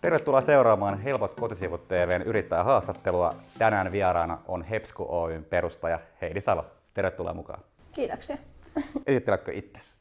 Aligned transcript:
Tervetuloa 0.00 0.40
seuraamaan 0.40 0.98
Helpot 0.98 1.34
kotisivut 1.34 1.88
TVn 1.88 2.22
yrittäjähaastattelua. 2.22 3.34
Tänään 3.58 3.92
vieraana 3.92 4.38
on 4.48 4.62
Hepsku 4.62 5.06
Oyn 5.08 5.44
perustaja 5.44 6.00
Heidi 6.20 6.40
Salo. 6.40 6.66
Tervetuloa 6.94 7.34
mukaan. 7.34 7.60
Kiitoksia. 7.92 8.36
Esitteletkö 9.06 9.52
itsesi? 9.52 9.96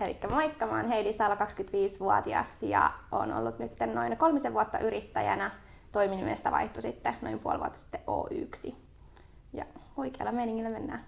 Eli 0.00 0.18
moikka, 0.30 0.66
mä 0.66 0.76
oon 0.76 0.88
Heidi 0.88 1.12
Salo, 1.12 1.34
25-vuotias 1.34 2.62
ja 2.62 2.92
on 3.12 3.32
ollut 3.32 3.58
nyt 3.58 3.72
noin 3.94 4.16
kolmisen 4.16 4.54
vuotta 4.54 4.78
yrittäjänä. 4.78 5.50
Toiminimestä 5.92 6.50
vaihtui 6.50 6.82
sitten 6.82 7.16
noin 7.22 7.38
puoli 7.38 7.58
vuotta 7.58 7.78
sitten 7.78 8.00
O1. 8.00 8.74
Ja 9.52 9.64
oikealla 9.96 10.32
meningillä 10.32 10.70
mennään. 10.70 11.04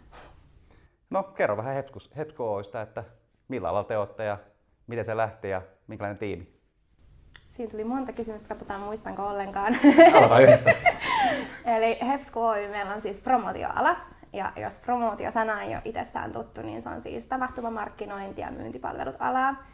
No 1.11 1.23
kerro 1.23 1.57
vähän 1.57 1.85
Hepsku 2.17 2.45
Oystä, 2.45 2.83
että 2.83 3.05
millä 3.49 3.69
alalla 3.69 3.89
te 3.89 3.99
olette 3.99 4.25
ja 4.25 4.39
miten 4.87 5.05
se 5.05 5.17
lähti 5.17 5.49
ja 5.49 5.63
minkälainen 5.87 6.19
tiimi? 6.19 6.54
Siinä 7.55 7.71
tuli 7.71 7.85
monta 7.85 8.13
kysymystä, 8.13 8.49
katsotaan 8.49 8.81
muistanko 8.81 9.27
ollenkaan. 9.27 9.77
Aloita 10.15 10.41
yhdestä. 10.41 10.75
Eli 11.77 11.99
Hefsku 12.03 12.43
Oy, 12.43 12.69
meillä 12.69 12.95
on 12.95 13.03
siis 13.03 13.21
promootioala. 13.21 13.97
Ja 14.33 14.53
jos 14.57 14.79
promootio-sana 14.79 15.63
ei 15.63 15.69
ole 15.69 15.83
itsessään 15.85 16.33
tuttu, 16.33 16.63
niin 16.63 16.83
se 16.83 16.89
on 16.89 17.01
siis 17.01 17.27
tapahtumamarkkinointi 17.27 18.41
ja 18.41 18.51
myyntipalvelut 18.51 19.17
alaa. 19.19 19.65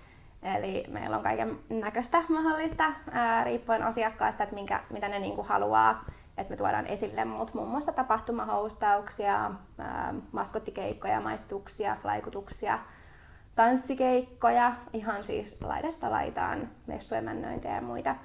Eli 0.43 0.85
meillä 0.88 1.16
on 1.16 1.23
kaiken 1.23 1.59
näköistä 1.69 2.23
mahdollista, 2.29 2.93
ää, 3.11 3.45
riippuen 3.45 3.83
asiakkaasta, 3.83 4.43
että 4.43 4.55
minkä, 4.55 4.80
mitä 4.91 5.09
ne 5.09 5.19
niinku 5.19 5.43
haluaa. 5.43 6.05
Et 6.38 6.51
me 6.51 6.57
tuodaan 6.57 6.87
esille 6.87 7.24
mut 7.24 7.55
muun 7.55 7.69
muassa 7.69 7.93
tapahtumahoustauksia, 7.93 9.51
ää, 9.79 10.15
maskottikeikkoja, 10.33 11.21
maistuksia, 11.21 11.97
flaikutuksia, 12.02 12.79
tanssikeikkoja, 13.55 14.73
ihan 14.93 15.25
siis 15.25 15.61
laidasta 15.61 16.11
laitaan, 16.11 16.71
messuemännöintejä 16.87 17.75
ja 17.75 17.81
muita. 17.81 18.16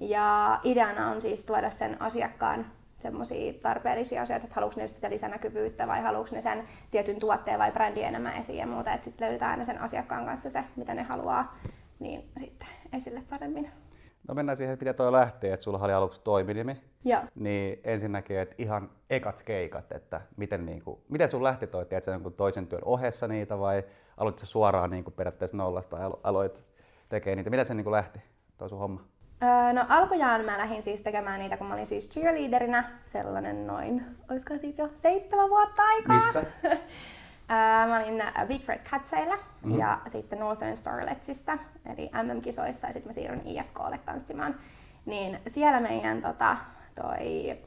Ja 0.00 0.60
ideana 0.64 1.10
on 1.10 1.20
siis 1.20 1.44
tuoda 1.44 1.70
sen 1.70 2.02
asiakkaan 2.02 2.66
semmoisia 2.98 3.52
tarpeellisia 3.62 4.22
asioita, 4.22 4.46
että 4.46 4.54
haluatko 4.54 4.80
ne 4.80 4.88
sitä 4.88 5.10
lisänäkyvyyttä 5.10 5.86
vai 5.86 6.00
haluatko 6.00 6.36
ne 6.36 6.40
sen 6.40 6.68
tietyn 6.90 7.20
tuotteen 7.20 7.58
vai 7.58 7.72
brändin 7.72 8.04
enemmän 8.04 8.36
esiin 8.36 8.58
ja 8.58 8.66
muuta, 8.66 8.92
että 8.92 9.04
sitten 9.04 9.24
löydetään 9.26 9.50
aina 9.50 9.64
sen 9.64 9.80
asiakkaan 9.80 10.26
kanssa 10.26 10.50
se, 10.50 10.64
mitä 10.76 10.94
ne 10.94 11.02
haluaa, 11.02 11.56
niin 11.98 12.30
sitten 12.38 12.68
esille 12.92 13.22
paremmin. 13.30 13.70
No 14.28 14.34
mennään 14.34 14.56
siihen, 14.56 14.72
että 14.72 14.84
miten 14.84 14.94
toi 14.94 15.12
lähtee, 15.12 15.52
että 15.52 15.64
sulla 15.64 15.78
oli 15.78 15.92
aluksi 15.92 16.20
toiminimi. 16.24 16.91
Joo. 17.04 17.20
Niin 17.34 17.80
ensinnäkin, 17.84 18.38
että 18.38 18.54
ihan 18.58 18.90
ekat 19.10 19.42
keikat, 19.42 19.92
että 19.92 20.20
miten, 20.36 20.66
niin 20.66 20.82
kuin, 20.82 21.00
miten 21.08 21.28
sun 21.28 21.42
lähti 21.42 21.66
toi, 21.66 21.86
teet 21.86 22.04
sen 22.04 22.32
toisen 22.36 22.66
työn 22.66 22.84
ohessa 22.84 23.28
niitä 23.28 23.58
vai 23.58 23.82
aloit 24.16 24.38
suoraan 24.38 24.90
niin 24.90 25.04
kuin 25.04 25.14
periaatteessa 25.14 25.56
nollasta 25.56 25.98
ja 25.98 26.10
aloit 26.22 26.64
tekemään 27.08 27.36
niitä? 27.36 27.50
Miten 27.50 27.66
se 27.66 27.74
niin 27.74 27.84
kuin 27.84 27.92
lähti, 27.92 28.20
toi 28.58 28.68
sun 28.68 28.78
homma? 28.78 29.00
Öö, 29.42 29.72
no 29.72 29.84
alkujaan 29.88 30.44
mä 30.44 30.58
lähdin 30.58 30.82
siis 30.82 31.00
tekemään 31.00 31.40
niitä, 31.40 31.56
kun 31.56 31.66
mä 31.66 31.74
olin 31.74 31.86
siis 31.86 32.10
cheerleaderinä, 32.10 32.90
sellainen 33.04 33.66
noin, 33.66 34.04
olisiko 34.30 34.58
siitä 34.58 34.82
jo 34.82 34.88
seitsemän 35.02 35.50
vuotta 35.50 35.82
aikaa. 35.82 36.16
Missä? 36.16 36.40
öö, 36.64 36.76
mä 37.88 38.02
olin 38.04 38.22
Big 38.48 38.68
Red 38.68 38.80
Catseilla 38.90 39.36
mm-hmm. 39.36 39.78
ja 39.78 39.98
sitten 40.06 40.38
Northern 40.38 40.76
Starletsissa, 40.76 41.58
eli 41.92 42.10
MM-kisoissa, 42.22 42.86
ja 42.86 42.92
sitten 42.92 43.08
mä 43.08 43.12
siirryn 43.12 43.42
IFKlle 43.46 43.98
tanssimaan. 44.06 44.54
Niin 45.06 45.38
siellä 45.46 45.80
meidän 45.80 46.22
tota, 46.22 46.56
toi 46.94 47.58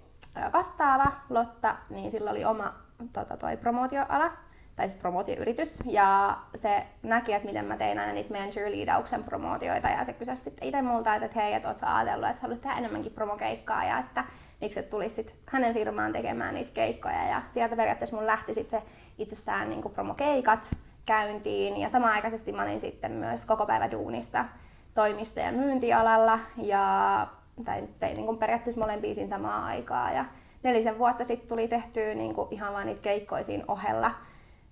vastaava 0.53 1.11
Lotta, 1.29 1.75
niin 1.89 2.11
sillä 2.11 2.31
oli 2.31 2.45
oma 2.45 2.73
tota, 3.13 3.37
toi 3.37 3.57
promootioala, 3.57 4.31
tai 4.75 4.89
siis 4.89 5.01
promootioyritys, 5.01 5.79
ja 5.85 6.37
se 6.55 6.83
näki, 7.03 7.33
että 7.33 7.47
miten 7.47 7.65
mä 7.65 7.77
tein 7.77 7.99
aina 7.99 8.13
niitä 8.13 8.31
meidän 8.31 8.49
cheerleadauksen 8.49 9.23
promootioita, 9.23 9.87
ja 9.87 10.03
se 10.03 10.13
kysyi 10.13 10.35
sitten 10.35 10.67
itse 10.67 10.81
multa, 10.81 11.15
että 11.15 11.39
hei, 11.41 11.53
että 11.53 11.67
oot 11.67 11.79
sä 11.79 11.95
ajatellut, 11.95 12.29
että 12.29 12.39
sä 12.39 12.41
haluaisit 12.41 12.63
tehdä 12.63 12.77
enemmänkin 12.77 13.11
promokeikkaa, 13.11 13.83
ja 13.83 13.99
että 13.99 14.23
miksi 14.61 14.79
et 14.79 14.89
tulisi 14.89 15.25
hänen 15.45 15.73
firmaan 15.73 16.13
tekemään 16.13 16.53
niitä 16.53 16.71
keikkoja, 16.73 17.27
ja 17.27 17.41
sieltä 17.53 17.75
periaatteessa 17.75 18.15
mun 18.15 18.27
lähti 18.27 18.53
sitten 18.53 18.81
se 18.81 18.87
itsessään 19.17 19.69
niin 19.69 19.91
promokeikat 19.93 20.75
käyntiin, 21.05 21.77
ja 21.77 21.89
samaaikaisesti 21.89 22.51
mä 22.51 22.61
olin 22.61 22.79
sitten 22.79 23.11
myös 23.11 23.45
koko 23.45 23.65
päivä 23.65 23.91
duunissa 23.91 24.45
toimisto- 24.93 25.39
ja 25.39 25.51
myyntialalla, 25.51 26.39
ja 26.57 27.27
tai 27.65 27.83
tein 27.99 28.17
niin 28.17 28.37
periaatteessa 28.37 28.81
molempia 28.81 29.13
siinä 29.13 29.29
samaan 29.29 29.63
aikaa, 29.63 30.11
ja 30.11 30.25
nelisen 30.63 30.99
vuotta 30.99 31.23
sitten 31.23 31.49
tuli 31.49 31.67
tehtyä 31.67 32.13
niin 32.13 32.35
ihan 32.51 32.73
vaan 32.73 32.85
niitä 32.85 33.01
keikkoja 33.01 33.43
siinä 33.43 33.63
ohella, 33.67 34.11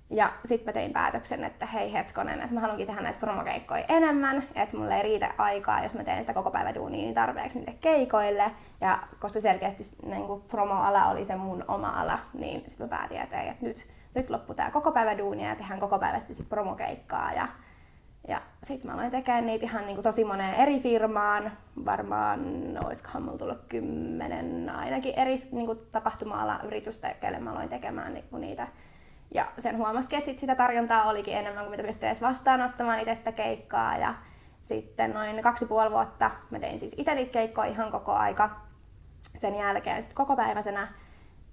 ja 0.09 0.31
sitten 0.45 0.65
mä 0.65 0.73
tein 0.73 0.93
päätöksen, 0.93 1.43
että 1.43 1.65
hei 1.65 1.93
hetkonen, 1.93 2.41
että 2.41 2.53
mä 2.53 2.59
haluankin 2.59 2.87
tehdä 2.87 3.01
näitä 3.01 3.19
promokeikkoja 3.19 3.85
enemmän, 3.87 4.43
että 4.55 4.77
mulle 4.77 4.97
ei 4.97 5.03
riitä 5.03 5.33
aikaa, 5.37 5.83
jos 5.83 5.95
mä 5.95 6.03
teen 6.03 6.19
sitä 6.19 6.33
koko 6.33 6.51
päivä 6.51 6.75
duunia 6.75 7.01
niin 7.01 7.13
tarpeeksi 7.13 7.59
niille 7.59 7.77
keikoille. 7.81 8.51
Ja 8.81 8.99
koska 9.19 9.41
selkeästi 9.41 9.83
niin 10.05 10.27
kuin 10.27 10.41
promoala 10.41 11.07
oli 11.07 11.25
se 11.25 11.35
mun 11.35 11.65
oma 11.67 11.89
ala, 11.89 12.19
niin 12.33 12.63
sitten 12.67 12.87
mä 12.87 12.97
päätin, 12.97 13.21
että, 13.21 13.41
ei, 13.41 13.49
että 13.49 13.65
nyt, 13.65 13.87
nyt 14.15 14.29
loppu 14.29 14.53
tää 14.53 14.71
koko 14.71 14.91
päivä 14.91 15.17
duunia 15.17 15.49
ja 15.49 15.55
tehdään 15.55 15.79
koko 15.79 15.99
päivästi 15.99 16.33
sit 16.33 16.49
promokeikkaa. 16.49 17.33
Ja, 17.33 17.47
ja 18.27 18.41
sitten 18.63 18.91
mä 18.91 18.93
aloin 18.93 19.11
tekemään 19.11 19.45
niitä 19.45 19.65
ihan 19.65 19.85
niin 19.85 19.95
kuin 19.95 20.03
tosi 20.03 20.25
moneen 20.25 20.55
eri 20.55 20.79
firmaan. 20.79 21.51
Varmaan, 21.85 22.39
olisikohan 22.85 23.23
mulla 23.23 23.37
tullut 23.37 23.65
kymmenen 23.69 24.69
ainakin 24.69 25.13
eri 25.19 25.47
niin 25.51 25.65
kuin 25.65 25.79
tapahtuma 25.91 26.59
yritystä, 26.63 27.13
kelle 27.13 27.39
mä 27.39 27.51
aloin 27.51 27.69
tekemään 27.69 28.13
niin 28.13 28.25
niitä 28.37 28.67
ja 29.33 29.47
sen 29.57 29.77
huomasikin, 29.77 30.17
että 30.17 30.25
sit 30.31 30.39
sitä 30.39 30.55
tarjontaa 30.55 31.09
olikin 31.09 31.37
enemmän 31.37 31.63
kuin 31.63 31.71
mitä 31.71 31.83
pystyi 31.83 32.07
edes 32.07 32.21
vastaanottamaan 32.21 32.99
itse 32.99 33.15
sitä 33.15 33.31
keikkaa. 33.31 33.97
Ja 33.97 34.13
sitten 34.63 35.13
noin 35.13 35.41
kaksi 35.41 35.65
puoli 35.65 35.91
vuotta 35.91 36.31
mä 36.49 36.59
tein 36.59 36.79
siis 36.79 36.95
itse 36.97 37.15
niitä 37.15 37.31
keikkoja 37.31 37.69
ihan 37.69 37.91
koko 37.91 38.11
aika 38.11 38.49
sen 39.37 39.55
jälkeen 39.55 40.03
sit 40.03 40.13
koko 40.13 40.35
päiväisenä. 40.35 40.87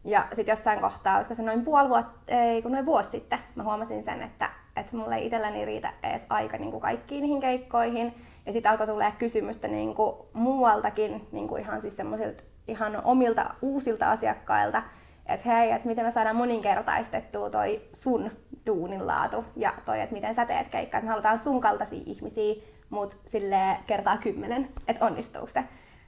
Ja 0.05 0.27
sitten 0.33 0.53
jossain 0.53 0.81
kohtaa, 0.81 1.19
koska 1.19 1.35
se 1.35 1.43
noin 1.43 1.65
puoli 1.65 1.89
vuotta, 1.89 2.21
ei 2.27 2.63
kun 2.63 2.73
noin 2.73 2.87
vuosi 2.87 3.11
sitten, 3.11 3.39
mä 3.55 3.63
huomasin 3.63 4.03
sen, 4.03 4.23
että, 4.23 4.51
että 4.81 4.97
mulle 4.97 5.17
ei 5.17 5.27
itselläni 5.27 5.65
riitä 5.65 5.93
edes 6.03 6.27
aika 6.29 6.57
niin 6.57 6.71
kuin 6.71 6.81
kaikkiin 6.81 7.23
niihin 7.23 7.41
keikkoihin. 7.41 8.15
Ja 8.47 8.53
sitten 8.53 8.71
alkoi 8.73 8.87
tulee 8.87 9.13
kysymystä 9.19 9.69
niin 9.69 9.95
kuin 9.95 10.17
muualtakin, 10.33 11.29
niin 11.33 11.49
kuin 11.49 11.63
ihan 11.63 11.83
siis 11.83 11.97
semmoisilta 11.97 12.45
ihan 12.69 13.01
omilta 13.05 13.55
uusilta 13.63 14.11
asiakkailta, 14.11 14.83
että 15.27 15.51
hei, 15.51 15.71
että 15.71 15.89
miten 15.89 16.05
me 16.05 16.11
saadaan 16.11 16.37
moninkertaistettua 16.37 17.51
toi 17.51 17.83
sun 17.93 18.31
duunin 18.67 19.07
laatu 19.07 19.45
ja 19.57 19.73
toi, 19.85 20.01
että 20.01 20.15
miten 20.15 20.35
sä 20.35 20.47
teet 20.47 20.69
keikkaa. 20.69 21.01
Me 21.01 21.09
halutaan 21.09 21.39
sun 21.39 21.61
kaltaisia 21.61 22.03
ihmisiä, 22.07 22.55
mutta 22.91 23.17
sille 23.27 23.77
kertaa 23.87 24.19
kymmenen, 24.19 24.69
että 24.89 25.07
onnistuuko 25.07 25.49
se. 25.49 25.65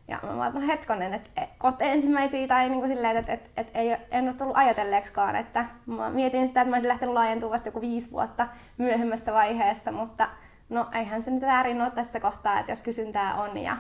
Ja 0.09 0.19
mä 0.23 0.37
vaan, 0.37 0.55
no 0.55 0.61
hetkonen, 0.61 1.15
että 1.15 1.49
oot 1.63 1.83
ensimmäisiä 1.83 2.47
tai 2.47 2.69
niin 2.69 2.79
kuin 2.81 2.89
silleen, 2.89 3.17
että, 3.17 3.33
että, 3.33 3.51
että 3.57 3.79
ei, 3.79 3.97
en 4.11 4.25
ole 4.25 4.35
tullut 4.35 4.57
ajatelleeksikaan, 4.57 5.37
että 5.37 5.65
mä 5.87 6.11
mietin 6.11 6.47
sitä, 6.47 6.61
että 6.61 6.71
mä 6.71 6.77
olisin 6.77 6.89
lähtenyt 6.89 7.15
laajentumaan 7.15 7.53
vasta 7.53 7.69
joku 7.69 7.81
viisi 7.81 8.11
vuotta 8.11 8.49
myöhemmässä 8.79 9.33
vaiheessa, 9.33 9.93
mutta 9.93 10.29
no 10.69 10.87
eihän 10.93 11.23
se 11.23 11.31
nyt 11.31 11.43
väärin 11.43 11.83
ole 11.83 11.91
tässä 11.91 12.21
kohtaa, 12.21 12.59
että 12.59 12.73
jos 12.73 12.83
kysyntää 12.83 13.35
on 13.35 13.59
ja 13.59 13.77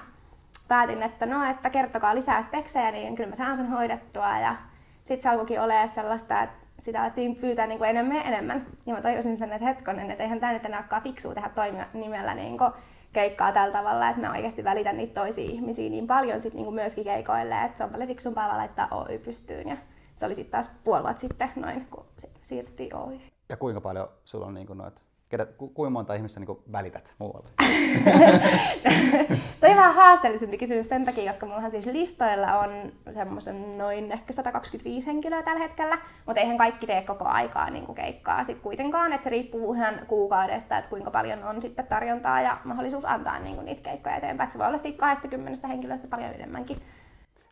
päätin, 0.68 1.02
että 1.02 1.26
no, 1.26 1.50
että 1.50 1.70
kertokaa 1.70 2.14
lisää 2.14 2.42
speksejä, 2.42 2.90
niin 2.90 3.16
kyllä 3.16 3.30
mä 3.30 3.36
saan 3.36 3.56
sen 3.56 3.68
hoidettua 3.68 4.38
ja 4.38 4.56
sitten 5.04 5.22
se 5.22 5.28
alkoikin 5.28 5.60
olemaan 5.60 5.88
sellaista, 5.88 6.42
että 6.42 6.66
sitä 6.78 7.02
alettiin 7.02 7.36
pyytää 7.36 7.66
niin 7.66 7.78
kuin 7.78 7.90
enemmän 7.90 8.16
ja 8.16 8.22
enemmän. 8.22 8.66
Ja 8.86 8.94
mä 8.94 9.00
tajusin 9.00 9.36
sen, 9.36 9.52
että 9.52 9.68
hetkonen, 9.68 10.10
että 10.10 10.22
eihän 10.22 10.40
tämä 10.40 10.52
nyt 10.52 10.64
enää 10.64 10.80
olekaan 10.80 11.02
fiksua 11.02 11.34
tehdä 11.34 11.48
toimia 11.48 11.86
nimellä 11.94 12.34
niin 12.34 12.58
kuin 12.58 12.72
keikkaa 13.12 13.52
tällä 13.52 13.72
tavalla, 13.72 14.08
että 14.08 14.20
mä 14.20 14.30
oikeasti 14.30 14.64
välitän 14.64 14.96
niitä 14.96 15.20
toisia 15.20 15.50
ihmisiä 15.50 15.90
niin 15.90 16.06
paljon 16.06 16.40
sit 16.40 16.54
niin 16.54 16.64
kuin 16.64 16.74
myöskin 16.74 17.04
keikoille, 17.04 17.64
että 17.64 17.78
se 17.78 17.84
on 17.84 17.90
paljon 17.90 18.08
fiksumpaa 18.08 18.46
vaan 18.46 18.58
laittaa 18.58 18.88
Oy 18.90 19.18
pystyyn. 19.18 19.68
Ja 19.68 19.76
se 20.16 20.26
oli 20.26 20.34
sitten 20.34 20.52
taas 20.52 20.70
puoli 20.84 21.18
sitten 21.18 21.52
noin, 21.56 21.86
kun 21.90 22.06
siirryttiin 22.42 22.96
Oy. 22.96 23.20
Ja 23.48 23.56
kuinka 23.56 23.80
paljon 23.80 24.08
sulla 24.24 24.46
on 24.46 24.54
niin 24.54 24.66
kuin 24.66 24.78
noita 24.78 25.02
ketä, 25.32 25.46
ku, 25.46 25.68
kuinka 25.68 25.90
monta 25.90 26.14
ihmistä 26.14 26.40
niin 26.40 26.58
välität 26.72 27.12
muualle? 27.18 27.48
Toi 29.60 29.70
on 29.70 29.76
vähän 29.76 29.94
haasteellisempi 29.94 30.58
kysymys 30.58 30.88
sen 30.88 31.04
takia, 31.04 31.32
koska 31.32 31.46
mullahan 31.46 31.70
siis 31.70 31.86
listoilla 31.86 32.58
on 32.58 32.92
semmoisen 33.12 33.78
noin 33.78 34.12
ehkä 34.12 34.32
125 34.32 35.06
henkilöä 35.06 35.42
tällä 35.42 35.60
hetkellä, 35.60 35.98
mutta 36.26 36.40
eihän 36.40 36.58
kaikki 36.58 36.86
tee 36.86 37.02
koko 37.02 37.24
aikaa 37.24 37.70
niin 37.70 37.86
kuin 37.86 37.96
keikkaa 37.96 38.44
sit 38.44 38.58
kuitenkaan, 38.58 39.12
että 39.12 39.24
se 39.24 39.30
riippuu 39.30 39.74
ihan 39.74 39.94
kuukaudesta, 40.06 40.78
että 40.78 40.90
kuinka 40.90 41.10
paljon 41.10 41.44
on 41.44 41.62
sitten 41.62 41.86
tarjontaa 41.86 42.40
ja 42.40 42.58
mahdollisuus 42.64 43.04
antaa 43.04 43.38
niin 43.38 43.54
kuin 43.54 43.64
niitä 43.64 43.82
keikkoja 43.82 44.16
eteenpäin. 44.16 44.46
Et 44.46 44.52
se 44.52 44.58
voi 44.58 44.66
olla 44.66 44.78
siitä 44.78 44.98
20 44.98 45.68
henkilöstä 45.68 46.08
paljon 46.08 46.30
enemmänkin. 46.30 46.78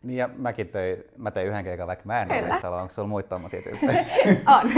Niin 0.03 0.17
ja 0.17 0.29
mäkin 0.37 0.67
tein, 0.67 1.03
mä 1.17 1.31
tein 1.31 1.47
yhden 1.47 1.63
keikan, 1.63 1.87
vaikka 1.87 2.05
mä 2.05 2.21
en 2.21 2.29
ole. 2.31 2.81
Onko 2.81 2.93
sulla 2.93 3.07
muita 3.07 3.29
tommosia 3.29 3.61
tyyppejä? 3.61 4.05
on. 4.59 4.71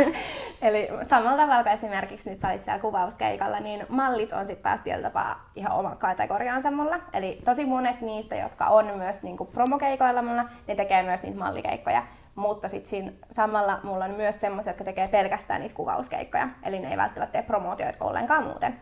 Eli 0.61 0.89
samalla 1.03 1.37
tavalla 1.37 1.63
kuin 1.63 1.73
esimerkiksi 1.73 2.29
nyt 2.29 2.39
sä 2.39 2.49
olit 2.49 2.61
siellä 2.61 2.81
kuvauskeikalla, 2.81 3.59
niin 3.59 3.85
mallit 3.89 4.31
on 4.31 4.45
sitten 4.45 4.63
taas 4.63 4.81
tietyllä 4.81 5.09
tapaa 5.09 5.49
ihan 5.55 5.77
oma 5.77 5.95
kategoriaansa 5.95 6.71
mulla. 6.71 6.99
Eli 7.13 7.41
tosi 7.45 7.65
monet 7.65 8.01
niistä, 8.01 8.35
jotka 8.35 8.65
on 8.65 8.85
myös 8.97 9.23
niinku 9.23 9.45
promokeikoilla 9.45 10.21
mulla, 10.21 10.45
ne 10.67 10.75
tekee 10.75 11.03
myös 11.03 11.23
niitä 11.23 11.37
mallikeikkoja. 11.37 12.03
Mutta 12.35 12.69
sitten 12.69 12.89
siinä 12.89 13.11
samalla 13.31 13.79
mulla 13.83 14.05
on 14.05 14.11
myös 14.11 14.41
semmoisia, 14.41 14.69
jotka 14.69 14.83
tekee 14.83 15.07
pelkästään 15.07 15.61
niitä 15.61 15.75
kuvauskeikkoja. 15.75 16.47
Eli 16.65 16.79
ne 16.79 16.91
ei 16.91 16.97
välttämättä 16.97 17.31
tee 17.31 17.41
promootioita 17.41 18.05
ollenkaan 18.05 18.43
muuten. 18.43 18.79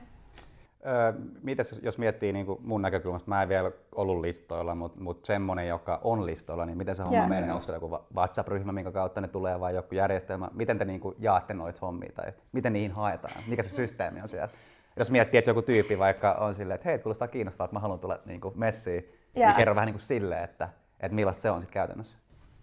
Öö, 0.86 1.13
mites 1.44 1.80
jos 1.83 1.98
miettii 1.98 2.33
niin 2.33 2.45
mun 2.60 2.81
näkökulmasta, 2.81 3.30
mä 3.30 3.44
en 3.44 3.50
vielä 3.50 3.72
ollut 3.95 4.22
listoilla, 4.22 4.75
mutta 4.75 5.01
mut 5.01 5.25
semmonen, 5.25 5.68
joka 5.68 6.00
on 6.04 6.25
listoilla, 6.25 6.66
niin 6.66 6.78
miten 6.78 6.95
se 6.95 7.04
homma 7.04 7.18
yeah. 7.18 7.30
menee? 7.30 7.51
Onko 7.51 7.62
se 7.62 7.74
joku 7.74 8.00
WhatsApp-ryhmä, 8.16 8.72
minkä 8.72 8.92
kautta 8.92 9.22
ne 9.22 9.28
tulee 9.28 9.60
vai 9.60 9.75
joku 9.75 9.95
järjestelmä? 9.95 10.50
Miten 10.54 10.78
te 10.78 10.86
niin 10.86 11.00
kuin 11.00 11.16
jaatte 11.19 11.54
noita 11.54 11.80
hommia 11.81 12.12
tai 12.16 12.33
miten 12.51 12.74
niihin 12.74 12.92
haetaan? 12.92 13.44
Mikä 13.48 13.63
se 13.63 13.69
systeemi 13.69 14.22
on 14.22 14.28
siellä? 14.28 14.50
Jos 14.98 15.12
miettii, 15.12 15.38
että 15.38 15.50
joku 15.50 15.62
tyyppi 15.62 16.00
vaikka 16.00 16.33
on 16.33 16.56
silleen, 16.56 16.75
että 16.75 16.89
hei, 16.89 17.00
kuulostaa 17.00 17.28
kiinnostavaa, 17.28 17.66
että 17.66 17.75
mä 17.75 17.80
haluan 17.80 18.00
tulla 18.00 18.19
niin 18.25 18.42
kuin 18.42 18.60
messiin, 18.60 19.10
yeah. 19.38 19.50
niin 19.50 19.57
kerro 19.57 19.75
vähän 19.75 19.86
niin 19.86 19.94
kuin 19.94 20.01
silleen, 20.01 20.44
että, 20.44 20.69
että 21.00 21.16
millaista 21.16 21.42
se 21.42 21.51
on 21.51 21.62
sitten 21.62 21.74
käytännössä. 21.74 22.18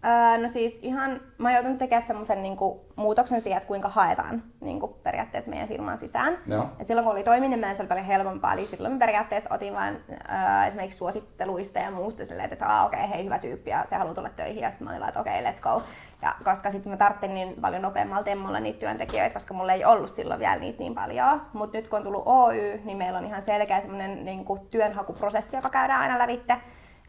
Öö, 0.05 0.41
no 0.41 0.47
siis 0.47 0.79
ihan, 0.81 1.21
mä 1.37 1.47
oon 1.47 1.53
joutunut 1.53 1.77
tekemään 1.77 2.07
semmoisen 2.07 2.43
niinku, 2.43 2.85
muutoksen 2.95 3.41
siihen, 3.41 3.57
että 3.57 3.67
kuinka 3.67 3.89
haetaan 3.89 4.43
niinku, 4.61 4.87
periaatteessa 4.87 5.49
meidän 5.49 5.67
firman 5.67 5.97
sisään. 5.97 6.37
Et 6.79 6.87
silloin 6.87 7.05
kun 7.05 7.13
oli 7.13 7.23
toiminut, 7.23 7.59
meidän 7.59 7.75
se 7.75 7.81
oli 7.81 7.87
paljon 7.87 8.05
helpompaa, 8.05 8.53
eli 8.53 8.67
silloin 8.67 8.93
me 8.93 8.99
periaatteessa 8.99 9.53
otin 9.53 9.73
vain 9.73 10.03
öö, 10.09 10.65
esimerkiksi 10.67 10.97
suositteluista 10.97 11.79
ja 11.79 11.91
muusta 11.91 12.25
silleen, 12.25 12.53
että 12.53 12.83
okei, 12.83 12.99
okay, 12.99 13.09
hei, 13.15 13.25
hyvä 13.25 13.39
tyyppi 13.39 13.69
ja 13.69 13.85
se 13.89 13.95
haluaa 13.95 14.15
tulla 14.15 14.29
töihin, 14.29 14.61
ja 14.63 14.69
sitten 14.69 14.85
mä 14.85 14.91
olin 14.91 14.99
vaan, 14.99 15.09
että 15.09 15.19
okei, 15.19 15.39
okay, 15.39 15.53
let's 15.53 15.61
go. 15.61 15.81
Ja 16.21 16.35
koska 16.43 16.71
sitten 16.71 16.91
mä 16.91 16.97
tarvitsin 16.97 17.33
niin 17.33 17.55
paljon 17.61 17.81
nopeammalla 17.81 18.23
temmolla 18.23 18.59
niitä 18.59 18.79
työntekijöitä, 18.79 19.33
koska 19.33 19.53
mulla 19.53 19.73
ei 19.73 19.85
ollut 19.85 20.09
silloin 20.09 20.39
vielä 20.39 20.59
niitä 20.59 20.79
niin 20.79 20.95
paljon. 20.95 21.41
Mutta 21.53 21.77
nyt 21.77 21.87
kun 21.87 21.97
on 21.97 22.03
tullut 22.03 22.23
Oy, 22.25 22.81
niin 22.85 22.97
meillä 22.97 23.17
on 23.17 23.25
ihan 23.25 23.41
selkeä 23.41 23.81
semmoinen 23.81 24.25
niin 24.25 24.45
työnhakuprosessi, 24.71 25.55
joka 25.55 25.69
käydään 25.69 26.01
aina 26.01 26.19
lävitte. 26.19 26.57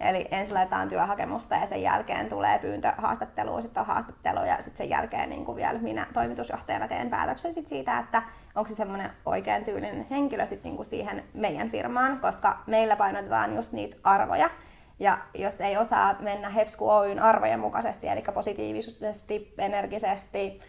Eli 0.00 0.28
ensin 0.30 0.54
laitetaan 0.54 0.88
työhakemusta 0.88 1.54
ja 1.54 1.66
sen 1.66 1.82
jälkeen 1.82 2.28
tulee 2.28 2.58
pyyntö 2.58 2.92
haastatteluun, 2.98 3.62
sitten 3.62 3.80
on 3.80 3.86
haastattelu 3.86 4.44
ja 4.44 4.56
sitten 4.56 4.76
sen 4.76 4.90
jälkeen 4.90 5.30
niin 5.30 5.44
kuin 5.44 5.56
vielä 5.56 5.78
minä 5.78 6.06
toimitusjohtajana 6.12 6.88
teen 6.88 7.10
päätöksen 7.10 7.52
sit 7.52 7.68
siitä, 7.68 7.98
että 7.98 8.22
onko 8.54 8.68
se 8.68 8.74
semmoinen 8.74 9.10
oikein 9.26 9.64
tyylinen 9.64 10.06
henkilö 10.10 10.46
sit 10.46 10.64
niin 10.64 10.76
kuin 10.76 10.86
siihen 10.86 11.24
meidän 11.34 11.68
firmaan, 11.68 12.20
koska 12.20 12.58
meillä 12.66 12.96
painotetaan 12.96 13.56
just 13.56 13.72
niitä 13.72 13.96
arvoja. 14.04 14.50
Ja 14.98 15.18
jos 15.34 15.60
ei 15.60 15.76
osaa 15.76 16.14
mennä 16.20 16.48
Hepsku 16.48 16.90
Oyn 16.90 17.18
arvojen 17.18 17.60
mukaisesti, 17.60 18.08
eli 18.08 18.22
positiivisesti, 18.34 19.54
energisesti, 19.58 20.60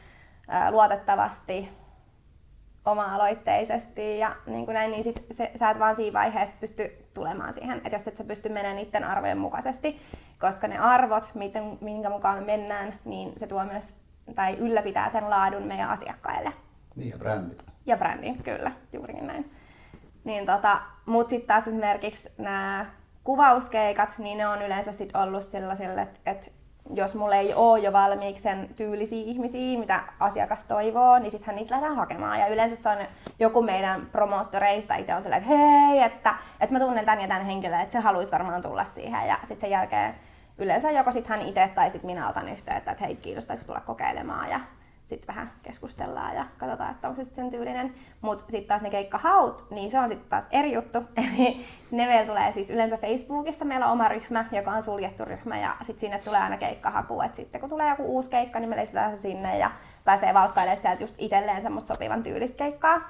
luotettavasti, 0.69 1.80
oma-aloitteisesti 2.85 4.19
ja 4.19 4.35
niin 4.45 4.65
kuin 4.65 4.73
näin, 4.73 4.91
niin 4.91 5.03
sit 5.03 5.25
se, 5.31 5.51
sä 5.59 5.69
et 5.69 5.79
vaan 5.79 5.95
siinä 5.95 6.19
vaiheessa 6.19 6.55
pysty 6.59 7.05
tulemaan 7.13 7.53
siihen, 7.53 7.77
että 7.77 7.95
jos 7.95 8.07
et 8.07 8.17
sä 8.17 8.23
pysty 8.23 8.49
menemään 8.49 8.75
niiden 8.75 9.03
arvojen 9.03 9.37
mukaisesti, 9.37 10.01
koska 10.39 10.67
ne 10.67 10.77
arvot, 10.77 11.31
miten, 11.35 11.77
minkä 11.81 12.09
mukaan 12.09 12.39
me 12.39 12.45
mennään, 12.45 12.99
niin 13.05 13.33
se 13.37 13.47
tuo 13.47 13.65
myös 13.65 13.93
tai 14.35 14.55
ylläpitää 14.57 15.09
sen 15.09 15.29
laadun 15.29 15.63
meidän 15.63 15.89
asiakkaille. 15.89 16.53
Niin 16.95 17.09
ja 17.09 17.17
brändi. 17.17 17.55
Ja 17.85 17.97
brändi, 17.97 18.33
kyllä, 18.43 18.71
juurikin 18.93 19.27
näin. 19.27 19.51
Niin 20.23 20.45
tota, 20.45 20.81
mut 21.05 21.29
sitten 21.29 21.47
taas 21.47 21.67
esimerkiksi 21.67 22.29
nämä 22.37 22.85
kuvauskeikat, 23.23 24.15
niin 24.17 24.37
ne 24.37 24.47
on 24.47 24.61
yleensä 24.61 24.91
sit 24.91 25.15
ollut 25.15 25.43
sellaisille, 25.43 26.01
että 26.01 26.19
et 26.25 26.53
jos 26.93 27.15
mulla 27.15 27.35
ei 27.35 27.53
ole 27.53 27.79
jo 27.79 27.93
valmiiksi 27.93 28.43
sen 28.43 28.69
tyylisiä 28.75 29.23
ihmisiä, 29.25 29.79
mitä 29.79 29.99
asiakas 30.19 30.63
toivoo, 30.63 31.19
niin 31.19 31.31
sittenhän 31.31 31.55
niitä 31.55 31.71
lähdetään 31.71 31.95
hakemaan. 31.95 32.39
Ja 32.39 32.47
yleensä 32.47 32.75
se 32.75 32.89
on 32.89 32.97
joku 33.39 33.61
meidän 33.61 34.05
promoottoreista 34.11 34.95
itse 34.95 35.15
on 35.15 35.21
sellainen, 35.21 35.51
että 35.51 35.57
hei, 35.57 36.01
että, 36.01 36.35
että 36.59 36.75
mä 36.75 36.79
tunnen 36.79 37.05
tämän 37.05 37.21
ja 37.21 37.27
tämän 37.27 37.45
henkilön, 37.45 37.81
että 37.81 37.93
se 37.93 37.99
haluaisi 37.99 38.31
varmaan 38.31 38.61
tulla 38.61 38.83
siihen. 38.83 39.27
Ja 39.27 39.38
sitten 39.43 39.61
sen 39.61 39.69
jälkeen 39.69 40.15
yleensä 40.57 40.91
joko 40.91 41.11
sitten 41.11 41.38
hän 41.38 41.47
itse 41.47 41.71
tai 41.75 41.91
sitten 41.91 42.11
minä 42.11 42.29
otan 42.29 42.49
yhteyttä, 42.49 42.91
että 42.91 43.05
hei, 43.05 43.15
kiinnostaisiko 43.15 43.67
tulla 43.67 43.81
kokeilemaan. 43.85 44.49
Ja 44.49 44.59
sitten 45.15 45.27
vähän 45.27 45.51
keskustellaan 45.63 46.35
ja 46.35 46.45
katsotaan, 46.57 46.91
että 46.91 47.09
onko 47.09 47.23
se 47.23 47.29
sen 47.29 47.49
tyylinen. 47.49 47.93
Mutta 48.21 48.45
sitten 48.49 48.67
taas 48.67 48.81
ne 48.81 48.89
keikkahaut, 48.89 49.65
niin 49.69 49.91
se 49.91 49.99
on 49.99 50.09
sitten 50.09 50.29
taas 50.29 50.47
eri 50.51 50.73
juttu. 50.73 50.99
Eli 51.17 51.65
ne 51.91 52.05
meillä 52.05 52.27
tulee 52.27 52.51
siis 52.51 52.69
yleensä 52.69 52.97
Facebookissa, 52.97 53.65
meillä 53.65 53.85
on 53.85 53.91
oma 53.91 54.07
ryhmä, 54.07 54.45
joka 54.51 54.71
on 54.71 54.83
suljettu 54.83 55.25
ryhmä 55.25 55.59
ja 55.59 55.75
sitten 55.81 55.99
sinne 55.99 56.19
tulee 56.19 56.39
aina 56.39 56.57
keikkahaku. 56.57 57.21
Et 57.21 57.35
sitten 57.35 57.61
kun 57.61 57.69
tulee 57.69 57.89
joku 57.89 58.03
uusi 58.03 58.29
keikka, 58.29 58.59
niin 58.59 58.69
me 58.69 58.77
lisätään 58.77 59.17
se 59.17 59.21
sinne 59.21 59.57
ja 59.57 59.71
pääsee 60.03 60.33
valkkailemaan 60.33 60.77
sieltä 60.77 61.03
just 61.03 61.15
itselleen 61.19 61.61
semmoista 61.61 61.93
sopivan 61.93 62.23
tyylistä 62.23 62.57
keikkaa. 62.57 63.01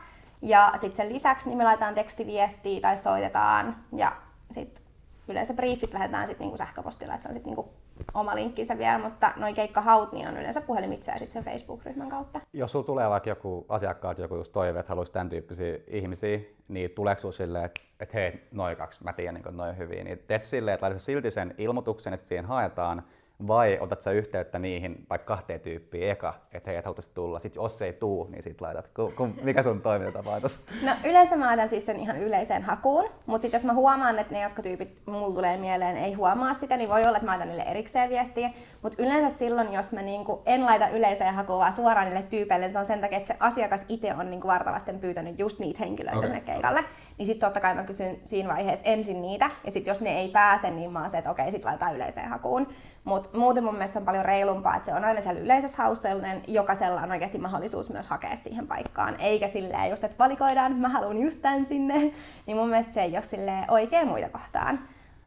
Ja 0.41 0.71
sitten 0.71 0.97
sen 0.97 1.13
lisäksi 1.13 1.49
niin 1.49 1.57
me 1.57 1.63
laitetaan 1.63 1.95
tekstiviestiä 1.95 2.81
tai 2.81 2.97
soitetaan 2.97 3.75
ja 3.95 4.11
sitten 4.51 4.83
yleensä 5.27 5.53
briefit 5.53 5.93
lähetään 5.93 6.27
sitten 6.27 6.45
niinku 6.45 6.57
sähköpostilla, 6.57 7.13
että 7.13 7.23
se 7.23 7.29
on 7.29 7.33
sitten 7.33 7.49
niinku 7.49 7.73
oma 8.13 8.35
linkkinsä 8.35 8.77
vielä, 8.77 8.99
mutta 8.99 9.33
noin 9.35 9.55
keikkahaut 9.55 10.11
niin 10.11 10.27
on 10.27 10.37
yleensä 10.37 10.61
puhelimitse 10.61 11.11
ja 11.11 11.19
sitten 11.19 11.43
sen 11.43 11.53
Facebook-ryhmän 11.53 12.09
kautta. 12.09 12.41
Jos 12.53 12.71
sulla 12.71 12.85
tulee 12.85 13.09
vaikka 13.09 13.29
joku 13.29 13.65
asiakkaat, 13.69 14.17
joku 14.17 14.35
just 14.35 14.51
toive, 14.51 14.79
että 14.79 14.89
haluaisi 14.89 15.13
tämän 15.13 15.29
tyyppisiä 15.29 15.77
ihmisiä, 15.87 16.39
niin 16.67 16.91
tuleeko 16.91 17.19
sinulla 17.19 17.37
silleen, 17.37 17.65
että, 17.65 17.81
että 17.99 18.17
hei, 18.17 18.47
noin 18.51 18.77
kaksi, 18.77 19.03
mä 19.03 19.13
tiedän, 19.13 19.33
niin 19.33 19.57
noin 19.57 19.77
hyvin, 19.77 20.05
niin 20.05 20.23
teet 20.27 20.43
silleen, 20.43 20.75
että 20.75 20.97
silti 20.97 21.31
sen 21.31 21.55
ilmoituksen, 21.57 22.13
että 22.13 22.25
siihen 22.25 22.45
haetaan, 22.45 23.03
vai 23.47 23.77
otat 23.81 24.01
sä 24.01 24.11
yhteyttä 24.11 24.59
niihin 24.59 25.05
vaikka 25.09 25.35
kahteen 25.35 25.59
tyyppiin 25.59 26.09
eka, 26.09 26.33
että 26.53 26.69
hei, 26.69 26.77
et 26.77 26.85
haluaisi 26.85 27.09
tulla. 27.13 27.39
Sitten 27.39 27.63
jos 27.63 27.81
ei 27.81 27.93
tuu, 27.93 28.27
niin 28.31 28.43
sit 28.43 28.61
laitat. 28.61 28.87
Ku, 28.87 29.13
ku, 29.15 29.29
mikä 29.41 29.63
sun 29.63 29.81
toimintatapa 29.81 30.31
on 30.31 30.41
No 30.83 30.91
yleensä 31.05 31.35
mä 31.35 31.45
laitan 31.45 31.69
siis 31.69 31.85
sen 31.85 31.99
ihan 31.99 32.19
yleiseen 32.19 32.63
hakuun, 32.63 33.09
mutta 33.25 33.41
sitten 33.41 33.57
jos 33.57 33.65
mä 33.65 33.73
huomaan, 33.73 34.19
että 34.19 34.33
ne, 34.33 34.41
jotka 34.41 34.61
tyypit 34.61 35.01
mulla 35.05 35.35
tulee 35.35 35.57
mieleen, 35.57 35.97
ei 35.97 36.13
huomaa 36.13 36.53
sitä, 36.53 36.77
niin 36.77 36.89
voi 36.89 37.05
olla, 37.05 37.17
että 37.17 37.25
mä 37.25 37.31
laitan 37.31 37.47
niille 37.47 37.63
erikseen 37.63 38.09
viestiä. 38.09 38.49
Mutta 38.81 39.03
yleensä 39.03 39.37
silloin, 39.37 39.73
jos 39.73 39.93
mä 39.93 40.01
niinku 40.01 40.41
en 40.45 40.65
laita 40.65 40.87
yleiseen 40.87 41.33
hakuun, 41.33 41.59
vaan 41.59 41.73
suoraan 41.73 42.07
niille 42.07 42.23
tyypeille, 42.23 42.65
niin 42.65 42.73
se 42.73 42.79
on 42.79 42.85
sen 42.85 43.01
takia, 43.01 43.17
että 43.17 43.27
se 43.27 43.37
asiakas 43.39 43.85
itse 43.89 44.13
on 44.13 44.29
niinku 44.29 44.47
vartavasten 44.47 44.99
pyytänyt 44.99 45.39
just 45.39 45.59
niitä 45.59 45.79
henkilöitä 45.79 46.17
okay. 46.17 46.27
sinne 46.27 46.41
keikalle. 46.41 46.83
Niin 47.21 47.25
sitten 47.25 47.47
totta 47.47 47.59
kai 47.59 47.75
mä 47.75 47.83
kysyn 47.83 48.19
siinä 48.23 48.49
vaiheessa 48.49 48.85
ensin 48.85 49.21
niitä, 49.21 49.49
ja 49.65 49.71
sitten 49.71 49.91
jos 49.91 50.01
ne 50.01 50.19
ei 50.19 50.27
pääse, 50.27 50.69
niin 50.69 50.91
mä 50.91 50.99
oon 50.99 51.09
se, 51.09 51.17
että 51.17 51.31
okei, 51.31 51.51
sitten 51.51 51.67
laitetaan 51.67 51.95
yleiseen 51.95 52.29
hakuun. 52.29 52.67
Mutta 53.03 53.37
muuten 53.37 53.63
mun 53.63 53.73
mielestä 53.73 53.93
se 53.93 53.99
on 53.99 54.05
paljon 54.05 54.25
reilumpaa, 54.25 54.75
että 54.75 54.85
se 54.85 54.93
on 54.93 55.05
aina 55.05 55.21
siellä 55.21 55.41
yleisessä 55.41 55.83
haussa, 55.83 56.09
jokaisella 56.47 57.01
on 57.01 57.11
oikeasti 57.11 57.37
mahdollisuus 57.37 57.89
myös 57.89 58.07
hakea 58.07 58.35
siihen 58.35 58.67
paikkaan. 58.67 59.15
Eikä 59.19 59.47
silleen 59.47 59.89
just, 59.89 60.03
että 60.03 60.17
valikoidaan, 60.19 60.75
mä 60.75 60.89
haluan 60.89 61.17
just 61.17 61.41
tämän 61.41 61.65
sinne. 61.65 62.13
Niin 62.47 62.57
mun 62.57 62.69
mielestä 62.69 62.93
se 62.93 63.01
ei 63.01 63.11
ole 63.11 63.21
silleen 63.21 63.71
oikein 63.71 64.07
muita 64.07 64.29
kohtaan. 64.29 64.79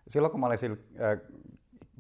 Silloin 0.09 0.31
kun 0.31 0.41
mä 0.41 0.47
olin 0.47 0.59
sillä 0.59 0.77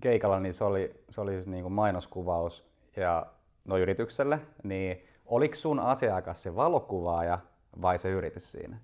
keikalla, 0.00 0.40
niin 0.40 0.52
se 0.52 0.64
oli, 0.64 1.04
se 1.10 1.20
oli 1.20 1.32
siis 1.32 1.48
niin 1.48 1.62
kuin 1.62 1.72
mainoskuvaus 1.72 2.70
ja 2.96 3.26
no 3.64 3.78
yritykselle, 3.78 4.40
niin 4.62 5.04
oliko 5.26 5.54
sun 5.54 5.80
asiakas 5.80 6.42
se 6.42 6.56
valokuvaaja 6.56 7.38
vai 7.82 7.98
se 7.98 8.10
yritys 8.10 8.52
siinä? 8.52 8.78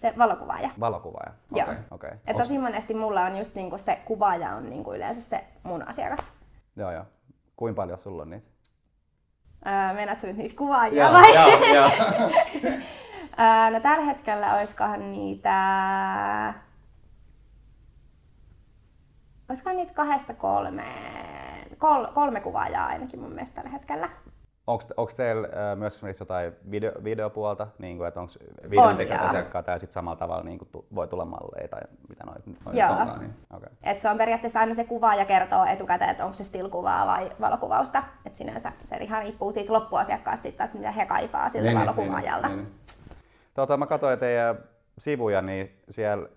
Se 0.00 0.14
valokuvaaja. 0.18 0.70
Valokuvaaja, 0.80 1.32
okei. 1.52 1.62
Okay, 1.62 1.76
okay. 1.90 2.10
Et 2.26 2.36
tosi 2.36 2.58
monesti 2.58 2.94
mulla 2.94 3.22
on 3.22 3.38
just 3.38 3.54
niinku 3.54 3.78
se 3.78 3.98
kuvaaja 4.04 4.54
on 4.54 4.70
niinku 4.70 4.94
yleensä 4.94 5.20
se 5.20 5.44
mun 5.62 5.88
asiakas. 5.88 6.32
Joo, 6.76 6.92
joo. 6.92 7.04
Kuinka 7.56 7.76
paljon 7.82 7.98
sulla 7.98 8.22
on 8.22 8.30
niitä? 8.30 8.46
Öö, 9.66 9.94
Meinaatko 9.94 10.26
nyt 10.26 10.36
niitä 10.36 10.56
kuvaajia 10.56 11.04
joo, 11.04 11.12
vai? 11.12 11.34
Joo, 11.34 11.74
joo. 11.74 11.90
öö, 13.40 13.70
no 13.70 13.80
tällä 13.82 14.04
hetkellä 14.04 14.56
olisikohan 14.56 15.12
niitä... 15.12 15.54
Olisikohan 19.48 19.76
niitä 19.76 19.94
kahdesta 19.94 20.34
kolmeen, 20.34 21.76
kol, 21.78 22.04
kolme 22.14 22.40
kuvaajaa 22.40 22.86
ainakin 22.86 23.20
mun 23.20 23.32
mielestä 23.32 23.54
tällä 23.54 23.70
hetkellä. 23.70 24.08
Onko 24.68 25.12
teillä 25.16 25.48
myös 25.76 25.94
esimerkiksi 25.94 26.22
jotain 26.22 26.52
video, 26.70 26.92
videopuolta, 27.04 27.66
niin 27.78 27.96
kuin, 27.96 28.08
että 28.08 28.20
onko 28.20 28.32
videontekijät 28.70 29.22
asiakkaita 29.22 29.70
ja 29.70 29.78
sitten 29.78 29.92
samalla 29.92 30.16
tavalla 30.16 30.44
niin 30.44 30.58
kuin, 30.58 30.86
voi 30.94 31.08
tulla 31.08 31.24
malleja 31.24 31.68
tai 31.68 31.80
mitä 32.08 32.24
noit, 32.26 32.46
noit 32.46 32.78
Joo. 32.78 32.90
Onkaan, 32.90 33.20
niin, 33.20 33.34
okay. 33.56 33.68
Et 33.82 34.00
se 34.00 34.08
on 34.08 34.18
periaatteessa 34.18 34.60
aina 34.60 34.74
se 34.74 34.84
kuva 34.84 35.14
ja 35.14 35.24
kertoo 35.24 35.64
etukäteen, 35.64 36.10
että 36.10 36.24
onko 36.24 36.34
se 36.34 36.44
still-kuvaa 36.44 37.06
vai 37.06 37.30
valokuvausta. 37.40 38.04
Et 38.26 38.36
sinänsä 38.36 38.72
se 38.84 38.96
ihan 38.96 39.22
riippuu 39.22 39.52
siitä 39.52 39.72
loppuasiakkaasta 39.72 40.42
sit 40.42 40.56
taas, 40.56 40.74
mitä 40.74 40.90
he 40.90 41.06
kaipaa 41.06 41.48
siltä 41.48 41.68
niin, 41.68 41.78
valokuvaajalta. 41.78 42.48
Niin, 42.48 42.58
niin, 42.58 42.68
niin. 42.68 42.98
Tota, 43.54 43.76
mä 43.76 43.86
katsoin 43.86 44.18
teidän 44.18 44.58
sivuja, 44.98 45.42
niin 45.42 45.68
siellä 45.90 46.28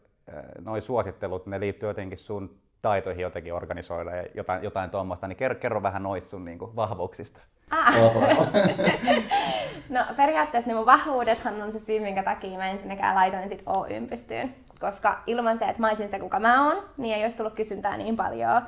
noin 0.59 0.81
suosittelut, 0.81 1.45
ne 1.45 1.59
liittyy 1.59 1.89
jotenkin 1.89 2.17
sun 2.17 2.57
taitoihin 2.81 3.21
jotenkin 3.21 3.53
organisoida 3.53 4.15
ja 4.15 4.25
jotain, 4.35 4.63
jotain 4.63 4.89
tuommoista, 4.89 5.27
niin 5.27 5.37
kerro, 5.37 5.55
kerro 5.55 5.83
vähän 5.83 6.03
noista 6.03 6.29
sun 6.29 6.45
niin 6.45 6.59
kuin, 6.59 6.75
vahvuuksista. 6.75 7.39
Ah. 7.71 7.95
no 9.89 9.99
periaatteessa 10.17 10.69
ne 10.69 10.75
mun 10.75 10.85
vahvuudethan 10.85 11.61
on 11.61 11.71
se 11.71 11.79
syy, 11.79 11.99
minkä 11.99 12.23
takia 12.23 12.57
mä 12.57 12.69
ensinnäkään 12.69 13.15
laitoin 13.15 13.49
sit 13.49 13.63
Oyn 13.65 14.07
pystyyn. 14.07 14.55
Koska 14.79 15.23
ilman 15.27 15.57
se, 15.57 15.65
että 15.65 15.81
mä 15.81 15.87
olisin 15.87 16.09
se, 16.09 16.19
kuka 16.19 16.39
mä 16.39 16.65
oon, 16.67 16.83
niin 16.97 17.15
ei 17.15 17.23
olisi 17.23 17.37
tullut 17.37 17.53
kysyntää 17.53 17.97
niin 17.97 18.17
paljon. 18.17 18.61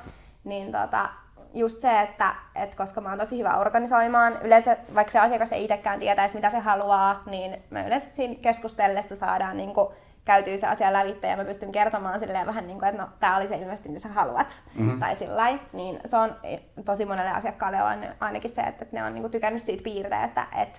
Niin 0.44 0.72
tota, 0.72 1.08
just 1.54 1.80
se, 1.80 2.00
että, 2.00 2.34
että 2.54 2.76
koska 2.76 3.00
mä 3.00 3.08
oon 3.08 3.18
tosi 3.18 3.38
hyvä 3.38 3.58
organisoimaan, 3.58 4.38
yleensä 4.42 4.76
vaikka 4.94 5.10
se 5.10 5.18
asiakas 5.18 5.52
ei 5.52 5.64
itsekään 5.64 6.00
tietäisi, 6.00 6.34
mitä 6.34 6.50
se 6.50 6.58
haluaa, 6.58 7.22
niin 7.26 7.62
me 7.70 7.86
yleensä 7.86 8.06
siinä 8.06 8.34
keskustellessa 8.42 9.16
saadaan 9.16 9.56
niin 9.56 9.74
kuin 9.74 9.88
käytyy 10.24 10.58
se 10.58 10.66
asia 10.66 10.92
lävitse 10.92 11.26
ja 11.26 11.36
mä 11.36 11.44
pystyn 11.44 11.72
kertomaan 11.72 12.20
silleen 12.20 12.46
vähän 12.46 12.66
niin 12.66 12.78
kuin, 12.78 12.88
että 12.88 13.02
no 13.02 13.08
tää 13.20 13.36
oli 13.36 13.48
se 13.48 13.56
ilmeisesti 13.56 13.88
mitä 13.88 14.00
sä 14.00 14.08
haluat. 14.08 14.62
Mm-hmm. 14.74 15.00
Tai 15.00 15.16
sillä 15.16 15.58
niin 15.72 16.00
se 16.04 16.16
on 16.16 16.36
tosi 16.84 17.04
monelle 17.04 17.30
asiakkaalle 17.30 17.82
on 17.82 18.14
ainakin 18.20 18.54
se, 18.54 18.62
että 18.62 18.86
ne 18.92 19.04
on 19.04 19.14
niin 19.14 19.22
kuin 19.22 19.32
tykännyt 19.32 19.62
siitä 19.62 19.84
piirteestä, 19.84 20.46
että 20.62 20.78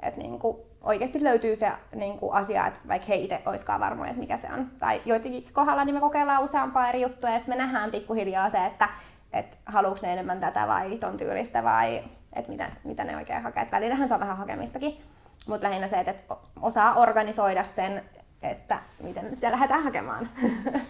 että 0.00 0.20
niin 0.20 0.38
kuin 0.38 0.56
oikeasti 0.80 1.24
löytyy 1.24 1.56
se 1.56 1.72
niin 1.94 2.18
kuin 2.18 2.32
asia, 2.32 2.66
että 2.66 2.80
vaikka 2.88 3.06
he 3.08 3.14
itse 3.14 3.42
olisikaan 3.46 3.80
varmoja, 3.80 4.10
että 4.10 4.20
mikä 4.20 4.36
se 4.36 4.48
on. 4.52 4.70
Tai 4.78 5.02
joidenkin 5.04 5.44
kohdalla 5.52 5.84
niin 5.84 5.94
me 5.94 6.00
kokeillaan 6.00 6.44
useampaa 6.44 6.88
eri 6.88 7.02
juttua 7.02 7.30
ja 7.30 7.38
sitten 7.38 7.56
me 7.56 7.62
nähdään 7.62 7.90
pikkuhiljaa 7.90 8.50
se, 8.50 8.66
että, 8.66 8.88
että 9.32 9.56
haluuks 9.66 10.02
ne 10.02 10.12
enemmän 10.12 10.40
tätä 10.40 10.66
vai 10.66 10.96
ton 10.96 11.16
tyylistä 11.16 11.64
vai 11.64 12.04
että 12.32 12.50
mitä, 12.50 12.70
mitä 12.84 13.04
ne 13.04 13.16
oikein 13.16 13.42
hakee. 13.42 13.62
Et 13.62 13.72
välillähän 13.72 14.08
se 14.08 14.14
on 14.14 14.20
vähän 14.20 14.36
hakemistakin, 14.36 15.00
mutta 15.46 15.68
lähinnä 15.68 15.86
se, 15.86 15.96
että 15.96 16.36
osaa 16.62 16.94
organisoida 16.94 17.64
sen, 17.64 18.02
että 18.50 18.80
miten 19.02 19.36
sitä 19.36 19.52
lähdetään 19.52 19.82
hakemaan. 19.82 20.28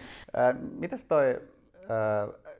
Mitäs 0.79 1.05
toi 1.05 1.41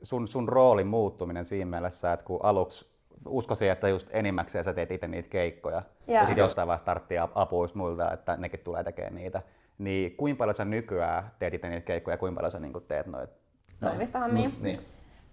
sun, 0.02 0.28
sun 0.28 0.48
roolin 0.48 0.86
muuttuminen 0.86 1.44
siinä 1.44 1.70
mielessä, 1.70 2.12
että 2.12 2.26
kun 2.26 2.40
aluksi 2.42 2.98
uskoisin, 3.26 3.70
että 3.70 3.88
just 3.88 4.08
enimmäkseen 4.10 4.64
sä 4.64 4.72
teet 4.72 4.90
itse 4.90 5.08
niitä 5.08 5.28
keikkoja 5.28 5.82
ja, 6.06 6.14
ja 6.14 6.24
sitten 6.24 6.42
jossain 6.42 6.68
vaiheessa 6.68 6.86
tarvitsee 6.86 7.18
apua 7.34 7.68
muilta, 7.74 8.12
että 8.12 8.36
nekin 8.36 8.60
tulee 8.60 8.84
tekemään 8.84 9.14
niitä. 9.14 9.42
Niin 9.78 10.16
kuinka 10.16 10.38
paljon 10.38 10.54
sä 10.54 10.64
nykyään 10.64 11.30
teet 11.38 11.54
itse 11.54 11.68
niitä 11.68 11.86
keikkoja 11.86 12.14
ja 12.14 12.18
kuinka 12.18 12.36
paljon 12.36 12.52
sä 12.52 12.58
niin 12.58 12.72
teet 12.88 13.06
noita? 13.06 13.34
Toimistohommia? 13.80 14.48
No, 14.48 14.54
niin. 14.60 14.76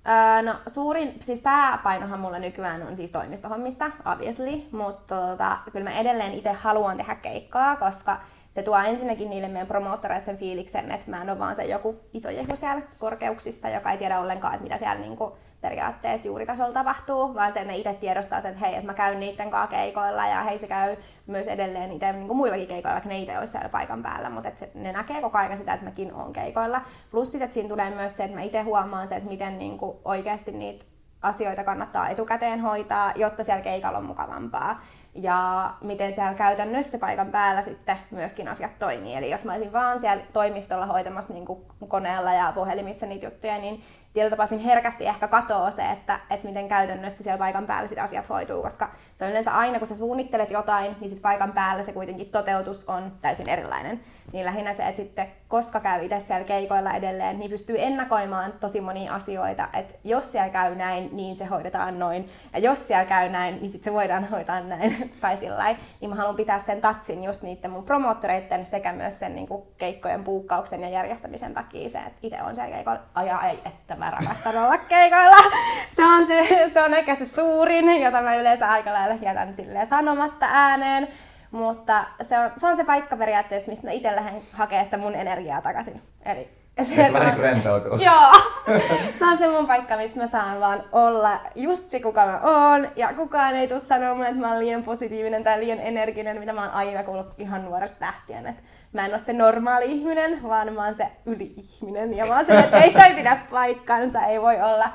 Öö, 0.08 0.42
no 0.42 0.56
suurin, 0.68 1.16
siis 1.20 1.42
pääpainohan 1.42 2.20
mulla 2.20 2.40
nykyään 2.40 2.88
on 2.88 2.96
siis 2.96 3.12
toimistohommista, 3.12 3.92
obviously, 4.06 4.62
mutta 4.72 5.16
tota, 5.22 5.58
kyllä 5.72 5.90
mä 5.90 6.00
edelleen 6.00 6.34
itse 6.34 6.52
haluan 6.52 6.98
tehdä 6.98 7.16
keikkaa, 7.16 7.76
koska 7.76 8.18
se 8.56 8.64
tuo 8.64 8.78
ensinnäkin 8.78 9.30
niille 9.30 9.48
meidän 9.48 9.68
promoottoreille 9.68 10.26
sen 10.26 10.38
fiiliksen, 10.38 10.92
että 10.92 11.12
mä 11.12 11.22
en 11.22 11.30
ole 11.30 11.40
vaan 11.40 11.56
se 11.56 11.64
joku 11.64 12.00
iso 12.14 12.30
jehu 12.30 12.56
siellä 12.56 12.82
korkeuksissa, 13.00 13.70
joka 13.70 13.92
ei 13.92 13.98
tiedä 13.98 14.20
ollenkaan, 14.20 14.54
että 14.54 14.64
mitä 14.64 14.78
siellä 14.78 15.02
niinku 15.02 15.38
periaatteessa 15.62 16.28
juuritasolla 16.28 16.74
tapahtuu, 16.74 17.34
vaan 17.34 17.54
sen 17.54 17.68
ne 17.68 17.78
itse 17.78 17.94
tiedostaa 17.94 18.42
sen, 18.42 18.52
että 18.52 18.66
hei, 18.66 18.76
että 18.76 18.86
mä 18.86 18.94
käyn 18.94 19.20
niiden 19.20 19.52
kanssa 19.52 19.76
keikoilla 19.76 20.28
ja 20.28 20.42
hei, 20.44 20.58
se 20.58 20.68
käy 20.68 20.96
myös 21.28 21.48
edelleen 21.48 21.92
itse 21.92 22.12
niin 22.12 22.28
kuin 22.28 22.38
muillakin 22.38 22.68
keikoilla, 22.68 22.94
vaikka 22.94 23.10
ne 23.10 23.20
itse 23.20 23.40
olisi 23.40 23.52
siellä 23.52 23.70
paikan 23.70 24.04
päällä, 24.04 24.30
mutta 24.30 24.50
että 24.50 24.60
se, 24.60 24.72
ne 24.74 24.92
näkee 24.92 25.22
koko 25.22 25.38
ajan 25.38 25.58
sitä, 25.58 25.74
että 25.74 25.86
mäkin 25.86 26.14
olen 26.14 26.34
keikoilla. 26.34 26.82
Plus 27.12 27.28
sitten, 27.28 27.46
että 27.46 27.54
siinä 27.54 27.70
tulee 27.70 27.90
myös 27.90 28.18
se, 28.18 28.24
että 28.24 28.38
mä 28.38 28.44
itse 28.44 28.62
huomaan 28.62 29.08
se, 29.08 29.16
että 29.16 29.30
miten 29.30 29.58
niin 29.58 29.78
kuin 29.78 29.98
oikeasti 30.06 30.52
niitä 30.52 30.86
asioita 31.22 31.64
kannattaa 31.64 32.10
etukäteen 32.10 32.62
hoitaa, 32.62 33.14
jotta 33.16 33.44
siellä 33.44 33.64
keikalla 33.64 33.98
on 33.98 34.06
mukavampaa 34.06 34.82
ja 35.16 35.72
miten 35.82 36.14
siellä 36.14 36.34
käytännössä 36.34 36.98
paikan 36.98 37.32
päällä 37.32 37.62
sitten 37.62 37.98
myöskin 38.12 38.48
asiat 38.48 38.80
toimii. 38.80 39.16
Eli 39.16 39.32
jos 39.32 39.44
mä 39.44 39.54
olisin 39.54 39.74
vaan 39.74 40.00
siellä 40.00 40.24
toimistolla 40.34 40.86
hoitamassa 40.86 41.34
niin 41.34 41.46
kuin 41.46 41.66
koneella 41.88 42.34
ja 42.34 42.52
puhelimitse 42.56 43.06
niitä 43.06 43.26
juttuja, 43.26 43.58
niin 43.58 43.84
tietyllä 44.14 44.38
tapaa 44.38 44.58
herkästi 44.58 45.06
ehkä 45.06 45.28
katoaa 45.28 45.72
se, 45.72 45.92
että, 45.92 46.20
että 46.30 46.48
miten 46.48 46.68
käytännössä 46.68 47.24
siellä 47.24 47.38
paikan 47.38 47.68
päällä 47.68 47.88
sit 47.88 48.00
asiat 48.00 48.30
hoituu, 48.30 48.62
koska 48.62 48.90
se 49.16 49.24
on 49.26 49.30
yleensä 49.30 49.58
aina, 49.58 49.80
kun 49.80 49.88
sä 49.88 49.96
suunnittelet 49.96 50.52
jotain, 50.52 50.96
niin 51.00 51.10
sit 51.10 51.22
paikan 51.22 51.52
päällä 51.52 51.84
se 51.84 51.94
kuitenkin 51.94 52.30
toteutus 52.30 52.90
on 52.90 53.12
täysin 53.22 53.50
erilainen. 53.50 54.00
Niin 54.34 54.46
lähinnä 54.46 54.74
se, 54.74 54.84
että 54.84 54.96
sitten 54.96 55.28
koska 55.48 55.80
käy 55.80 56.06
itse 56.06 56.20
siellä 56.20 56.46
keikoilla 56.46 56.94
edelleen, 56.94 57.40
niin 57.40 57.52
pystyy 57.52 57.76
ennakoimaan 57.80 58.54
tosi 58.60 58.82
monia 58.82 59.14
asioita, 59.14 59.68
että 59.74 59.94
jos 60.04 60.32
siellä 60.32 60.50
käy 60.50 60.76
näin, 60.76 61.10
niin 61.12 61.36
se 61.36 61.46
hoidetaan 61.46 62.00
noin, 62.00 62.30
ja 62.54 62.60
jos 62.60 62.88
siellä 62.88 63.06
käy 63.06 63.30
näin, 63.30 63.56
niin 63.56 63.70
sitten 63.70 63.84
se 63.84 63.94
voidaan 63.94 64.30
hoitaa 64.32 64.60
näin, 64.60 65.12
tai 65.22 65.38
sillä 65.38 65.76
niin 66.02 66.10
mä 66.10 66.16
haluan 66.16 66.36
pitää 66.36 66.60
sen 66.60 66.82
tatsin 66.82 67.24
just 67.24 67.42
niiden 67.42 67.72
mun 67.72 67.84
promoottoreiden 67.84 68.66
sekä 68.66 68.94
myös 68.94 69.20
sen 69.20 69.36
niin 69.36 69.48
kuin 69.48 69.64
keikkojen 69.78 70.24
puukkauksen 70.24 70.82
ja 70.82 70.90
järjestämisen 70.90 71.54
takia 71.54 71.90
se, 71.90 71.98
että 71.98 72.20
itse 72.22 72.44
on 72.44 72.56
siellä 72.56 72.76
keikoilla, 72.76 73.02
ajaa 73.16 73.50
ei, 73.50 73.60
että 73.66 73.96
mä 73.96 74.12
rakastan 74.12 74.58
olla 74.58 74.78
keikoilla. 74.78 75.38
Se 75.96 76.06
on, 76.06 76.28
se, 76.28 76.70
se 76.74 76.82
on 76.82 76.94
ehkä 76.94 77.16
se 77.16 77.26
suurin, 77.26 78.02
jota 78.02 78.22
mä 78.22 78.36
yleensä 78.36 78.72
aika 78.72 78.94
lailla 79.10 79.26
jätän 79.26 79.56
silleen 79.56 79.88
sanomatta 79.88 80.46
ääneen. 80.50 81.08
Mutta 81.52 82.06
se 82.22 82.40
on, 82.40 82.52
se 82.58 82.68
on 82.68 82.78
se 82.78 82.84
paikka 82.84 83.18
periaatteessa, 83.18 83.72
missä 83.72 83.88
mä 83.88 83.92
itse 83.92 84.16
lähden 84.16 84.42
hakemaan 84.54 84.86
sitä 84.86 84.98
mun 84.98 85.16
energiaa 85.16 85.62
takaisin. 85.62 86.02
Eli 86.26 86.50
se, 86.84 87.02
että 87.02 87.14
vähän 87.14 87.34
niin 87.34 87.44
rentoutuu. 87.44 87.98
Joo, 87.98 88.32
se 89.20 89.26
on 89.26 89.38
se 89.38 89.48
mun 89.48 89.68
paikka, 89.68 89.98
mistä 89.98 90.20
mä 90.20 90.28
saan 90.28 90.60
vaan 90.60 90.84
olla 90.92 91.40
just 91.56 91.90
se, 91.90 92.00
kuka 92.00 92.26
mä 92.26 92.40
oon. 92.44 92.88
Ja 92.96 93.14
kukaan 93.14 93.56
ei 93.56 93.68
tule 93.68 93.80
sanoa 93.80 94.14
mulle, 94.14 94.28
että 94.28 94.42
mä 94.42 94.52
oon 94.52 94.60
liian 94.60 94.84
positiivinen 94.84 95.44
tai 95.44 95.60
liian 95.60 95.80
energinen, 95.80 96.40
mitä 96.40 96.54
mä 96.54 96.62
oon 96.62 96.72
aina 96.72 97.04
kuullut 97.04 97.34
ihan 97.38 97.66
nuoresta 97.66 98.06
lähtien. 98.06 98.48
Että 98.48 98.62
mä 98.94 99.06
en 99.06 99.12
ole 99.12 99.20
se 99.20 99.34
normaali 99.34 99.86
ihminen, 99.86 100.44
vaan 100.44 100.74
mä 100.74 100.86
oon 100.86 100.96
se 100.96 101.08
yli-ihminen. 101.26 102.18
Ja 102.18 102.26
mä 102.26 102.36
oon 102.36 102.46
se, 102.46 102.60
että 102.60 102.78
ei 102.78 102.94
toi 102.94 103.16
pidä 103.16 103.38
paikkansa, 103.52 104.22
ei 104.22 104.42
voi 104.42 104.62
olla. 104.62 104.90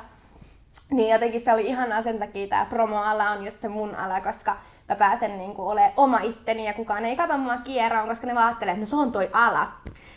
Niin 0.90 1.12
jotenkin 1.12 1.40
se 1.40 1.52
oli 1.52 1.66
ihanaa 1.66 2.02
sen 2.02 2.18
takia, 2.18 2.48
tää 2.48 2.64
promo-ala 2.64 3.30
on 3.30 3.44
just 3.44 3.60
se 3.60 3.68
mun 3.68 3.94
ala, 3.94 4.20
koska 4.20 4.56
mä 4.88 4.96
pääsen 4.96 5.38
niin 5.38 5.54
kuin 5.54 5.68
olemaan 5.68 5.92
oma 5.96 6.18
itteni 6.18 6.66
ja 6.66 6.74
kukaan 6.74 7.04
ei 7.04 7.16
katso 7.16 7.38
mua 7.38 7.56
kierroon, 7.56 8.08
koska 8.08 8.26
ne 8.26 8.34
vaan 8.34 8.52
että 8.52 8.74
no 8.74 8.86
se 8.86 8.96
on 8.96 9.12
toi 9.12 9.30
ala. 9.32 9.72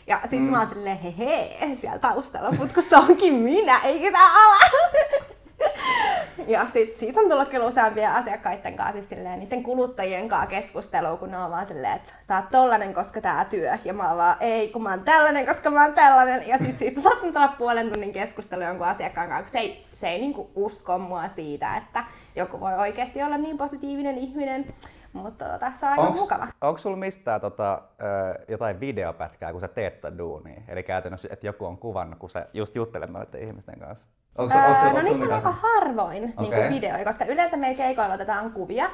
Ja 0.08 0.20
sit 0.30 0.40
mm. 0.40 0.46
mä 0.46 0.60
oon 0.60 0.68
silleen, 0.68 0.98
he 0.98 1.14
he, 1.18 1.76
siellä 1.76 2.00
taustalla, 2.00 2.52
mutta 2.52 2.74
kun 2.74 2.84
se 2.84 2.98
onkin 2.98 3.34
minä, 3.34 3.80
eikä 3.80 4.12
tää 4.12 4.28
ala. 4.28 4.56
ja 6.48 6.68
sit 6.74 7.00
siitä 7.00 7.20
on 7.20 7.30
tullut 7.30 7.50
kyllä 7.50 7.66
useampia 7.66 8.16
asiakkaiden 8.16 8.76
kanssa, 8.76 8.94
siis 8.94 9.10
silleen, 9.10 9.40
niiden 9.40 9.64
kuluttajien 9.64 10.30
kanssa 10.30 10.50
keskustelua, 10.50 11.18
kun 11.18 11.32
ne 11.32 11.38
on 11.38 11.52
vaan 11.52 11.66
silleen, 11.66 11.96
että 11.96 12.12
sä 12.28 12.36
oot 12.36 12.52
tollanen, 12.52 12.94
koska 12.94 13.22
tää 13.22 13.46
työ. 13.46 13.78
Ja 13.86 13.94
mä 13.94 14.08
oon 14.08 14.18
vaan, 14.18 14.38
ei, 14.40 14.70
kun 14.70 14.84
mä 14.84 14.90
oon 14.90 15.04
tällainen, 15.04 15.46
koska 15.46 15.72
mä 15.72 15.86
oon 15.86 15.94
tällainen. 15.94 16.48
Ja 16.48 16.58
sit 16.58 16.78
siitä 16.78 17.02
saattanut 17.10 17.36
olla 17.36 17.48
puolen 17.48 17.90
tunnin 17.90 18.14
keskustelu 18.14 18.64
jonkun 18.64 18.88
asiakkaan 18.88 19.30
kanssa, 19.30 19.52
se 19.52 19.60
ei, 19.60 19.86
se 19.94 20.10
ei 20.10 20.22
niinku 20.22 20.52
usko 20.56 20.98
mua 20.98 21.28
siitä, 21.28 21.78
että 21.78 22.04
joku 22.36 22.60
voi 22.60 22.74
oikeasti 22.74 23.24
olla 23.24 23.38
niin 23.38 23.58
positiivinen 23.58 24.18
ihminen. 24.18 24.66
Mutta 25.14 25.46
tota, 25.46 25.72
se 25.72 25.86
on 25.86 25.92
aika 25.92 26.02
onks, 26.02 26.20
mukava. 26.20 26.48
Onko 26.62 26.78
sulla 26.78 26.98
mistään 26.98 27.42
tota, 27.42 27.82
jotain 28.48 28.80
videopätkää, 28.80 29.52
kun 29.52 29.62
sä 29.62 29.68
teet 29.68 30.02
tätä 30.02 30.18
duunia? 30.18 30.62
Eli 30.68 30.84
käytännössä, 30.84 31.28
että 31.32 31.48
joku 31.48 31.66
on 31.66 31.78
kuvannut, 31.78 32.20
kun 32.20 32.30
sä 32.30 32.48
just 32.54 32.76
juttelet 32.76 33.10
noiden 33.10 33.44
ihmisten 33.44 33.80
kanssa? 33.80 34.08
Onko, 34.38 34.54
öö, 34.56 34.66
onko, 34.66 34.80
onko, 34.82 34.98
no 34.98 35.04
niitä 35.04 35.26
on 35.26 35.34
aika 35.34 35.52
harvoin 35.52 36.34
okay. 36.38 36.60
niin 36.60 36.74
videoja, 36.74 37.06
koska 37.06 37.26
yleensä 37.26 37.58
meillä 37.58 37.78
keikoilla 37.78 38.14
otetaan 38.14 38.52
kuvia. 38.52 38.90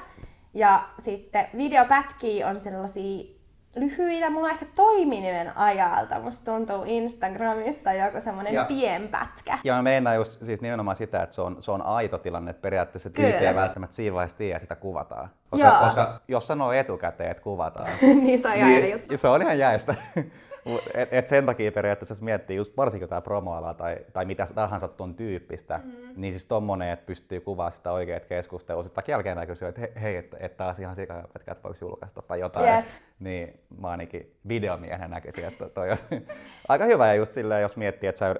Ja 0.53 0.83
sitten 0.99 1.47
videopätkiä 1.57 2.47
on 2.47 2.59
sellaisia 2.59 3.38
lyhyitä. 3.75 4.29
Mulla 4.29 4.47
on 4.47 4.53
ehkä 4.53 4.65
toiminimen 4.75 5.57
ajalta. 5.57 6.19
Musta 6.19 6.51
tuntuu 6.51 6.83
Instagramista 6.85 7.93
joku 7.93 8.21
semmoinen 8.21 8.53
ja, 8.53 8.65
pienpätkä. 8.65 9.59
Ja 9.63 9.73
mä 9.73 9.81
meinaan 9.81 10.15
just 10.15 10.45
siis 10.45 10.61
nimenomaan 10.61 10.95
sitä, 10.95 11.23
että 11.23 11.35
se 11.35 11.41
on, 11.41 11.57
se 11.59 11.71
on 11.71 11.81
aito 11.81 12.17
tilanne, 12.17 12.51
että 12.51 12.61
periaatteessa 12.61 13.09
tyyppi 13.09 13.45
ei 13.45 13.55
välttämättä 13.55 13.95
siinä 13.95 14.13
vaiheessa 14.13 14.37
tiedä, 14.37 14.59
sitä 14.59 14.75
kuvataan. 14.75 15.29
Koska, 15.49 15.79
koska 15.83 16.21
jos 16.27 16.47
sanoo 16.47 16.71
etukäteen, 16.71 17.31
että 17.31 17.43
kuvataan, 17.43 17.89
niin 18.23 18.41
se 18.41 18.47
on 18.47 18.53
niin, 18.53 18.91
juttu. 18.91 19.17
Se 19.17 19.27
on 19.27 19.41
ihan 19.41 19.59
jäistä. 19.59 19.95
Et, 20.93 21.13
et 21.13 21.27
sen 21.27 21.45
takia 21.45 21.71
periaatteessa, 21.71 22.11
jos 22.11 22.21
miettii 22.21 22.57
just 22.57 22.77
varsinkin 22.77 23.09
tämä 23.09 23.21
promoala 23.21 23.73
tai, 23.73 23.97
tai 24.13 24.25
mitä 24.25 24.45
tahansa 24.55 24.87
tuon 24.87 25.15
tyyppistä, 25.15 25.79
mm. 25.83 25.91
niin 26.15 26.33
siis 26.33 26.45
tommonen, 26.45 26.89
että 26.89 27.05
pystyy 27.05 27.41
kuvaamaan 27.41 27.71
sitä 27.71 27.91
oikeat 27.91 28.25
keskustelua. 28.25 28.83
Sitten 28.83 29.03
jälkeen 29.07 29.37
mä 29.37 29.45
kysyin, 29.45 29.69
että 29.69 29.99
hei, 30.01 30.15
että, 30.15 30.37
että 30.39 30.57
taas 30.57 30.79
ihan 30.79 30.95
sikapätkä, 30.95 31.51
että 31.51 31.63
voiko 31.63 31.77
julkaista 31.81 32.21
tai 32.21 32.39
jotain. 32.39 32.75
Yep. 32.75 32.85
Niin 33.19 33.59
mä 33.79 33.87
ainakin 33.87 34.35
videomiehenä 34.47 35.07
näkisin, 35.07 35.45
että 35.45 35.69
toi 35.69 35.91
on 35.91 35.97
aika 36.69 36.85
hyvä. 36.85 37.07
Ja 37.07 37.13
just 37.13 37.33
silleen, 37.33 37.61
jos 37.61 37.77
miettii, 37.77 38.09
että 38.09 38.19
sä 38.19 38.35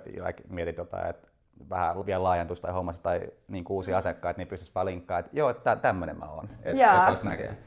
mietit 0.49 0.77
jotain, 0.77 1.09
että 1.09 1.27
vähän 1.69 2.05
vielä 2.05 2.23
laajentusta 2.23 2.67
tai 2.67 2.73
hommassa 2.73 3.03
tai 3.03 3.21
niin 3.47 3.65
uusia 3.69 3.97
asiakkaita, 3.97 4.37
niin 4.37 4.47
pystyisi 4.47 4.71
vaan 4.75 4.85
linkkaamaan, 4.85 5.25
että 5.25 5.37
joo, 5.37 5.49
että 5.49 5.75
tämmöinen 5.75 6.19
mä 6.19 6.25
oon. 6.25 6.49
Että 6.63 7.13
et 7.13 7.23
näkee. 7.23 7.57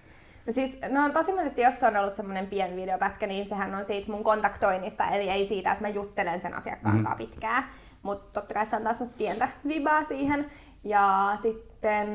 No 0.46 0.52
siis, 0.52 0.78
no 0.88 1.04
on 1.04 1.12
tosi 1.12 1.32
monesti, 1.32 1.62
jos 1.62 1.82
on 1.82 1.96
ollut 1.96 2.14
semmoinen 2.14 2.46
pieni 2.46 2.76
videopätkä, 2.76 3.26
niin 3.26 3.46
sehän 3.46 3.75
on 3.75 3.84
siitä 3.84 4.12
mun 4.12 4.25
kontaktoinnista, 4.25 5.11
eli 5.11 5.30
ei 5.30 5.49
siitä, 5.49 5.72
että 5.72 5.84
mä 5.84 5.88
juttelen 5.88 6.40
sen 6.40 6.54
asiakkaan 6.54 6.96
mm-hmm. 6.96 7.16
pitkään. 7.16 7.64
Mutta 8.02 8.40
totta 8.40 8.54
kai 8.54 8.66
se 8.66 8.76
on 8.76 8.82
taas 8.82 9.02
pientä 9.18 9.49
vibaa 9.68 10.04
siihen. 10.04 10.50
Ja 10.84 11.38
sitten 11.42 12.08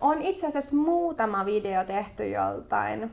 on 0.00 0.22
itse 0.22 0.46
asiassa 0.46 0.76
muutama 0.76 1.44
video 1.44 1.84
tehty 1.84 2.28
joltain 2.28 3.10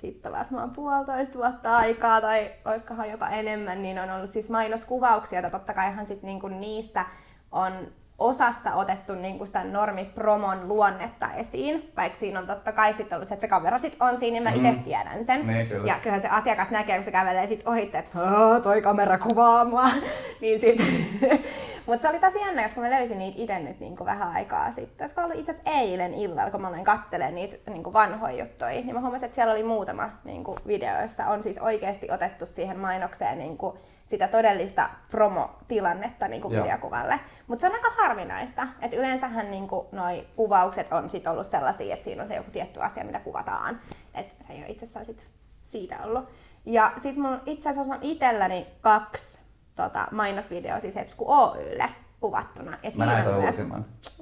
sitten 0.00 0.32
varmaan 0.32 0.70
puolitoista 0.70 1.38
vuotta 1.38 1.76
aikaa 1.76 2.20
tai 2.20 2.50
olisikohan 2.64 3.10
jopa 3.10 3.28
enemmän, 3.28 3.82
niin 3.82 3.98
on 3.98 4.10
ollut 4.10 4.30
siis 4.30 4.50
mainoskuvauksia, 4.50 5.38
että 5.38 5.50
totta 5.50 5.74
kaihan 5.74 6.06
sit 6.06 6.22
niinku 6.22 6.48
niissä 6.48 7.06
on 7.52 7.72
osassa 8.20 8.74
otettu 8.74 9.14
niin 9.14 9.38
kuin 9.38 9.46
sitä 9.46 9.64
normipromon 9.64 10.68
luonnetta 10.68 11.32
esiin, 11.32 11.92
vaikka 11.96 12.18
siinä 12.18 12.40
on 12.40 12.46
totta 12.46 12.72
kai 12.72 12.92
sitten 12.92 13.16
ollut 13.16 13.28
se, 13.28 13.34
että 13.34 13.46
se 13.46 13.48
kamera 13.48 13.78
sit 13.78 13.96
on 14.00 14.16
siinä, 14.16 14.34
niin 14.34 14.42
mä 14.42 14.50
itse 14.50 14.78
mm. 14.78 14.82
tiedän 14.82 15.24
sen. 15.24 15.46
Niin, 15.46 15.66
kyllä. 15.66 15.86
Ja 15.86 15.94
kyllä 16.02 16.20
se 16.20 16.28
asiakas 16.28 16.70
näkee, 16.70 16.96
kun 16.96 17.04
se 17.04 17.10
kävelee 17.10 17.46
sit 17.46 17.62
ohitte, 17.66 17.98
että 17.98 18.18
toi 18.62 18.82
kamera 18.82 19.18
kuvaa 19.18 19.64
mua. 19.64 19.90
niin 20.40 20.60
sit, 20.60 20.76
Mutta 21.86 22.02
se 22.02 22.08
oli 22.08 22.18
tosi 22.18 22.38
jännä, 22.38 22.62
koska 22.62 22.80
mä 22.80 22.90
löysin 22.90 23.18
niitä 23.18 23.42
itse 23.42 23.58
nyt 23.58 23.80
niinku 23.80 24.04
vähän 24.04 24.32
aikaa 24.32 24.70
sitten. 24.70 25.04
Olisiko 25.04 25.20
ollut 25.20 25.38
itse 25.38 25.52
asiassa 25.52 25.70
eilen 25.70 26.14
illalla, 26.14 26.50
kun 26.50 26.60
mä 26.60 26.68
aloin 26.68 26.84
kattelemaan 26.84 27.34
niitä 27.34 27.70
niinku 27.70 27.92
vanhoja 27.92 28.44
juttuja, 28.44 28.70
niin 28.70 28.94
mä 28.94 29.00
huomasin, 29.00 29.26
että 29.26 29.34
siellä 29.34 29.52
oli 29.52 29.62
muutama 29.62 30.10
niinku 30.24 30.56
video, 30.66 31.02
jossa 31.02 31.26
on 31.26 31.42
siis 31.42 31.58
oikeasti 31.58 32.10
otettu 32.10 32.46
siihen 32.46 32.78
mainokseen 32.78 33.38
niinku 33.38 33.78
sitä 34.10 34.28
todellista 34.28 34.90
promotilannetta 35.10 36.28
niin 36.28 36.42
kuin 36.42 36.56
videokuvalle. 36.62 37.20
Mutta 37.46 37.60
se 37.60 37.66
on 37.66 37.74
aika 37.74 37.90
harvinaista. 37.90 38.66
että 38.82 38.96
yleensähän 38.96 39.50
niin 39.50 39.68
kuin, 39.68 39.86
noi 39.92 40.26
kuvaukset 40.36 40.92
on 40.92 41.10
sit 41.10 41.26
ollut 41.26 41.46
sellaisia, 41.46 41.94
että 41.94 42.04
siinä 42.04 42.22
on 42.22 42.28
se 42.28 42.36
joku 42.36 42.50
tietty 42.50 42.82
asia, 42.82 43.04
mitä 43.04 43.20
kuvataan. 43.20 43.80
että 44.14 44.44
se 44.44 44.52
ei 44.52 44.58
ole 44.58 44.68
itse 44.68 44.84
asiassa 44.84 45.12
sit 45.12 45.28
siitä 45.62 45.98
ollut. 46.04 46.28
Ja 46.64 46.92
sitten 46.96 47.22
mun 47.22 47.40
itse 47.46 47.68
asiassa 47.68 47.94
on 47.94 48.02
itselläni 48.02 48.66
kaksi 48.80 49.40
tota, 49.76 50.08
mainosvideoa 50.10 50.80
siis 50.80 50.96
Hepsku 50.96 51.32
Oylle 51.32 51.88
kuvattuna. 52.20 52.78
Ja 52.82 52.90
Mä 52.96 53.06
näin 53.06 53.34
myös, 53.34 53.66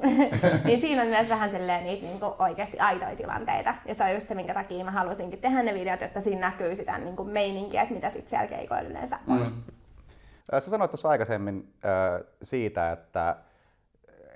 niin 0.65 0.81
siinä 0.81 1.03
on 1.03 1.09
myös 1.09 1.29
vähän 1.29 1.51
silleen 1.51 1.85
niitä 1.85 2.07
niinku 2.07 2.35
oikeasti 2.39 2.79
aitoja 2.79 3.17
tilanteita. 3.17 3.75
Ja 3.85 3.95
se 3.95 4.05
on 4.05 4.15
just 4.15 4.29
se, 4.29 4.35
minkä 4.35 4.55
takia 4.55 4.85
mä 4.85 4.91
halusinkin 4.91 5.39
tehdä 5.39 5.63
ne 5.63 5.75
videot, 5.75 6.01
jotta 6.01 6.21
siinä 6.21 6.41
näkyy 6.41 6.77
sitä 6.77 6.99
niinku 6.99 7.25
meininkiä, 7.25 7.83
että 7.83 7.95
mitä 7.95 8.11
sitten 8.11 8.31
siellä 8.31 8.47
keikoilla 8.47 8.89
yleensä 8.89 9.19
on. 9.29 9.41
Mm. 9.41 9.78
Sä 10.53 10.71
sanoit 10.71 10.91
tuossa 10.91 11.09
aikaisemmin 11.09 11.73
äh, 11.85 12.27
siitä, 12.43 12.93
että 12.93 13.37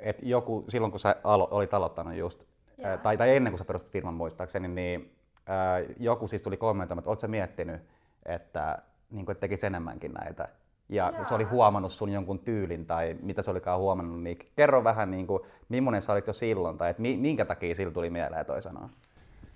et 0.00 0.18
joku, 0.22 0.64
silloin 0.68 0.90
kun 0.90 1.00
sä 1.00 1.16
alo, 1.24 1.48
olit 1.50 1.74
aloittanut 1.74 2.14
just, 2.14 2.44
äh, 2.84 3.00
tai, 3.00 3.16
tai 3.16 3.36
ennen 3.36 3.52
kuin 3.52 3.58
sä 3.58 3.64
perustit 3.64 3.92
firman 3.92 4.14
muistaakseni, 4.14 4.68
niin 4.68 5.14
äh, 5.50 5.94
joku 6.00 6.28
siis 6.28 6.42
tuli 6.42 6.56
kommentoimaan, 6.56 7.00
että 7.00 7.10
oot 7.10 7.20
sä 7.20 7.28
miettinyt, 7.28 7.80
että, 8.26 8.78
niin 9.10 9.26
kuin, 9.26 9.32
että 9.34 9.40
tekisi 9.40 9.66
enemmänkin 9.66 10.12
näitä 10.12 10.48
ja 10.88 11.12
Jaa. 11.14 11.24
se 11.24 11.34
oli 11.34 11.44
huomannut 11.44 11.92
sun 11.92 12.10
jonkun 12.10 12.38
tyylin 12.38 12.86
tai 12.86 13.16
mitä 13.22 13.42
se 13.42 13.50
olikaan 13.50 13.80
huomannut, 13.80 14.22
niin 14.22 14.38
kerro 14.56 14.84
vähän 14.84 15.10
niin 15.10 15.26
kuin, 15.26 15.42
millainen 15.68 16.02
sä 16.02 16.12
olit 16.12 16.26
jo 16.26 16.32
silloin 16.32 16.78
tai 16.78 16.90
että 16.90 17.02
minkä 17.02 17.44
takia 17.44 17.74
sillä 17.74 17.92
tuli 17.92 18.10
mieleen 18.10 18.46
toi 18.46 18.62
sanoa? 18.62 18.88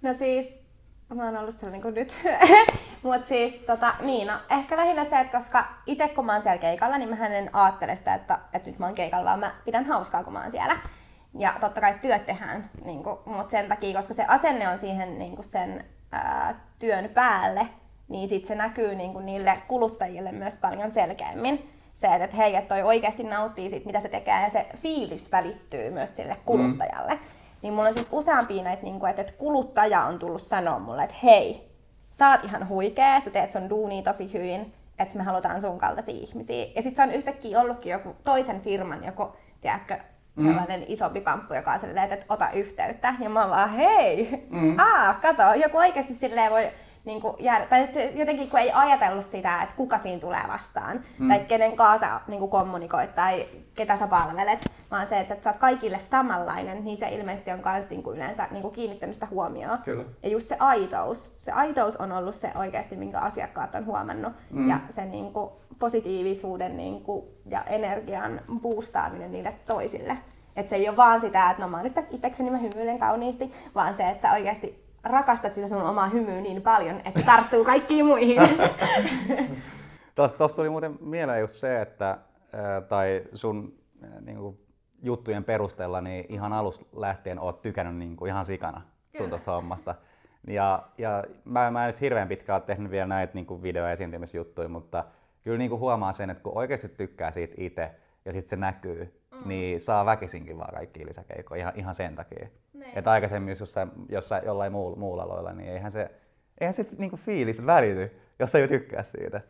No 0.02 0.12
siis, 0.12 0.65
mä 1.14 1.24
oon 1.24 1.36
ollut 1.36 1.54
sellainen 1.54 1.82
kuin 1.82 1.94
nyt. 1.94 2.14
Mut 3.02 3.26
siis 3.26 3.52
tota, 3.54 3.94
niin, 4.00 4.26
no, 4.26 4.34
ehkä 4.50 4.76
lähinnä 4.76 5.04
se, 5.04 5.20
että 5.20 5.38
koska 5.38 5.64
itse 5.86 6.08
kun 6.08 6.26
mä 6.26 6.32
oon 6.32 6.42
siellä 6.42 6.58
keikalla, 6.58 6.98
niin 6.98 7.08
mä 7.08 7.26
en 7.26 7.54
ajattele 7.54 7.96
sitä, 7.96 8.14
että, 8.14 8.38
että 8.52 8.70
nyt 8.70 8.78
mä 8.78 8.86
oon 8.86 8.94
keikalla, 8.94 9.24
vaan 9.24 9.40
mä 9.40 9.54
pidän 9.64 9.84
hauskaa, 9.84 10.24
kun 10.24 10.32
mä 10.32 10.42
oon 10.42 10.50
siellä. 10.50 10.76
Ja 11.38 11.54
totta 11.60 11.80
kai 11.80 11.94
työt 12.02 12.26
tehdään, 12.26 12.70
niin 12.84 13.02
kuin, 13.02 13.18
mutta 13.24 13.50
sen 13.50 13.68
takia, 13.68 13.96
koska 13.96 14.14
se 14.14 14.24
asenne 14.28 14.68
on 14.68 14.78
siihen 14.78 15.18
niin 15.18 15.34
kuin 15.34 15.44
sen 15.44 15.84
ää, 16.12 16.60
työn 16.78 17.10
päälle, 17.14 17.66
niin 18.08 18.28
sit 18.28 18.44
se 18.44 18.54
näkyy 18.54 18.94
niin 18.94 19.12
kuin 19.12 19.26
niille 19.26 19.58
kuluttajille 19.68 20.32
myös 20.32 20.56
paljon 20.56 20.90
selkeämmin. 20.90 21.72
Se, 21.94 22.14
että 22.14 22.36
hei, 22.36 22.56
että 22.56 22.74
toi 22.74 22.82
oikeasti 22.82 23.22
nauttii 23.22 23.70
siitä, 23.70 23.86
mitä 23.86 24.00
se 24.00 24.08
tekee, 24.08 24.42
ja 24.42 24.50
se 24.50 24.66
fiilis 24.76 25.32
välittyy 25.32 25.90
myös 25.90 26.16
sille 26.16 26.36
kuluttajalle. 26.44 27.14
Mm. 27.14 27.35
Niin 27.66 27.74
mulla 27.74 27.88
on 27.88 27.94
siis 27.94 28.08
useampia 28.12 28.62
näitä, 28.62 28.82
niin 28.82 29.00
kuin, 29.00 29.10
että 29.10 29.32
kuluttaja 29.38 30.04
on 30.04 30.18
tullut 30.18 30.42
sanoa 30.42 30.78
mulle, 30.78 31.04
että 31.04 31.16
hei, 31.22 31.70
sä 32.10 32.30
oot 32.30 32.44
ihan 32.44 32.68
huikea, 32.68 33.20
sä 33.20 33.30
teet 33.30 33.52
sun 33.52 33.70
duunia 33.70 34.02
tosi 34.02 34.32
hyvin, 34.32 34.74
että 34.98 35.16
me 35.16 35.22
halutaan 35.22 35.60
sun 35.60 35.78
kaltaisia 35.78 36.14
ihmisiä. 36.14 36.66
Ja 36.74 36.82
sitten 36.82 36.96
se 36.96 37.02
on 37.02 37.14
yhtäkkiä 37.14 37.60
ollutkin 37.60 37.92
joku 37.92 38.16
toisen 38.24 38.60
firman, 38.60 39.04
joku, 39.04 39.36
tiedätkö, 39.60 39.96
mm. 40.36 40.46
sellainen 40.46 40.84
isompi 40.88 41.20
pamppu, 41.20 41.54
joka 41.54 41.72
on 41.72 41.80
silleen, 41.80 42.12
että 42.12 42.26
ota 42.28 42.50
yhteyttä. 42.50 43.14
Ja 43.20 43.28
mä 43.28 43.40
oon 43.40 43.50
vaan, 43.50 43.70
hei, 43.70 44.46
mm. 44.50 44.78
aa, 44.78 45.14
kato, 45.14 45.42
joku 45.54 45.76
oikeasti 45.76 46.14
silleen 46.14 46.50
voi 46.50 46.68
niin 47.06 47.20
kuin 47.20 47.34
jäädä, 47.38 47.66
tai 47.66 47.88
jotenkin 48.14 48.50
kun 48.50 48.60
ei 48.60 48.72
ajatellut 48.72 49.24
sitä, 49.24 49.62
että 49.62 49.76
kuka 49.76 49.98
siinä 49.98 50.20
tulee 50.20 50.42
vastaan, 50.48 51.00
mm. 51.18 51.28
tai 51.28 51.38
kenen 51.38 51.76
kanssa 51.76 52.06
sä 52.06 52.20
niin 52.28 52.38
kuin 52.38 52.50
kommunikoit, 52.50 53.14
tai 53.14 53.46
ketä 53.74 53.96
sä 53.96 54.06
palvelet, 54.06 54.72
vaan 54.90 55.06
se, 55.06 55.18
että 55.18 55.36
sä 55.44 55.50
oot 55.50 55.58
kaikille 55.58 55.98
samanlainen, 55.98 56.84
niin 56.84 56.96
se 56.96 57.08
ilmeisesti 57.08 57.50
on 57.50 57.62
myös 57.64 57.90
niin 57.90 58.02
kuin 58.02 58.16
yleensä 58.16 58.48
niin 58.50 58.62
kuin 58.62 58.74
kiinnittänyt 58.74 59.14
sitä 59.14 59.26
huomioon. 59.30 59.78
Kyllä. 59.78 60.04
Ja 60.22 60.28
just 60.28 60.48
se 60.48 60.56
aitous, 60.58 61.44
se 61.44 61.52
aitous 61.52 61.96
on 61.96 62.12
ollut 62.12 62.34
se 62.34 62.52
oikeasti, 62.54 62.96
minkä 62.96 63.20
asiakkaat 63.20 63.74
on 63.74 63.86
huomannut, 63.86 64.32
mm. 64.50 64.68
ja 64.68 64.78
se 64.90 65.04
niin 65.04 65.32
kuin 65.32 65.50
positiivisuuden 65.78 66.76
niin 66.76 67.00
kuin, 67.00 67.24
ja 67.46 67.62
energian 67.62 68.40
boostaaminen 68.60 69.32
niille 69.32 69.54
toisille. 69.66 70.18
Että 70.56 70.70
se 70.70 70.76
ei 70.76 70.88
ole 70.88 70.96
vaan 70.96 71.20
sitä, 71.20 71.50
että 71.50 71.62
no 71.62 71.68
mä 71.68 71.76
oon 71.76 71.84
nyt 71.84 71.94
tässä 71.94 72.10
itsekseni 72.14 72.50
mä 72.50 72.58
hymyilen 72.58 72.98
kauniisti, 72.98 73.52
vaan 73.74 73.94
se, 73.94 74.08
että 74.08 74.28
sä 74.28 74.34
oikeasti 74.34 74.85
rakastat 75.08 75.54
sitä 75.54 75.68
sun 75.68 75.82
omaa 75.82 76.08
hymyä 76.08 76.40
niin 76.40 76.62
paljon, 76.62 77.00
että 77.04 77.22
tarttuu 77.22 77.64
kaikkiin 77.64 78.06
muihin. 78.06 78.42
Tuosta 80.14 80.48
tuli 80.48 80.70
muuten 80.70 80.98
mieleen 81.00 81.40
just 81.40 81.56
se, 81.56 81.80
että 81.80 82.18
tai 82.88 83.22
sun 83.32 83.74
niin 84.20 84.36
kuin, 84.36 84.58
juttujen 85.02 85.44
perusteella 85.44 86.00
niin 86.00 86.26
ihan 86.28 86.52
alusta 86.52 86.84
lähtien 86.92 87.38
oot 87.38 87.62
tykännyt 87.62 87.96
niin 87.96 88.16
kuin, 88.16 88.28
ihan 88.28 88.44
sikana 88.44 88.82
sun 89.16 89.28
tuosta 89.28 89.52
hommasta. 89.52 89.94
Ja, 90.46 90.82
ja 90.98 91.24
mä, 91.44 91.70
mä 91.70 91.84
en 91.84 91.86
nyt 91.86 92.00
hirveän 92.00 92.28
pitkään 92.28 92.54
ole 92.54 92.66
tehnyt 92.66 92.90
vielä 92.90 93.06
näitä 93.06 93.34
niin 93.34 93.62
videoesiintymisjuttuja, 93.62 94.68
mutta 94.68 95.04
kyllä 95.44 95.58
niin 95.58 95.70
kuin 95.70 95.80
huomaa 95.80 96.12
sen, 96.12 96.30
että 96.30 96.42
kun 96.42 96.58
oikeasti 96.58 96.88
tykkää 96.88 97.30
siitä 97.30 97.54
itse 97.58 97.90
ja 98.24 98.32
sitten 98.32 98.48
se 98.48 98.56
näkyy, 98.56 99.20
mm. 99.30 99.48
niin 99.48 99.80
saa 99.80 100.06
väkisinkin 100.06 100.58
vaan 100.58 100.74
kaikki 100.74 101.06
lisäkeikkoja 101.06 101.60
ihan, 101.60 101.72
ihan 101.76 101.94
sen 101.94 102.16
takia. 102.16 102.48
Niin. 102.78 102.98
Että 102.98 103.10
aikaisemmin 103.10 103.48
jos 103.48 103.60
jossain, 103.60 103.90
jossain 104.08 104.44
jollain 104.44 104.72
muulla, 104.72 104.96
muulla 104.96 105.22
aloilla, 105.22 105.52
niin 105.52 105.70
eihän 105.70 105.90
se, 105.90 106.10
eihän 106.60 106.74
se 106.74 106.86
niinku 106.98 107.16
fiilis 107.16 107.66
välity, 107.66 108.20
jos 108.38 108.54
ei 108.54 108.68
tykkää 108.68 109.02
siitä. 109.02 109.40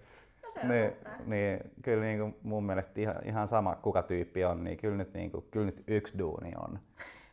No 0.63 0.69
niin, 0.69 0.93
niin, 1.27 1.59
kyllä 1.83 2.05
niin 2.05 2.19
kuin 2.19 2.37
mun 2.43 2.65
mielestä 2.65 3.01
ihan, 3.01 3.17
ihan 3.25 3.49
sama 3.49 3.75
kuka 3.75 4.03
tyyppi 4.03 4.45
on, 4.45 4.65
niin 4.65 4.77
kyllä 4.77 4.97
nyt, 4.97 5.15
niin 5.15 5.31
kuin, 5.31 5.45
kyllä 5.51 5.67
nyt 5.67 5.85
yksi 5.87 6.19
duuni 6.19 6.53
on. 6.57 6.79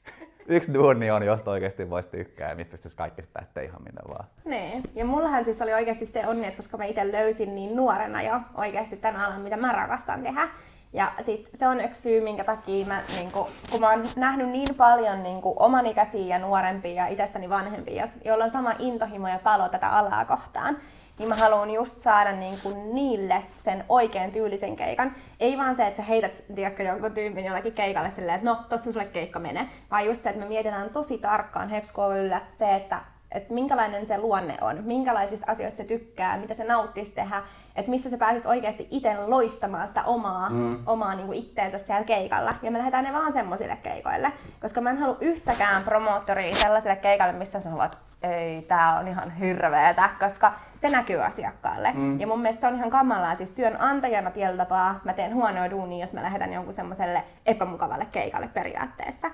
yksi 0.56 0.73
duuni 0.73 1.12
on, 1.12 1.23
josta 1.23 1.51
oikeasti 1.51 1.89
voisi 1.89 2.10
tykkää 2.10 2.49
ja 2.49 2.56
mistä 2.56 2.71
pystyisi 2.71 2.97
kaikki 2.97 3.21
sitä 3.21 3.43
tehdä 3.53 3.67
ihan 3.67 3.84
minne 3.84 4.01
vaan. 4.08 4.25
Niin. 4.45 4.84
Ja 4.95 5.06
mullahan 5.06 5.45
siis 5.45 5.62
oli 5.62 5.73
oikeasti 5.73 6.06
se 6.06 6.27
onni, 6.27 6.45
että 6.45 6.58
koska 6.58 6.77
mä 6.77 6.86
itse 6.86 7.12
löysin 7.12 7.56
niin 7.56 7.75
nuorena 7.75 8.21
jo 8.21 8.39
oikeasti 8.56 8.97
tämän 8.97 9.21
alan, 9.21 9.41
mitä 9.41 9.58
mä 9.58 9.71
rakastan 9.71 10.23
tehdä, 10.23 10.49
ja 10.93 11.12
sit 11.25 11.49
se 11.53 11.67
on 11.67 11.82
yksi 11.82 12.01
syy, 12.01 12.21
minkä 12.21 12.43
takia 12.43 12.86
mä, 12.86 13.01
niin 13.15 13.32
kun, 13.32 13.47
kun 13.71 13.79
mä 13.79 13.89
oon 13.89 14.03
nähnyt 14.15 14.49
niin 14.49 14.75
paljon 14.77 15.23
niin 15.23 15.41
omanikäisiä 15.43 16.25
ja 16.25 16.39
nuorempia 16.39 16.93
ja 16.93 17.08
itsestäni 17.08 17.49
vanhempia, 17.49 18.08
joilla 18.25 18.43
on 18.43 18.49
sama 18.49 18.73
intohimo 18.79 19.27
ja 19.27 19.39
palo 19.43 19.69
tätä 19.69 19.89
alaa 19.89 20.25
kohtaan, 20.25 20.77
niin 21.19 21.29
mä 21.29 21.36
haluan 21.36 21.71
just 21.71 22.01
saada 22.01 22.32
niin 22.32 22.60
kuin 22.63 22.95
niille 22.95 23.43
sen 23.63 23.84
oikean 23.89 24.32
tyylisen 24.32 24.75
keikan. 24.75 25.15
Ei 25.39 25.58
vaan 25.58 25.75
se, 25.75 25.88
että 25.88 25.97
sä 25.97 26.03
heität 26.03 26.43
tiedätkö, 26.56 26.84
jonkun 26.84 27.13
tyypin 27.13 27.45
jollakin 27.45 27.73
keikalle 27.73 28.10
silleen, 28.10 28.36
että 28.36 28.49
no, 28.49 28.58
tossa 28.69 28.93
sulle 28.93 29.06
keikka 29.06 29.39
menee. 29.39 29.69
Vaan 29.91 30.06
just 30.06 30.23
se, 30.23 30.29
että 30.29 30.41
me 30.41 30.47
mietitään 30.47 30.89
tosi 30.89 31.17
tarkkaan 31.17 31.69
Hepskoylla 31.69 32.41
se, 32.51 32.75
että, 32.75 33.01
että 33.33 33.53
minkälainen 33.53 34.05
se 34.05 34.17
luonne 34.17 34.57
on, 34.61 34.79
minkälaisista 34.83 35.51
asioista 35.51 35.77
se 35.77 35.83
tykkää, 35.83 36.37
mitä 36.37 36.53
se 36.53 36.63
nauttisi 36.63 37.11
tehdä, 37.11 37.43
että 37.75 37.91
missä 37.91 38.09
se 38.09 38.17
pääsisi 38.17 38.47
oikeasti 38.47 38.87
itse 38.91 39.17
loistamaan 39.27 39.87
sitä 39.87 40.03
omaa, 40.03 40.49
mm. 40.49 40.83
omaa 40.85 41.15
niin 41.15 41.25
kuin 41.25 41.39
itteensä 41.39 41.77
siellä 41.77 42.03
keikalla. 42.03 42.55
Ja 42.61 42.71
me 42.71 42.77
lähdetään 42.77 43.03
ne 43.03 43.13
vaan 43.13 43.33
semmoisille 43.33 43.77
keikoille. 43.83 44.31
Koska 44.61 44.81
mä 44.81 44.89
en 44.89 44.97
halua 44.97 45.17
yhtäkään 45.21 45.83
promoottoria 45.83 46.55
sellaiselle 46.55 46.95
keikalle, 46.95 47.33
missä 47.33 47.59
sanoo, 47.59 47.83
että 47.83 47.97
ei, 48.23 48.61
tää 48.61 48.99
on 48.99 49.07
ihan 49.07 49.31
hirveetä, 49.31 50.09
koska 50.19 50.53
se 50.81 50.87
näkyy 50.87 51.23
asiakkaalle. 51.23 51.91
Mm. 51.93 52.19
Ja 52.19 52.27
mun 52.27 52.39
mielestä 52.39 52.61
se 52.61 52.67
on 52.67 52.75
ihan 52.75 52.89
kamalaa, 52.89 53.35
siis 53.35 53.51
työnantajana 53.51 54.31
tietyllä 54.31 54.65
tapaa 54.65 54.99
mä 55.03 55.13
teen 55.13 55.33
huonoa 55.33 55.71
duunia, 55.71 56.03
jos 56.03 56.13
mä 56.13 56.23
lähetän 56.23 56.53
jonkun 56.53 56.73
semmoiselle 56.73 57.23
epämukavalle 57.45 58.07
keikalle 58.11 58.47
periaatteessa. 58.47 59.31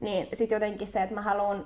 Niin 0.00 0.28
sit 0.34 0.50
jotenkin 0.50 0.88
se, 0.88 1.02
että 1.02 1.14
mä 1.14 1.22
haluan 1.22 1.64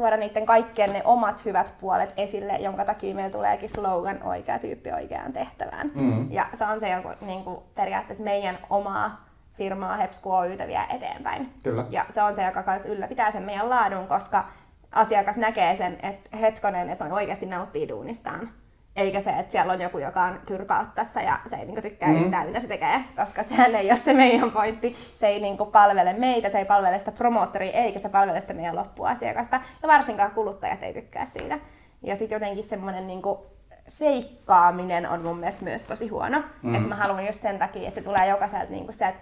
tuoda 0.00 0.16
niiden 0.16 0.46
kaikkien 0.46 0.92
ne 0.92 1.02
omat 1.04 1.44
hyvät 1.44 1.74
puolet 1.80 2.14
esille, 2.16 2.52
jonka 2.52 2.84
takia 2.84 3.14
meillä 3.14 3.30
tuleekin 3.30 3.68
slogan 3.68 4.22
oikea 4.22 4.58
tyyppi 4.58 4.92
oikeaan 4.92 5.32
tehtävään. 5.32 5.90
Mm. 5.94 6.32
Ja 6.32 6.46
se 6.54 6.64
on 6.64 6.80
se 6.80 6.88
joku, 6.88 7.08
niin 7.20 7.44
kuin, 7.44 7.60
periaatteessa 7.74 8.24
meidän 8.24 8.58
omaa 8.70 9.24
firmaa 9.56 9.96
Hepsku 9.96 10.32
Oytä 10.32 10.66
vie 10.66 10.80
eteenpäin. 10.94 11.52
Kyllä. 11.62 11.84
Ja 11.90 12.04
se 12.10 12.22
on 12.22 12.36
se, 12.36 12.44
joka 12.44 12.64
myös 12.66 12.86
ylläpitää 12.86 13.30
sen 13.30 13.42
meidän 13.42 13.70
laadun, 13.70 14.08
koska 14.08 14.44
asiakas 14.92 15.36
näkee 15.36 15.76
sen, 15.76 15.98
että 16.02 16.36
hetkonen, 16.36 16.90
että 16.90 17.04
on 17.04 17.12
oikeasti 17.12 17.46
nauttii 17.46 17.88
duunistaan. 17.88 18.50
Eikä 18.96 19.20
se, 19.20 19.30
että 19.30 19.52
siellä 19.52 19.72
on 19.72 19.80
joku, 19.80 19.98
joka 19.98 20.22
on 20.22 20.40
kyrpauttassa 20.46 21.20
ja 21.20 21.38
se 21.46 21.56
ei 21.56 21.64
niinku 21.66 21.82
tykkää 21.82 22.08
mm. 22.08 22.22
yhtään, 22.22 22.46
mitä 22.46 22.60
se 22.60 22.68
tekee, 22.68 23.00
koska 23.16 23.42
sehän 23.42 23.74
ei 23.74 23.90
ole 23.90 23.96
se 23.96 24.14
meidän 24.14 24.50
pointti. 24.50 24.96
Se 25.14 25.26
ei 25.26 25.40
niinku 25.40 25.66
palvele 25.66 26.12
meitä, 26.12 26.48
se 26.48 26.58
ei 26.58 26.64
palvele 26.64 26.98
sitä 26.98 27.12
promoottoria, 27.12 27.72
eikä 27.72 27.98
se 27.98 28.08
palvele 28.08 28.40
sitä 28.40 28.54
meidän 28.54 28.76
loppuasiakasta. 28.76 29.60
Ja 29.82 29.88
varsinkaan 29.88 30.30
kuluttajat 30.30 30.82
ei 30.82 30.94
tykkää 30.94 31.24
siitä. 31.24 31.58
Ja 32.02 32.16
sitten 32.16 32.36
jotenkin 32.36 32.64
semmoinen 32.64 33.06
niinku 33.06 33.46
feikkaaminen 33.90 35.08
on 35.08 35.22
mun 35.22 35.38
mielestä 35.38 35.64
myös 35.64 35.84
tosi 35.84 36.08
huono. 36.08 36.42
Mm. 36.62 36.74
Että 36.74 36.88
mä 36.88 36.94
haluan 36.94 37.26
just 37.26 37.40
sen 37.40 37.58
takia, 37.58 37.88
että 37.88 38.00
se 38.00 38.04
tulee 38.04 38.28
jokaiselta 38.28 38.70
niinku 38.70 38.92
sieltä 38.92 39.18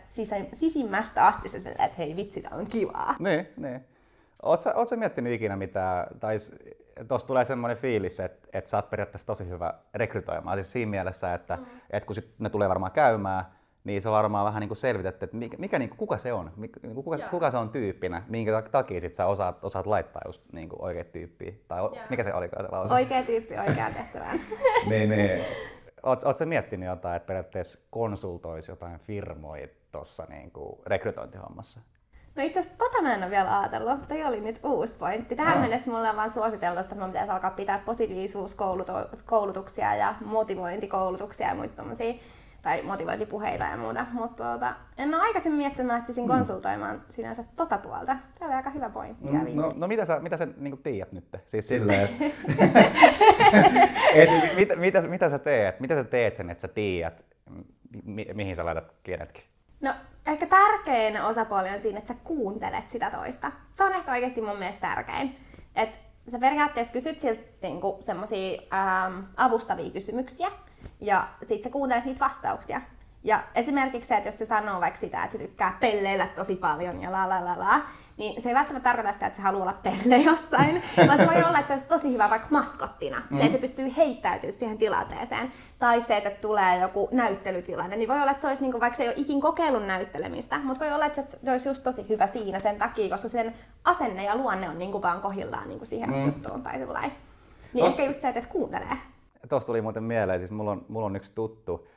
sisimmästä 0.52 1.26
asti 1.26 1.48
se, 1.48 1.68
että 1.68 1.90
hei 1.98 2.16
vitsi, 2.16 2.40
tää 2.40 2.58
on 2.58 2.66
kivaa. 2.66 3.14
Niin, 3.18 3.48
niin. 3.56 3.84
Oletko 4.42 4.96
miettinyt 4.96 5.32
ikinä 5.32 5.56
mitä, 5.56 6.06
tai 6.20 6.36
tuossa 7.08 7.28
tulee 7.28 7.44
semmoinen 7.44 7.76
fiilis, 7.76 8.20
että, 8.20 8.48
että 8.52 8.70
sä 8.70 8.76
oot 8.76 8.90
periaatteessa 8.90 9.26
tosi 9.26 9.48
hyvä 9.48 9.74
rekrytoimaan. 9.94 10.56
Siis 10.56 10.72
siinä 10.72 10.90
mielessä, 10.90 11.34
että, 11.34 11.56
mm. 11.56 11.66
että 11.90 12.06
kun 12.06 12.14
sit 12.14 12.34
ne 12.38 12.50
tulee 12.50 12.68
varmaan 12.68 12.92
käymään, 12.92 13.44
niin 13.84 14.02
se 14.02 14.10
varmaan 14.10 14.46
vähän 14.46 14.60
niin 14.60 14.68
kuin 14.68 14.76
selvitätte, 14.76 15.24
että 15.24 15.36
mikä, 15.36 15.56
mikä 15.56 15.78
niin 15.78 15.88
kuin, 15.88 15.98
kuka 15.98 16.18
se 16.18 16.32
on, 16.32 16.52
mikä, 16.56 16.80
niin 16.82 16.94
kuin, 16.94 17.04
kuka, 17.04 17.18
kuka 17.30 17.50
se 17.50 17.56
on 17.56 17.70
tyyppinä, 17.70 18.22
minkä 18.28 18.62
takia 18.62 19.00
sit 19.00 19.14
sä 19.14 19.26
osaat, 19.26 19.64
osaat 19.64 19.86
laittaa 19.86 20.22
just 20.26 20.42
niin 20.52 20.68
kuin 20.68 20.82
oikeat 20.82 21.12
tyyppiä. 21.12 21.52
Tai 21.68 21.80
o, 21.82 21.94
mikä 22.10 22.22
se 22.22 22.34
olikaan 22.34 22.66
se 22.66 22.72
lause? 22.72 22.94
Oikea 22.94 23.22
tyyppi 23.22 23.58
oikeaan 23.58 23.94
tehtävään. 24.00 24.40
niin, 24.86 25.10
niin. 25.10 25.44
Oot, 26.02 26.24
oot 26.24 26.36
sä 26.36 26.46
miettinyt 26.46 26.88
jotain, 26.88 27.16
että 27.16 27.26
periaatteessa 27.26 27.78
konsultoisi 27.90 28.72
jotain 28.72 29.00
firmoja 29.00 29.68
tuossa 29.92 30.26
niin 30.28 30.52
rekrytointihommassa? 30.86 31.80
No 32.38 32.44
itse 32.44 32.60
asiassa 32.60 32.78
tota 32.78 33.02
mä 33.02 33.14
en 33.14 33.22
ole 33.22 33.30
vielä 33.30 33.60
ajatellut. 33.60 34.08
Toi 34.08 34.24
oli 34.24 34.40
nyt 34.40 34.60
uusi 34.64 34.96
pointti. 34.98 35.36
Tähän 35.36 35.54
no. 35.54 35.60
mennessä 35.60 35.90
mulle 35.90 36.10
on 36.10 36.16
vaan 36.16 36.30
suositeltu, 36.30 36.80
että 36.80 36.94
mun 36.94 37.10
pitäisi 37.10 37.32
alkaa 37.32 37.50
pitää 37.50 37.78
positiivisuuskoulutuksia 37.78 39.94
ja 39.94 40.14
motivointikoulutuksia 40.24 41.48
ja 41.48 41.54
muita 41.54 41.76
tommosia 41.76 42.14
tai 42.62 42.82
motivointipuheita 42.82 43.64
ja 43.64 43.76
muuta. 43.76 44.06
Mutta 44.12 44.44
tuota, 44.44 44.74
en 44.98 45.14
ole 45.14 45.22
aikaisemmin 45.22 45.58
miettinyt, 45.58 45.80
että 45.80 45.92
mä 45.92 45.98
lähtisin 45.98 46.24
mm. 46.24 46.28
konsultoimaan 46.28 47.02
sinänsä 47.08 47.44
tota 47.56 47.78
puolta. 47.78 48.16
Tämä 48.38 48.48
oli 48.48 48.54
aika 48.54 48.70
hyvä 48.70 48.90
pointti. 48.90 49.24
Mm, 49.24 49.40
no, 49.54 49.72
no, 49.76 49.88
mitä 49.88 50.04
sä, 50.04 50.20
mitä 50.20 50.36
sä 50.36 50.48
niin 50.56 50.78
tiedät 50.78 51.12
nyt? 51.12 51.24
Siis 51.46 51.68
silleen, 51.68 52.08
et, 54.14 54.30
mit, 54.56 54.68
mitä, 54.76 55.00
mitä 55.00 55.28
sä 55.28 55.38
teet? 55.38 55.80
Mitä 55.80 55.94
sä 55.94 56.04
teet 56.04 56.34
sen, 56.34 56.50
että 56.50 56.62
sä 56.62 56.68
tiedät, 56.68 57.24
mi, 58.04 58.26
mihin 58.34 58.56
sä 58.56 58.64
laitat 58.64 58.94
kiinetkin? 59.02 59.44
No 59.80 59.94
ehkä 60.32 60.46
tärkein 60.46 61.22
osapuoli 61.22 61.68
on 61.68 61.82
siinä, 61.82 61.98
että 61.98 62.14
sä 62.14 62.20
kuuntelet 62.24 62.90
sitä 62.90 63.10
toista. 63.10 63.52
Se 63.74 63.84
on 63.84 63.92
ehkä 63.92 64.12
oikeasti 64.12 64.40
mun 64.40 64.58
mielestä 64.58 64.80
tärkein. 64.80 65.36
Että 65.76 65.98
sä 66.30 66.38
periaatteessa 66.38 66.92
kysyt 66.92 67.18
siltä 67.18 67.42
niinku 67.62 67.98
semmosia 68.02 68.62
ähm, 68.74 69.20
avustavia 69.36 69.90
kysymyksiä 69.90 70.50
ja 71.00 71.28
sit 71.48 71.62
sä 71.62 71.70
kuuntelet 71.70 72.04
niitä 72.04 72.20
vastauksia. 72.20 72.80
Ja 73.24 73.42
esimerkiksi 73.54 74.08
se, 74.08 74.16
että 74.16 74.28
jos 74.28 74.38
se 74.38 74.44
sanoo 74.44 74.80
vaikka 74.80 75.00
sitä, 75.00 75.24
että 75.24 75.38
se 75.38 75.44
tykkää 75.44 75.76
pelleillä 75.80 76.26
tosi 76.26 76.56
paljon 76.56 77.02
ja 77.02 77.12
la 77.12 77.28
la 77.28 77.44
la 77.44 77.58
la, 77.58 77.80
niin 78.16 78.42
se 78.42 78.48
ei 78.48 78.54
välttämättä 78.54 78.88
tarkoita 78.88 79.12
sitä, 79.12 79.26
että 79.26 79.36
se 79.36 79.42
haluaa 79.42 79.62
olla 79.62 79.72
pelle 79.82 80.16
jossain, 80.30 80.82
vaan 81.06 81.18
se 81.18 81.26
voi 81.26 81.44
olla, 81.44 81.58
että 81.58 81.68
se 81.68 81.72
olisi 81.72 81.88
tosi 81.88 82.12
hyvä 82.12 82.30
vaikka 82.30 82.48
maskottina. 82.50 83.22
Mm. 83.30 83.38
Se, 83.38 83.44
että 83.44 83.56
se 83.56 83.60
pystyy 83.60 83.92
heittäytymään 83.96 84.52
siihen 84.52 84.78
tilanteeseen. 84.78 85.52
Tai 85.78 86.00
se, 86.00 86.16
että 86.16 86.30
tulee 86.30 86.80
joku 86.80 87.08
näyttelytilanne, 87.12 87.96
niin 87.96 88.08
voi 88.08 88.20
olla, 88.20 88.30
että 88.30 88.40
se 88.40 88.48
olisi, 88.48 88.62
niin 88.62 88.72
kuin, 88.72 88.80
vaikka 88.80 88.96
se 88.96 89.02
ei 89.02 89.08
ole 89.08 89.16
ikin 89.18 89.40
kokeillut 89.40 89.86
näyttelemistä, 89.86 90.58
mutta 90.58 90.84
voi 90.84 90.94
olla, 90.94 91.06
että 91.06 91.22
se 91.22 91.52
olisi 91.52 91.68
just 91.68 91.84
tosi 91.84 92.08
hyvä 92.08 92.26
siinä 92.26 92.58
sen 92.58 92.78
takia, 92.78 93.08
koska 93.08 93.28
sen 93.28 93.54
asenne 93.84 94.24
ja 94.24 94.36
luonne 94.36 94.68
on 94.68 94.78
niin 94.78 94.92
kuin 94.92 95.02
vaan 95.02 95.20
kohillaan 95.20 95.68
niin 95.68 95.78
kuin 95.78 95.88
siihen 95.88 96.10
mm. 96.10 96.26
juttuun 96.26 96.62
tai 96.62 96.78
sellainen. 96.78 97.12
Niin 97.72 97.84
Tos... 97.84 97.92
ehkä 97.92 98.04
just 98.04 98.20
se, 98.20 98.28
että 98.28 98.48
kuuntelee. 98.48 98.96
Tuosta 99.48 99.66
tuli 99.66 99.82
muuten 99.82 100.02
mieleen, 100.02 100.38
siis 100.38 100.50
mulla 100.50 100.70
on, 100.70 100.84
mulla 100.88 101.06
on 101.06 101.16
yksi 101.16 101.32
tuttu, 101.34 101.88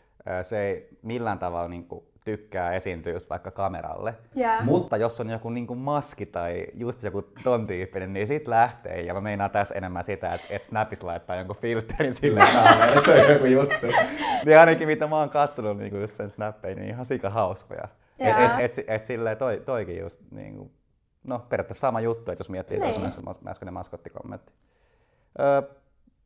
se 0.41 0.61
ei 0.61 0.89
millään 1.01 1.39
tavalla 1.39 1.67
niin 1.67 1.87
kuin 1.87 2.03
tykkää 2.25 2.73
esiintyä 2.73 3.13
just 3.13 3.29
vaikka 3.29 3.51
kameralle. 3.51 4.15
Yeah. 4.37 4.65
Mutta 4.65 4.97
jos 4.97 5.19
on 5.19 5.29
joku 5.29 5.49
niin 5.49 5.77
maski 5.77 6.25
tai 6.25 6.67
just 6.73 7.03
joku 7.03 7.21
ton 7.21 7.67
tyyppinen, 7.67 8.13
niin 8.13 8.27
sit 8.27 8.47
lähtee. 8.47 9.01
Ja 9.01 9.13
mä 9.13 9.21
meinaan 9.21 9.51
tässä 9.51 9.75
enemmän 9.75 10.03
sitä, 10.03 10.33
että 10.33 10.47
et 10.49 10.63
Snapissa 10.63 11.07
laittaa 11.07 11.35
jonkun 11.35 11.55
filterin 11.55 12.13
sille 12.13 12.39
kameraan. 12.39 13.01
se 13.05 13.25
on 13.25 13.33
joku 13.33 13.45
juttu. 13.45 13.87
niin 14.45 14.59
ainakin 14.59 14.87
mitä 14.87 15.07
mä 15.07 15.17
oon 15.17 15.29
kattonut 15.29 15.77
niin 15.77 15.89
kuin 15.89 16.01
just 16.01 16.13
sen 16.13 16.29
snappeja, 16.29 16.75
niin 16.75 16.89
ihan 16.89 17.05
sika 17.05 17.29
hauskoja. 17.29 17.87
Yeah. 18.21 18.43
Et, 18.43 18.59
et, 18.59 18.77
et, 18.77 18.85
et 18.89 19.03
silleen 19.03 19.37
toi, 19.37 19.61
toikin 19.65 19.99
just 19.99 20.21
niin 20.31 20.57
kuin, 20.57 20.71
no 21.23 21.39
periaatteessa 21.49 21.81
sama 21.81 22.01
juttu, 22.01 22.31
että 22.31 22.41
jos 22.41 22.49
miettii 22.49 22.79
niin. 22.79 23.01
tuossa 23.01 23.35
äskeinen 23.47 23.73
maskottikommentti. 23.73 24.51
Öö, 25.39 25.61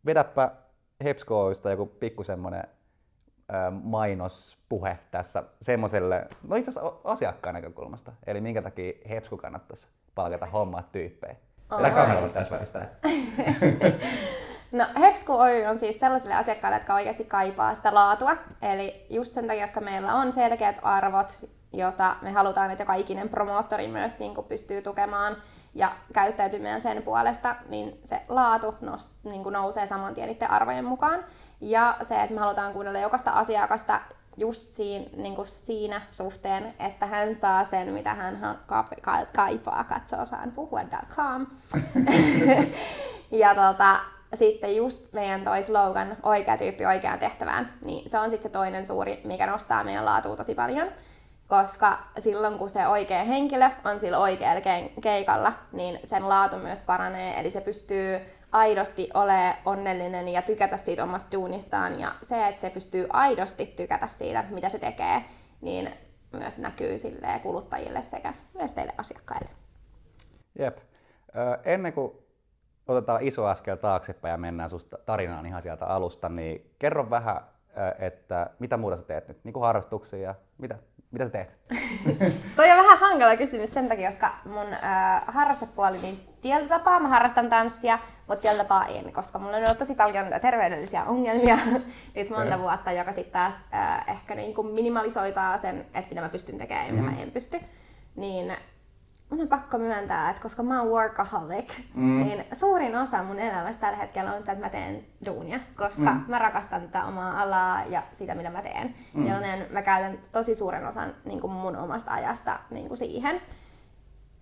vedäpä 0.05 0.51
Hepskoista 1.03 1.71
joku 1.71 1.85
pikku 1.85 2.23
semmonen 2.23 2.63
mainospuhe 3.83 4.99
tässä 5.11 5.43
semmoiselle, 5.61 6.27
no 6.47 6.55
itse 6.55 6.71
asiassa 6.71 6.93
asiakkaan 7.03 7.55
näkökulmasta. 7.55 8.11
Eli 8.27 8.41
minkä 8.41 8.61
takia 8.61 8.93
Hepsku 9.09 9.37
kannattaisi 9.37 9.87
palkata 10.15 10.45
hommaa 10.45 10.89
tyyppejä. 10.91 11.35
Kameralla 11.67 12.29
tässä 12.29 12.55
välistä? 12.55 12.87
No 14.71 14.85
Hepsku 14.99 15.33
Oy 15.33 15.65
on 15.65 15.77
siis 15.77 15.99
sellaisille 15.99 16.35
asiakkaille, 16.35 16.77
jotka 16.77 16.95
oikeasti 16.95 17.23
kaipaa 17.23 17.73
sitä 17.73 17.93
laatua. 17.93 18.37
Eli 18.61 19.05
just 19.09 19.33
sen 19.33 19.47
takia, 19.47 19.63
koska 19.63 19.81
meillä 19.81 20.15
on 20.15 20.33
selkeät 20.33 20.79
arvot, 20.83 21.49
jota 21.73 22.15
me 22.21 22.31
halutaan, 22.31 22.71
että 22.71 22.81
joka 22.81 22.93
ikinen 22.93 23.29
promoottori 23.29 23.87
myös 23.87 24.19
niin 24.19 24.35
kuin 24.35 24.47
pystyy 24.47 24.81
tukemaan 24.81 25.35
ja 25.73 25.91
käyttäytymään 26.13 26.81
sen 26.81 27.03
puolesta, 27.03 27.55
niin 27.69 27.99
se 28.03 28.21
laatu 28.29 28.75
nost, 28.81 29.09
niin 29.23 29.43
kuin 29.43 29.53
nousee 29.53 29.87
saman 29.87 30.13
tien 30.13 30.27
niiden 30.27 30.51
arvojen 30.51 30.85
mukaan. 30.85 31.23
Ja 31.61 31.97
se, 32.07 32.21
että 32.21 32.35
me 32.35 32.39
halutaan 32.39 32.73
kuunnella 32.73 32.99
jokaista 32.99 33.31
asiakasta 33.31 34.01
just 34.37 34.75
siinä, 34.75 35.05
niin 35.17 35.35
kuin 35.35 35.47
siinä 35.47 36.01
suhteen, 36.11 36.73
että 36.79 37.05
hän 37.05 37.35
saa 37.35 37.63
sen, 37.63 37.93
mitä 37.93 38.13
hän 38.13 38.59
ka- 38.65 38.87
ka- 39.01 39.25
kaipaa, 39.35 39.83
katsoo 39.83 40.25
saan 40.25 40.51
puhua.com. 40.51 41.47
ja 43.31 43.55
tota, 43.55 43.99
sitten 44.33 44.75
just 44.75 45.13
meidän 45.13 45.43
toi 45.43 45.63
slogan, 45.63 46.17
oikea 46.23 46.57
tyyppi 46.57 46.85
oikeaan 46.85 47.19
tehtävään, 47.19 47.73
niin 47.85 48.09
se 48.09 48.19
on 48.19 48.29
sitten 48.29 48.51
se 48.51 48.53
toinen 48.53 48.87
suuri, 48.87 49.21
mikä 49.23 49.47
nostaa 49.47 49.83
meidän 49.83 50.05
laatua 50.05 50.35
tosi 50.35 50.55
paljon. 50.55 50.87
Koska 51.47 51.99
silloin 52.19 52.57
kun 52.57 52.69
se 52.69 52.87
oikea 52.87 53.23
henkilö 53.23 53.69
on 53.85 53.99
sillä 53.99 54.19
oikealla 54.19 54.61
keikalla, 55.01 55.53
niin 55.71 55.99
sen 56.03 56.29
laatu 56.29 56.57
myös 56.57 56.81
paranee, 56.81 57.39
eli 57.39 57.49
se 57.49 57.61
pystyy 57.61 58.19
aidosti 58.55 59.09
ole 59.13 59.55
onnellinen 59.65 60.27
ja 60.27 60.41
tykätä 60.41 60.77
siitä 60.77 61.03
omasta 61.03 61.31
duunistaan 61.31 61.99
ja 61.99 62.15
se, 62.21 62.47
että 62.47 62.61
se 62.61 62.69
pystyy 62.69 63.07
aidosti 63.09 63.65
tykätä 63.65 64.07
siitä, 64.07 64.43
mitä 64.49 64.69
se 64.69 64.79
tekee, 64.79 65.25
niin 65.61 65.93
myös 66.31 66.59
näkyy 66.59 66.97
sille 66.97 67.39
kuluttajille 67.43 68.01
sekä 68.01 68.33
myös 68.53 68.73
teille 68.73 68.93
asiakkaille. 68.97 69.49
Jep. 70.59 70.77
Ennen 71.63 71.93
kuin 71.93 72.11
otetaan 72.87 73.23
iso 73.23 73.45
askel 73.45 73.75
taaksepäin 73.75 74.31
ja 74.31 74.37
mennään 74.37 74.69
susta 74.69 74.97
tarinaan 75.05 75.45
ihan 75.45 75.61
sieltä 75.61 75.85
alusta, 75.85 76.29
niin 76.29 76.71
kerro 76.79 77.09
vähän, 77.09 77.41
että 77.99 78.49
mitä 78.59 78.77
muuta 78.77 78.97
sä 78.97 79.03
teet 79.03 79.27
nyt, 79.27 79.43
niin 79.43 79.53
kuin 79.53 79.63
harrastuksia 79.63 80.19
ja 80.19 80.35
mitä, 80.57 80.75
mitä 81.11 81.25
sä 81.25 81.31
teet? 81.31 81.57
Toi 82.55 82.71
on 82.71 82.77
vähän 82.77 82.99
hankala 82.99 83.37
kysymys 83.37 83.73
sen 83.73 83.89
takia, 83.89 84.09
koska 84.09 84.33
mun 84.45 84.73
äh, 84.73 85.23
harrastepuoli, 85.27 85.97
niin 85.97 86.19
tietyllä 86.41 86.69
tapaa 86.69 86.99
mä 86.99 87.07
harrastan 87.07 87.49
tanssia, 87.49 87.99
mutta 88.27 88.41
tietyllä 88.41 88.63
tapaa 88.63 88.85
en, 88.85 89.13
koska 89.13 89.39
mulla 89.39 89.57
on 89.57 89.63
ollut 89.63 89.77
tosi 89.77 89.95
paljon 89.95 90.25
terveydellisiä 90.41 91.03
ongelmia 91.03 91.57
nyt 92.15 92.29
monta 92.29 92.59
vuotta, 92.59 92.91
joka 92.91 93.11
sitten 93.11 93.33
taas 93.33 93.53
äh, 93.73 94.05
ehkä 94.07 94.35
niin 94.35 94.55
kuin 94.55 94.67
minimalisoitaa 94.67 95.57
sen, 95.57 95.79
että 95.79 96.09
mitä 96.09 96.21
mä 96.21 96.29
pystyn 96.29 96.57
tekemään 96.57 96.87
ja 96.87 96.93
mitä 96.93 97.03
mm-hmm. 97.03 97.17
mä 97.17 97.23
en 97.23 97.31
pysty. 97.31 97.59
Niin 98.15 98.53
mun 99.29 99.41
on 99.41 99.47
pakko 99.47 99.77
myöntää, 99.77 100.29
että 100.29 100.41
koska 100.41 100.63
mä 100.63 100.81
oon 100.81 100.91
workaholic, 100.91 101.73
mm. 101.93 102.25
niin 102.25 102.45
suurin 102.53 102.95
osa 102.95 103.23
mun 103.23 103.39
elämästä 103.39 103.81
tällä 103.81 103.97
hetkellä 103.97 104.33
on 104.33 104.39
sitä, 104.39 104.51
että 104.51 104.65
mä 104.65 104.69
teen 104.69 105.05
duunia, 105.25 105.59
koska 105.75 106.11
mm. 106.11 106.23
mä 106.27 106.39
rakastan 106.39 106.81
tätä 106.81 107.05
omaa 107.05 107.41
alaa 107.41 107.85
ja 107.85 108.03
sitä, 108.13 108.35
mitä 108.35 108.49
mä 108.49 108.61
teen. 108.61 108.95
Mm. 109.13 109.27
Joten 109.27 109.67
mä 109.69 109.81
käytän 109.81 110.17
tosi 110.31 110.55
suuren 110.55 110.87
osan 110.87 111.13
niin 111.25 111.41
kuin 111.41 111.53
mun 111.53 111.75
omasta 111.75 112.11
ajasta 112.11 112.59
niin 112.69 112.87
kuin 112.87 112.97
siihen. 112.97 113.41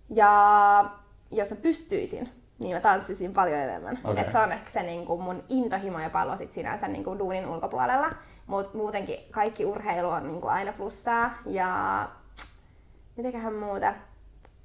Ja 0.09 0.85
jos 1.31 1.51
mä 1.51 1.57
pystyisin, 1.57 2.29
niin 2.59 2.75
mä 2.75 2.81
tanssisin 2.81 3.33
paljon 3.33 3.59
enemmän. 3.59 3.99
Okay. 4.03 4.23
Et 4.23 4.31
se 4.31 4.39
on 4.39 4.51
ehkä 4.51 4.69
se 4.69 4.83
niin 4.83 5.05
kuin 5.05 5.21
mun 5.21 5.43
intohimo 5.49 5.99
ja 5.99 6.09
pallo 6.09 6.37
sit 6.37 6.51
sinänsä 6.51 6.87
niin 6.87 7.03
kuin 7.03 7.19
duunin 7.19 7.47
ulkopuolella. 7.47 8.11
Mutta 8.47 8.77
muutenkin 8.77 9.19
kaikki 9.31 9.65
urheilu 9.65 10.09
on 10.09 10.27
niin 10.27 10.41
kuin 10.41 10.53
aina 10.53 10.73
plussaa. 10.73 11.33
Ja 11.45 12.09
mitenköhän 13.15 13.53
muuta? 13.53 13.93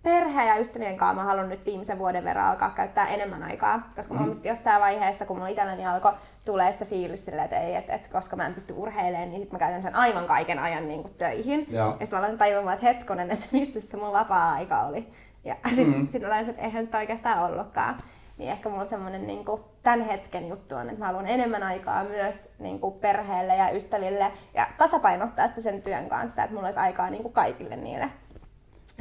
Perhe 0.09 0.45
ja 0.45 0.59
ystävien 0.59 0.97
kanssa 0.97 1.15
mä 1.15 1.25
haluan 1.25 1.49
nyt 1.49 1.67
viimeisen 1.67 1.99
vuoden 1.99 2.25
verran 2.25 2.47
alkaa 2.47 2.71
käyttää 2.71 3.09
enemmän 3.09 3.43
aikaa, 3.43 3.89
koska 3.97 4.15
mm. 4.15 4.21
mä 4.21 4.35
jossain 4.45 4.81
vaiheessa, 4.81 5.27
kun 5.27 5.37
mulla 5.37 5.49
itselläni 5.49 5.87
alkoi 5.87 6.13
tulee 6.45 6.73
se 6.73 6.85
fiilis 6.85 7.25
sille, 7.25 7.43
että 7.43 7.61
ei, 7.61 7.75
että, 7.75 7.93
että 7.93 8.11
koska 8.13 8.37
mä 8.37 8.47
en 8.47 8.55
pysty 8.55 8.75
urheilemaan, 8.77 9.31
niin 9.31 9.41
sit 9.41 9.53
mä 9.53 9.59
käytän 9.59 9.83
sen 9.83 9.95
aivan 9.95 10.27
kaiken 10.27 10.59
ajan 10.59 10.89
niin 10.89 11.03
kuin 11.03 11.15
töihin. 11.15 11.67
Joo. 11.71 11.87
Ja 11.87 11.93
sitten 11.93 12.11
mä 12.11 12.19
aloin 12.19 12.39
tajumaan, 12.39 12.75
että 12.75 12.87
hetkonen, 12.87 13.31
että 13.31 13.47
missä 13.53 13.81
se 13.81 13.97
mun 13.97 14.13
vapaa-aika 14.13 14.81
oli. 14.81 15.09
Ja 15.45 15.57
sitten 15.75 15.99
mm. 15.99 16.09
sit 16.09 16.23
mä 16.23 16.29
laisin, 16.29 16.51
että 16.51 16.63
eihän 16.63 16.85
sitä 16.85 16.99
oikeastaan 16.99 17.51
ollutkaan. 17.51 17.99
Niin 18.39 18.51
ehkä 18.51 18.69
mulla 18.69 18.85
semmoinen 18.85 19.27
niin 19.27 19.45
kuin, 19.45 19.63
tämän 19.83 20.01
hetken 20.01 20.49
juttu 20.49 20.75
on, 20.75 20.89
että 20.89 20.99
mä 20.99 21.07
haluan 21.07 21.27
enemmän 21.27 21.63
aikaa 21.63 22.05
myös 22.05 22.55
niin 22.59 22.81
kuin 22.81 22.95
perheelle 22.95 23.57
ja 23.57 23.71
ystäville 23.71 24.33
ja 24.55 24.67
tasapainottaa 24.79 25.49
sitä 25.49 25.61
sen 25.61 25.83
työn 25.83 26.09
kanssa, 26.09 26.43
että 26.43 26.55
mulla 26.55 26.67
olisi 26.67 26.81
aikaa 26.81 27.11
niin 27.11 27.23
kuin 27.23 27.35
kaikille 27.35 27.77
niille 27.77 28.11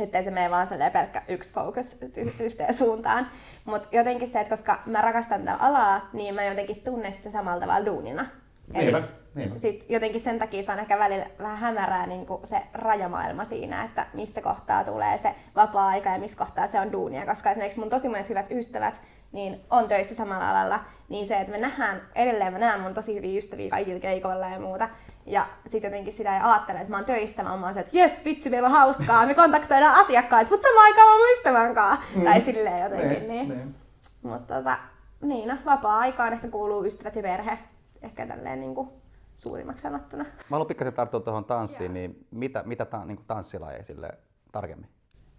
ettei 0.04 0.24
se 0.24 0.32
mene 0.32 0.52
vaan 0.52 0.68
pelkkä 0.94 1.22
yksi 1.28 1.54
fokus 1.54 1.98
yhteen 2.40 2.74
suuntaan. 2.74 3.28
Mutta 3.66 3.88
jotenkin 3.92 4.30
se, 4.30 4.40
että 4.40 4.50
koska 4.50 4.80
mä 4.86 5.02
rakastan 5.02 5.40
tätä 5.40 5.56
alaa, 5.56 6.10
niin 6.14 6.36
mä 6.36 6.44
jotenkin 6.44 6.82
tunnen 6.84 7.14
sitä 7.14 7.32
samalla 7.32 7.62
tavalla 7.62 7.86
duunina. 7.86 8.26
Niinpä, 8.74 9.04
niinpä. 9.36 9.60
Sit 9.60 9.86
jotenkin 9.90 10.22
sen 10.22 10.40
takia 10.40 10.64
se 10.64 10.72
on 10.72 10.80
ehkä 10.80 11.00
välillä 11.00 11.26
vähän 11.40 11.58
hämärää 11.58 12.08
niin 12.08 12.26
se 12.44 12.62
rajamaailma 12.74 13.46
siinä, 13.46 13.84
että 13.84 14.06
missä 14.14 14.42
kohtaa 14.42 14.84
tulee 14.84 15.18
se 15.18 15.36
vapaa-aika 15.56 16.10
ja 16.10 16.20
missä 16.20 16.38
kohtaa 16.38 16.68
se 16.68 16.80
on 16.80 16.92
duunia. 16.92 17.26
Koska 17.26 17.52
esimerkiksi 17.52 17.80
mun 17.80 17.90
tosi 17.90 18.10
monet 18.10 18.30
hyvät 18.30 18.52
ystävät 18.52 19.02
niin 19.32 19.62
on 19.70 19.88
töissä 19.88 20.16
samalla 20.16 20.50
alalla, 20.50 20.80
niin 21.10 21.28
se, 21.28 21.38
että 21.38 21.52
me 21.52 21.58
nähdään, 21.58 22.02
edelleen 22.16 22.54
mä 22.54 22.60
näen 22.60 22.82
mun 22.82 22.94
tosi 22.94 23.16
hyviä 23.16 23.38
ystäviä 23.38 23.70
kaikilla 23.70 24.00
keikoilla 24.00 24.50
ja 24.50 24.60
muuta, 24.60 24.90
Ja 25.28 25.46
sitten 25.68 25.90
jotenkin 25.92 26.14
sitä 26.14 26.36
ei 26.36 26.42
ajattele, 26.44 26.80
että 26.80 26.92
mä 26.92 26.98
oon 26.98 27.06
töissä, 27.06 27.44
vaan 27.44 27.60
mä 27.60 27.66
oon 27.66 27.74
se, 27.74 27.80
että 27.80 27.98
jes, 27.98 28.26
vitsi, 28.26 28.50
meillä 28.50 28.66
on 28.66 28.72
hauskaa, 28.72 29.26
me 29.26 29.34
kontaktoidaan 29.34 29.96
asiakkaat, 30.06 30.50
mutta 30.50 30.68
samaan 30.68 30.84
aikaan 30.84 31.08
mä 31.08 31.14
oon 31.14 31.34
ystävän 31.38 31.76
kanssa. 31.76 32.06
Mm. 32.16 32.24
Tai 32.24 32.42
silleen 32.42 32.84
jotenkin, 32.84 33.10
niin. 33.10 33.28
Niin, 33.28 33.50
niin. 33.50 33.58
niin. 33.58 33.76
Mutta 34.24 34.56
tota, 34.56 34.78
niin, 35.22 35.50
no, 35.50 35.58
vapaa-aikaan 35.66 36.34
ehkä 36.34 36.48
kuuluu 36.48 36.86
ystävät 36.86 37.16
ja 37.16 37.22
perhe. 37.22 37.60
Ehkä 38.02 38.28
tälleen 38.28 38.60
niin 38.60 38.76
kuin 38.76 38.90
suurimmaksi 39.38 39.82
sanottuna. 39.82 40.24
Mä 40.24 40.30
haluan 40.50 40.68
pikkasen 40.68 40.94
tarttua 40.94 41.20
tuohon 41.20 41.46
tanssiin, 41.46 41.94
niin 41.94 42.28
mitä, 42.32 42.64
mitä 42.66 42.86
ta, 42.86 43.06
niin 43.06 43.20
tanssilajeja 43.28 43.84
sille 43.84 44.10
tarkemmin? 44.52 44.90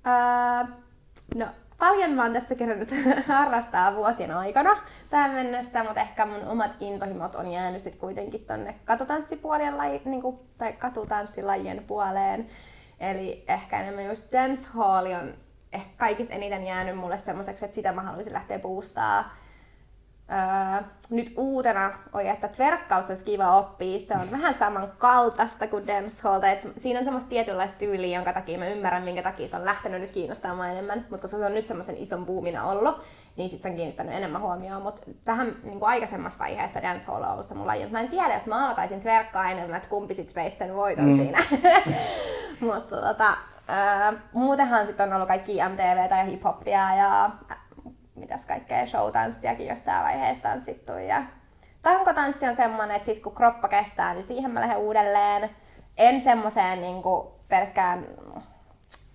Öö, 0.06 0.74
no, 1.34 1.46
paljon 1.78 2.10
mä 2.10 2.22
oon 2.22 2.32
tässä 2.32 2.54
kerännyt 2.54 2.90
harrastaa 3.26 3.96
vuosien 3.96 4.30
aikana 4.30 4.76
tähän 5.10 5.30
mennessä, 5.30 5.84
mutta 5.84 6.00
ehkä 6.00 6.26
mun 6.26 6.44
omat 6.48 6.70
intohimot 6.80 7.34
on 7.34 7.50
jäänyt 7.50 7.82
sit 7.82 7.96
kuitenkin 7.96 8.44
tonne 8.44 8.74
katutanssipuolen 8.84 9.78
laji, 9.78 10.02
niin 10.04 10.22
kuin, 10.22 10.38
tai 10.58 10.72
katutanssilajien 10.72 11.84
puoleen. 11.86 12.46
Eli 13.00 13.44
ehkä 13.48 13.80
enemmän 13.80 14.04
just 14.04 14.32
dancehall 14.32 15.06
on 15.06 15.34
ehkä 15.72 15.90
kaikista 15.96 16.34
eniten 16.34 16.66
jäänyt 16.66 16.96
mulle 16.96 17.18
semmoiseksi, 17.18 17.64
että 17.64 17.74
sitä 17.74 17.92
mä 17.92 18.02
haluaisin 18.02 18.32
lähteä 18.32 18.58
boostaa. 18.58 19.34
Öö, 20.30 20.82
nyt 21.10 21.32
uutena 21.36 21.92
on, 22.12 22.20
että 22.20 22.48
tverkkaus 22.48 23.08
olisi 23.08 23.24
kiva 23.24 23.58
oppia. 23.58 23.98
Se 23.98 24.14
on 24.14 24.30
vähän 24.30 24.54
samankaltaista 24.54 25.66
kuin 25.66 25.86
dancehall. 25.86 26.42
Et 26.42 26.58
siinä 26.76 26.98
on 26.98 27.04
semmoista 27.04 27.28
tietynlaista 27.28 27.78
tyyliä, 27.78 28.16
jonka 28.16 28.32
takia 28.32 28.58
mä 28.58 28.68
ymmärrän, 28.68 29.02
minkä 29.02 29.22
takia 29.22 29.48
se 29.48 29.56
on 29.56 29.64
lähtenyt 29.64 30.00
nyt 30.00 30.10
kiinnostamaan 30.10 30.70
enemmän. 30.70 31.06
Mutta 31.10 31.22
koska 31.22 31.38
se 31.38 31.46
on 31.46 31.54
nyt 31.54 31.66
semmoisen 31.66 31.96
ison 31.96 32.26
boomina 32.26 32.64
ollut, 32.64 33.02
niin 33.36 33.50
sit 33.50 33.62
se 33.62 33.68
on 33.68 33.76
kiinnittänyt 33.76 34.14
enemmän 34.14 34.42
huomioon. 34.42 34.82
Mutta 34.82 35.02
tähän 35.24 35.56
niin 35.62 35.78
kuin 35.78 35.88
aikaisemmassa 35.88 36.38
vaiheessa 36.38 36.82
dancehall 36.82 37.22
on 37.22 37.30
ollut 37.30 37.46
se 37.46 37.54
mun 37.54 37.66
laji. 37.66 37.86
Mä 37.86 38.00
en 38.00 38.08
tiedä, 38.08 38.34
jos 38.34 38.46
mä 38.46 38.68
alkaisin 38.68 39.00
tverkkaa 39.00 39.50
enemmän, 39.50 39.76
että 39.76 39.88
kumpi 39.88 40.14
sit 40.14 40.34
veisi 40.34 40.56
sen 40.56 40.74
voiton 40.74 41.04
mm. 41.04 41.16
siinä. 41.16 41.42
Mutta 42.72 42.96
tota, 42.96 43.36
öö, 43.68 44.18
muutenhan 44.34 44.86
sitten 44.86 45.08
on 45.08 45.14
ollut 45.14 45.28
kaikki 45.28 45.58
MTVtä 45.68 46.16
ja 46.16 46.24
hiphoppia 46.24 46.94
ja 46.94 47.30
mitäs 48.18 48.46
kaikkea 48.46 48.86
showtanssiakin 48.86 49.66
jossain 49.66 50.04
vaiheessa 50.04 50.42
tanssittu. 50.42 50.92
Ja 50.92 51.22
tankotanssi 51.82 52.46
on 52.46 52.56
semmonen, 52.56 52.96
että 52.96 53.06
sit 53.06 53.22
kun 53.22 53.34
kroppa 53.34 53.68
kestää, 53.68 54.14
niin 54.14 54.24
siihen 54.24 54.50
mä 54.50 54.60
lähden 54.60 54.78
uudelleen. 54.78 55.50
En 55.96 56.20
semmoiseen 56.20 56.80
niin 56.80 57.02
pelkkään 57.48 58.06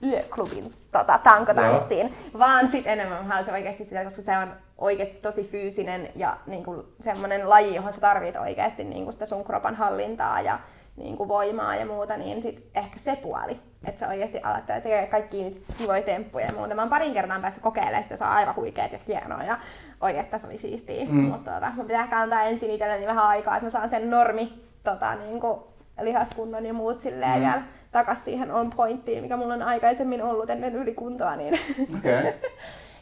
yöklubin 0.03 0.73
tota, 0.91 1.19
tankotanssiin, 1.23 2.07
Joo. 2.07 2.39
vaan 2.39 2.67
sit 2.67 2.87
enemmän 2.87 3.17
mä 3.17 3.27
haluaisin 3.27 3.53
oikeasti 3.53 3.85
sitä, 3.85 4.03
koska 4.03 4.21
se 4.21 4.37
on 4.37 4.53
oikeasti 4.77 5.15
tosi 5.15 5.43
fyysinen 5.43 6.09
ja 6.15 6.37
niin 6.47 6.63
kuin, 6.63 6.83
semmoinen 6.99 7.49
laji, 7.49 7.75
johon 7.75 7.93
sä 7.93 8.01
tarvit 8.01 8.35
oikeasti 8.35 8.83
niin 8.83 9.03
kuin 9.03 9.13
sitä 9.13 9.25
sun 9.25 9.43
kropan 9.43 9.75
hallintaa 9.75 10.41
ja 10.41 10.59
niin 10.95 11.17
kuin 11.17 11.29
voimaa 11.29 11.75
ja 11.75 11.85
muuta, 11.85 12.17
niin 12.17 12.41
sit 12.41 12.69
ehkä 12.75 12.99
se 12.99 13.15
puoli, 13.15 13.59
että 13.87 13.99
sä 13.99 14.07
oikeasti 14.07 14.39
alat 14.43 14.65
tekee 14.65 15.07
kaikki 15.07 15.43
niitä 15.43 15.73
kivoja 15.77 16.01
temppuja 16.01 16.45
ja 16.45 16.53
muuta. 16.53 16.75
Mä 16.75 16.81
oon 16.81 16.89
parin 16.89 17.13
kertaan 17.13 17.41
päässyt 17.41 17.63
kokeilemaan 17.63 18.03
sitä, 18.03 18.17
se 18.17 18.23
on 18.23 18.29
aivan 18.29 18.55
huikeet 18.55 18.91
ja 18.91 18.99
hienoa 19.07 19.43
ja 19.43 19.57
oikein 20.01 20.25
se 20.39 20.47
oli 20.47 20.57
siistiä. 20.57 21.05
Mm. 21.05 21.21
Mutta 21.21 21.51
tota, 21.51 21.71
mun 21.75 21.85
pitää 21.85 22.03
ehkä 22.03 22.19
antaa 22.19 22.43
ensin 22.43 22.71
itselleni 22.71 23.07
vähän 23.07 23.27
aikaa, 23.27 23.55
että 23.55 23.65
mä 23.65 23.69
saan 23.69 23.89
sen 23.89 24.09
normi 24.09 24.63
tota, 24.83 25.15
niin 25.15 25.39
kuin 25.39 25.59
lihaskunnon 26.01 26.65
ja 26.65 26.73
muut 26.73 27.01
silleen 27.01 27.39
mm. 27.39 27.39
vielä 27.39 27.61
takas 27.91 28.25
siihen 28.25 28.51
on 28.51 28.69
pointtiin, 28.69 29.23
mikä 29.23 29.37
mulla 29.37 29.53
on 29.53 29.61
aikaisemmin 29.61 30.23
ollut 30.23 30.49
ennen 30.49 30.75
ylikuntoa. 30.75 31.35
Niin. 31.35 31.59
Okay. 31.97 32.33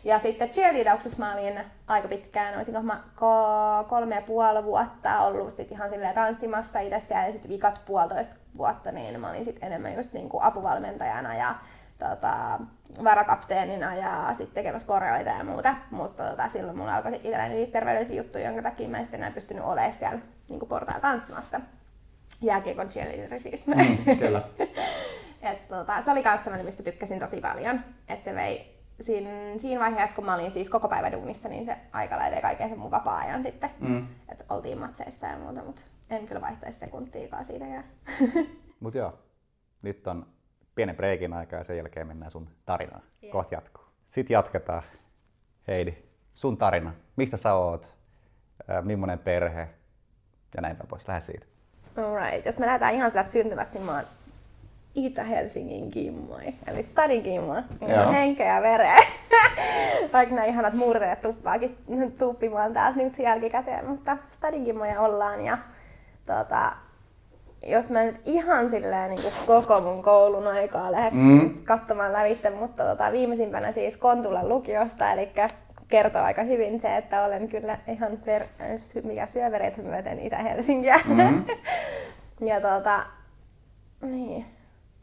Ja 0.03 0.19
sitten 0.19 0.49
cheerleadauksessa 0.49 1.25
mä 1.25 1.33
olin 1.33 1.59
aika 1.87 2.07
pitkään, 2.07 2.55
olisinko 2.55 2.81
mä 2.81 3.03
kolme 3.89 4.15
ja 4.15 4.21
puoli 4.21 4.63
vuotta 4.63 5.19
ollut 5.19 5.53
sit 5.53 5.71
ihan 5.71 5.89
silleen 5.89 6.15
tanssimassa 6.15 6.79
itse 6.79 6.99
siellä 6.99 7.25
ja 7.25 7.31
sitten 7.31 7.51
vikat 7.51 7.81
puolitoista 7.85 8.35
vuotta, 8.57 8.91
niin 8.91 9.19
mä 9.19 9.29
olin 9.29 9.45
sitten 9.45 9.67
enemmän 9.67 9.95
just 9.95 10.13
niinku 10.13 10.39
apuvalmentajana 10.41 11.35
ja 11.35 11.55
tota, 11.99 12.59
varakapteenina 13.03 13.95
ja 13.95 14.27
sitten 14.33 14.53
tekemässä 14.53 14.87
koreoita 14.87 15.29
ja 15.29 15.43
muuta. 15.43 15.75
Mutta 15.91 16.29
tota, 16.29 16.49
silloin 16.49 16.77
mulla 16.77 16.95
alkoi 16.95 17.15
itselläni 17.15 17.55
niitä 17.55 17.71
terveydellisiä 17.71 18.17
juttuja, 18.17 18.45
jonka 18.45 18.61
takia 18.61 18.89
mä 18.89 18.97
en 18.97 19.03
sitten 19.03 19.19
enää 19.19 19.31
pystynyt 19.31 19.63
olemaan 19.63 19.93
siellä 19.93 20.19
niin 20.49 20.59
portailla 20.69 21.01
tanssimassa. 21.01 21.61
Jääkiekon 22.41 22.89
cheerleaderi 22.89 23.39
siis. 23.39 23.67
Mm, 23.67 24.17
kyllä. 24.19 24.41
Et, 25.41 25.67
tota, 25.67 26.01
se 26.01 26.11
oli 26.11 26.21
myös 26.23 26.43
sellainen, 26.43 26.65
mistä 26.65 26.83
tykkäsin 26.83 27.19
tosi 27.19 27.41
paljon. 27.41 27.79
Et 28.09 28.23
se 28.23 28.35
vei 28.35 28.81
siinä, 29.01 29.29
siinä 29.57 29.79
vaiheessa, 29.79 30.15
kun 30.15 30.25
mä 30.25 30.33
olin 30.33 30.51
siis 30.51 30.69
koko 30.69 30.87
päivä 30.87 31.11
duunissa, 31.11 31.49
niin 31.49 31.65
se 31.65 31.77
aika 31.91 32.19
vei 32.31 32.41
kaiken 32.41 32.69
sen 32.69 32.79
mun 32.79 32.91
vapaa-ajan 32.91 33.43
sitten. 33.43 33.69
Mm. 33.79 34.07
Että 34.29 34.43
oltiin 34.49 34.77
matseissa 34.77 35.27
ja 35.27 35.37
muuta, 35.37 35.63
mutta 35.63 35.81
en 36.11 36.27
kyllä 36.27 36.41
vaihtaisi 36.41 36.79
sekuntiikaan 36.79 37.45
siitä. 37.45 37.65
Mut 38.79 38.95
joo, 38.95 39.19
nyt 39.81 40.07
on 40.07 40.25
pienen 40.75 40.95
breikin 40.95 41.33
aika 41.33 41.55
ja 41.55 41.63
sen 41.63 41.77
jälkeen 41.77 42.07
mennään 42.07 42.31
sun 42.31 42.49
tarinaan. 42.65 43.03
Yes. 43.23 43.31
Kohta 43.31 43.55
jatkuu. 43.55 43.83
Sitten 44.07 44.33
jatketaan. 44.33 44.83
Heidi, 45.67 45.93
sun 46.33 46.57
tarina. 46.57 46.93
Mistä 47.15 47.37
sä 47.37 47.53
oot? 47.53 47.89
Millainen 48.81 49.19
perhe? 49.19 49.69
Ja 50.55 50.61
näin 50.61 50.77
pois. 50.89 51.07
Lähde 51.07 51.21
siitä. 51.21 51.45
Alright. 51.97 52.45
Jos 52.45 52.59
me 52.59 52.65
lähdetään 52.65 52.93
ihan 52.93 53.11
sieltä 53.11 53.31
syntymästä, 53.31 53.73
niin 53.73 53.85
mä 53.85 53.95
oon 53.95 54.05
Itä-Helsingin 54.95 55.91
kimmoi, 55.91 56.53
eli 56.67 56.83
Stadin 56.83 57.23
kimmoi, 57.23 57.61
henkeä 58.11 58.55
ja 58.55 58.61
vereä. 58.61 58.97
Vaikka 60.13 60.35
nämä 60.35 60.45
ihanat 60.45 60.73
murteet 60.73 61.21
tuppaakin 61.21 61.77
tuppimaan 62.17 62.73
täältä 62.73 62.99
nyt 62.99 63.19
jälkikäteen, 63.19 63.85
mutta 63.85 64.17
Stadin 64.31 64.65
kimmoja 64.65 65.01
ollaan. 65.01 65.45
Ja, 65.45 65.57
tota, 66.37 66.71
jos 67.67 67.89
mä 67.89 68.03
nyt 68.03 68.21
ihan 68.25 68.69
silleen 68.69 69.09
niin 69.09 69.21
kuin 69.21 69.33
koko 69.47 69.81
mun 69.81 70.03
koulun 70.03 70.47
aikaa 70.47 70.91
lähden 70.91 71.19
mm. 71.19 71.63
katsomaan 71.63 72.13
lävitte, 72.13 72.49
mutta 72.49 72.83
tota, 72.83 73.11
viimeisimpänä 73.11 73.71
siis 73.71 73.97
Kontulan 73.97 74.49
lukiosta, 74.49 75.11
eli 75.11 75.29
kertoo 75.87 76.21
aika 76.21 76.43
hyvin 76.43 76.79
se, 76.79 76.97
että 76.97 77.23
olen 77.23 77.47
kyllä 77.47 77.77
ihan 77.87 78.11
ver, 78.25 78.43
mikä 79.03 79.25
syövereitä 79.25 79.81
myöten 79.81 80.19
Itä-Helsinkiä. 80.19 80.99
Mm. 81.05 81.45
ja 82.49 82.61
tota, 82.61 83.05
niin, 84.01 84.45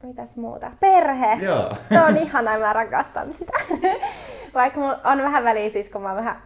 mitäs 0.02 0.36
muuta? 0.36 0.70
Perhe! 0.80 1.34
Joo. 1.40 1.72
Se 1.88 2.00
on 2.00 2.16
ihana, 2.16 2.58
mä 2.58 2.72
rakastan 2.72 3.34
sitä. 3.34 3.52
Vaikka 4.54 4.80
mulla 4.80 5.00
on 5.04 5.18
vähän 5.18 5.44
väliä 5.44 5.70
siis, 5.70 5.90
kun 5.90 6.02
mä 6.02 6.14
vähän 6.14 6.36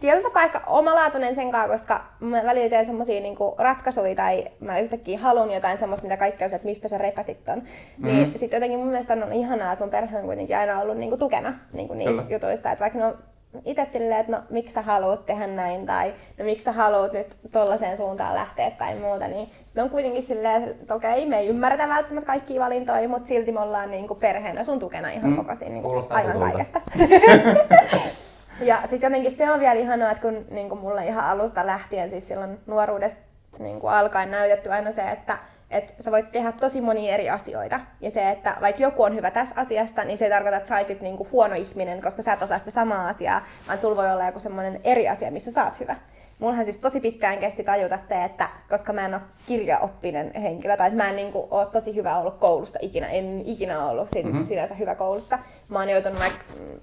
tietyllä 0.00 0.28
tapaa 0.28 0.42
ehkä 0.42 0.60
omalaatuinen 0.66 1.34
sen 1.34 1.50
kanssa, 1.50 1.72
koska 1.72 2.04
mä 2.20 2.42
välillä 2.44 2.70
teen 2.70 2.86
semmosia 2.86 3.20
niinku 3.20 3.54
ratkaisuja 3.58 4.14
tai 4.14 4.44
mä 4.60 4.78
yhtäkkiä 4.78 5.18
haluan 5.18 5.50
jotain 5.50 5.78
semmoista, 5.78 6.06
mitä 6.06 6.16
kaikki 6.16 6.44
on 6.44 6.50
että 6.54 6.68
mistä 6.68 6.88
sä 6.88 6.98
repäsit 6.98 7.48
on. 7.48 7.58
Mm-hmm. 7.58 8.06
Niin 8.06 8.38
sit 8.38 8.52
jotenkin 8.52 8.78
mun 8.78 8.88
mielestä 8.88 9.12
on 9.12 9.32
ihanaa, 9.32 9.72
että 9.72 9.84
mun 9.84 9.90
perhe 9.90 10.18
on 10.18 10.24
kuitenkin 10.24 10.56
aina 10.56 10.80
ollut 10.80 10.96
niinku 10.96 11.16
tukena 11.16 11.54
niinku 11.72 11.94
niistä 11.94 12.22
Kyllä. 12.22 12.34
jutuista. 12.34 12.72
Että 12.72 12.82
vaikka 12.82 12.98
ne 12.98 13.04
on 13.04 13.18
itse 13.64 13.84
silleen, 13.84 14.20
että 14.20 14.32
no 14.32 14.42
miksi 14.50 14.74
sä 14.74 14.82
haluat 14.82 15.26
tehdä 15.26 15.46
näin 15.46 15.86
tai 15.86 16.14
no 16.38 16.44
miksi 16.44 16.64
sä 16.64 16.72
haluat 16.72 17.12
nyt 17.12 17.36
tollaiseen 17.52 17.96
suuntaan 17.96 18.34
lähteä 18.34 18.70
tai 18.70 18.94
muuta, 18.94 19.28
niin 19.28 19.50
sitten 19.64 19.84
on 19.84 19.90
kuitenkin 19.90 20.22
silleen, 20.22 20.64
että 20.64 20.94
okei, 20.94 21.26
me 21.26 21.38
ei 21.38 21.48
ymmärretä 21.48 21.88
välttämättä 21.88 22.26
kaikkia 22.26 22.60
valintoja, 22.60 23.08
mutta 23.08 23.28
silti 23.28 23.52
me 23.52 23.60
ollaan 23.60 23.90
niin 23.90 24.08
kuin 24.08 24.20
perheenä 24.20 24.64
sun 24.64 24.78
tukena 24.78 25.10
ihan 25.10 25.30
mm. 25.30 25.36
koko 25.36 25.54
siinä 25.54 25.72
niin 25.72 25.82
kuin 25.82 26.04
aivan 26.10 26.32
tulta. 26.32 26.46
kaikesta. 26.46 26.80
ja 28.70 28.82
sitten 28.90 29.08
jotenkin 29.08 29.36
se 29.36 29.50
on 29.50 29.60
vielä 29.60 29.80
ihanaa, 29.80 30.10
että 30.10 30.22
kun 30.22 30.44
niin 30.50 30.68
kuin 30.68 30.80
mulle 30.80 31.06
ihan 31.06 31.24
alusta 31.24 31.66
lähtien, 31.66 32.10
siis 32.10 32.28
silloin 32.28 32.58
nuoruudesta 32.66 33.20
niin 33.58 33.80
kuin 33.80 33.92
alkaen 33.92 34.30
näytetty 34.30 34.70
aina 34.70 34.92
se, 34.92 35.02
että 35.02 35.38
että 35.72 36.02
sä 36.02 36.10
voit 36.10 36.32
tehdä 36.32 36.52
tosi 36.52 36.80
monia 36.80 37.14
eri 37.14 37.30
asioita. 37.30 37.80
Ja 38.00 38.10
se, 38.10 38.28
että 38.28 38.56
vaikka 38.60 38.82
joku 38.82 39.02
on 39.02 39.14
hyvä 39.14 39.30
tässä 39.30 39.54
asiassa, 39.56 40.04
niin 40.04 40.18
se 40.18 40.24
ei 40.24 40.30
tarkoita, 40.30 40.56
että 40.56 40.68
saisit 40.68 41.00
niinku 41.00 41.28
huono 41.32 41.54
ihminen, 41.54 42.02
koska 42.02 42.22
sä 42.22 42.32
et 42.32 42.42
osaa 42.42 42.58
sitä 42.58 42.70
samaa 42.70 43.08
asiaa, 43.08 43.46
vaan 43.66 43.78
sulla 43.78 43.96
voi 43.96 44.10
olla 44.10 44.26
joku 44.26 44.40
semmoinen 44.40 44.80
eri 44.84 45.08
asia, 45.08 45.30
missä 45.30 45.52
sä 45.52 45.64
oot 45.64 45.80
hyvä 45.80 45.96
mullahan 46.42 46.64
siis 46.64 46.78
tosi 46.78 47.00
pitkään 47.00 47.38
kesti 47.38 47.64
tajuta 47.64 47.98
se, 47.98 48.24
että 48.24 48.48
koska 48.70 48.92
mä 48.92 49.04
en 49.04 49.14
ole 49.14 49.22
kirjaoppinen 49.46 50.34
henkilö, 50.34 50.76
tai 50.76 50.86
että 50.86 50.96
mä 50.96 51.10
en 51.10 51.16
niin 51.16 51.32
kuin, 51.32 51.46
ole 51.50 51.66
tosi 51.66 51.94
hyvä 51.94 52.18
ollut 52.18 52.38
koulusta 52.38 52.78
ikinä, 52.82 53.06
en 53.06 53.42
ikinä 53.46 53.86
ollut 53.88 54.08
sin, 54.08 54.26
mm-hmm. 54.26 54.44
sinänsä 54.44 54.74
hyvä 54.74 54.94
koulusta. 54.94 55.38
Mä 55.68 55.78
oon 55.78 55.88
joutunut 55.88 56.18
vaikka 56.20 56.38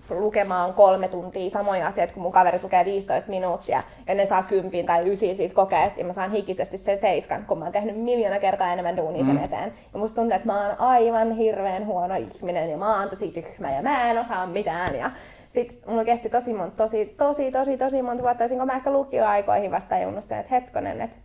lukemaan 0.10 0.74
kolme 0.74 1.08
tuntia 1.08 1.50
samoja 1.50 1.88
asioita, 1.88 2.13
kun 2.13 2.24
mun 2.24 2.32
kaverit 2.32 2.63
lukee 2.63 2.86
15 2.86 3.30
minuuttia, 3.30 3.84
ja 4.08 4.15
ne 4.15 4.26
saa 4.26 4.43
kympin 4.43 4.86
tai 4.86 5.12
ysi 5.12 5.34
siitä 5.34 5.56
kokeesta, 5.56 6.00
ja 6.00 6.06
mä 6.06 6.13
saan 6.13 6.32
hikisesti 6.32 6.78
sen 6.78 6.98
seiskan, 6.98 7.45
kun 7.45 7.60
mä 7.60 7.65
oon 7.65 7.72
tehnyt 7.72 7.98
miljoona 7.98 8.39
kertaa 8.39 8.74
enemmän 8.74 8.98
duunia 8.98 9.24
sen 9.24 9.34
mm-hmm. 9.34 9.45
eteen. 9.45 9.74
Ja 9.93 10.00
musta 10.00 10.15
tuntuu, 10.15 10.36
että 10.36 10.48
mä 10.48 10.67
oon 10.67 10.80
aivan 10.80 11.32
hirveän 11.32 11.86
huono 11.86 12.15
ihminen, 12.15 12.69
ja 12.69 12.78
mä 12.78 13.00
oon 13.00 13.10
tosi 13.10 13.32
tyhmä, 13.32 13.72
ja 13.72 13.82
mä 13.82 14.12
en 14.12 14.17
osaa 14.17 14.48
mitään, 14.48 14.95
ja 14.95 15.12
sitten 15.49 15.77
mulla 15.88 16.05
kesti 16.05 16.29
tosi 16.29 16.53
monta, 16.53 16.75
tosi, 16.83 17.05
tosi, 17.05 17.51
tosi, 17.51 17.77
tosi 17.77 18.01
monta 18.01 18.23
vuotta, 18.23 18.43
olisinko 18.43 18.65
mä 18.65 18.75
ehkä 18.75 18.91
lukioaikoihin 18.91 19.71
vasta 19.71 19.99
junnustin, 19.99 20.38
että 20.38 20.55
hetkonen, 20.55 21.01
että 21.01 21.17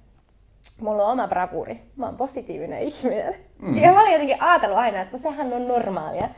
mulla 0.81 1.05
on 1.05 1.13
oma 1.13 1.29
bravuri, 1.29 1.81
mä 1.97 2.07
oon 2.07 2.17
positiivinen 2.17 2.83
ihminen. 2.89 3.35
Mm. 3.59 3.79
Ja 3.79 3.93
mä 3.93 4.01
olin 4.01 4.13
jotenkin 4.13 4.43
ajatellut 4.43 4.79
aina, 4.79 5.01
että 5.01 5.13
no 5.13 5.19
sehän 5.19 5.53
on 5.53 5.69
normaalia. 5.69 6.29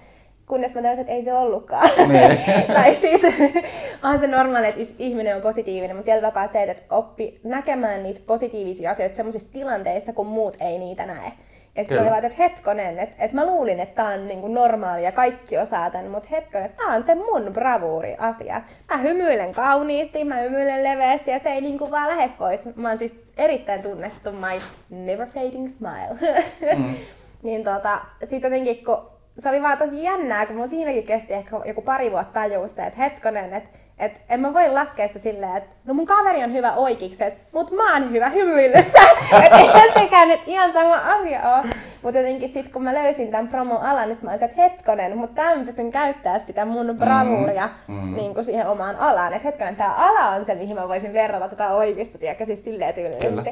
kunnes 0.46 0.74
mä 0.74 0.82
täysin, 0.82 1.00
että 1.00 1.12
ei 1.12 1.24
se 1.24 1.34
ollutkaan. 1.34 1.88
Niin. 2.08 2.38
tai 2.76 2.94
siis 2.94 3.22
on 4.02 4.20
se 4.20 4.26
normaali, 4.26 4.66
että 4.66 4.80
ihminen 4.98 5.36
on 5.36 5.42
positiivinen, 5.42 5.96
mutta 5.96 6.04
tietyllä 6.04 6.28
tapaa 6.28 6.46
se, 6.46 6.62
että 6.62 6.82
oppi 6.90 7.40
näkemään 7.44 8.02
niitä 8.02 8.20
positiivisia 8.26 8.90
asioita 8.90 9.16
sellaisissa 9.16 9.52
tilanteissa, 9.52 10.12
kun 10.12 10.26
muut 10.26 10.56
ei 10.60 10.78
niitä 10.78 11.06
näe. 11.06 11.32
Ja 11.76 11.84
sitten 11.84 12.10
vaan, 12.10 12.24
että 12.24 12.42
hetkonen, 12.42 12.98
että, 12.98 13.24
että 13.24 13.36
mä 13.36 13.46
luulin, 13.46 13.80
että 13.80 14.02
tää 14.02 14.14
on 14.14 14.26
niinku 14.26 14.48
normaali 14.48 15.04
ja 15.04 15.12
kaikki 15.12 15.58
osaa 15.58 15.90
tän, 15.90 16.10
mutta 16.10 16.28
hetkonen, 16.30 16.66
että 16.66 16.84
tää 16.84 16.94
on 16.94 17.02
se 17.02 17.14
mun 17.14 17.52
bravuuri 17.52 18.16
asia. 18.18 18.62
Mä 18.88 18.96
hymyilen 18.96 19.52
kauniisti, 19.52 20.24
mä 20.24 20.36
hymyilen 20.36 20.84
leveästi 20.84 21.30
ja 21.30 21.38
se 21.38 21.48
ei 21.48 21.60
niinku 21.60 21.90
vaan 21.90 22.08
lähde 22.08 22.32
pois. 22.38 22.76
Mä 22.76 22.88
oon 22.88 22.98
siis 22.98 23.14
erittäin 23.36 23.82
tunnettu 23.82 24.32
my 24.32 24.60
never 24.90 25.26
fading 25.26 25.68
smile. 25.68 26.36
Mm. 26.76 26.94
niin 27.46 27.64
tota, 27.64 28.00
sit 28.30 28.42
jotenkin 28.42 28.84
kun 28.84 29.10
se 29.38 29.48
oli 29.48 29.62
vaan 29.62 29.78
tosi 29.78 30.02
jännää, 30.02 30.46
kun 30.46 30.56
mun 30.56 30.68
siinäkin 30.68 31.04
kesti 31.04 31.32
ehkä 31.32 31.60
joku 31.64 31.82
pari 31.82 32.10
vuotta 32.10 32.32
tajua 32.32 32.68
se, 32.68 32.86
että 32.86 33.02
hetkonen, 33.02 33.52
että 33.52 33.78
et 33.98 34.20
en 34.28 34.40
mä 34.40 34.54
voi 34.54 34.70
laskea 34.70 35.06
sitä 35.06 35.18
silleen, 35.18 35.56
että 35.56 35.70
no 35.84 35.94
mun 35.94 36.06
kaveri 36.06 36.42
on 36.44 36.52
hyvä 36.52 36.72
oikeikses, 36.72 37.40
mut 37.52 37.70
mä 37.70 37.92
oon 37.92 38.10
hyvä 38.10 38.28
hymyilyssä. 38.28 38.98
et 39.44 39.52
eihän 39.52 39.92
sekään 39.94 40.28
nyt 40.28 40.40
ihan 40.46 40.72
sama 40.72 40.94
asia 40.94 41.56
oo. 41.56 41.64
Mut 42.02 42.14
jotenkin 42.14 42.48
sit 42.48 42.72
kun 42.72 42.82
mä 42.82 42.94
löysin 42.94 43.30
tämän 43.30 43.48
promo-alan, 43.48 44.08
niin 44.08 44.18
mä 44.22 44.30
olisin, 44.30 44.48
että 44.48 44.62
hetkonen, 44.62 45.18
mutta 45.18 45.42
tää 45.42 45.56
mä 45.56 45.64
pystyn 45.64 45.90
käyttää 45.90 46.38
sitä 46.38 46.64
mun 46.64 46.96
bravuuria 46.98 47.68
mm. 47.88 48.14
niin 48.14 48.34
kuin 48.34 48.44
siihen 48.44 48.66
omaan 48.66 48.96
alaan. 48.96 49.32
Että 49.32 49.48
hetkonen, 49.48 49.76
tää 49.76 49.94
ala 49.94 50.28
on 50.28 50.44
se, 50.44 50.54
mihin 50.54 50.76
mä 50.76 50.88
voisin 50.88 51.12
verrata 51.12 51.48
tätä 51.48 51.74
oikeista, 51.74 52.18
tiedätkö, 52.18 52.44
siis 52.44 52.64
silleen 52.64 52.94
tyylisesti. 52.94 53.50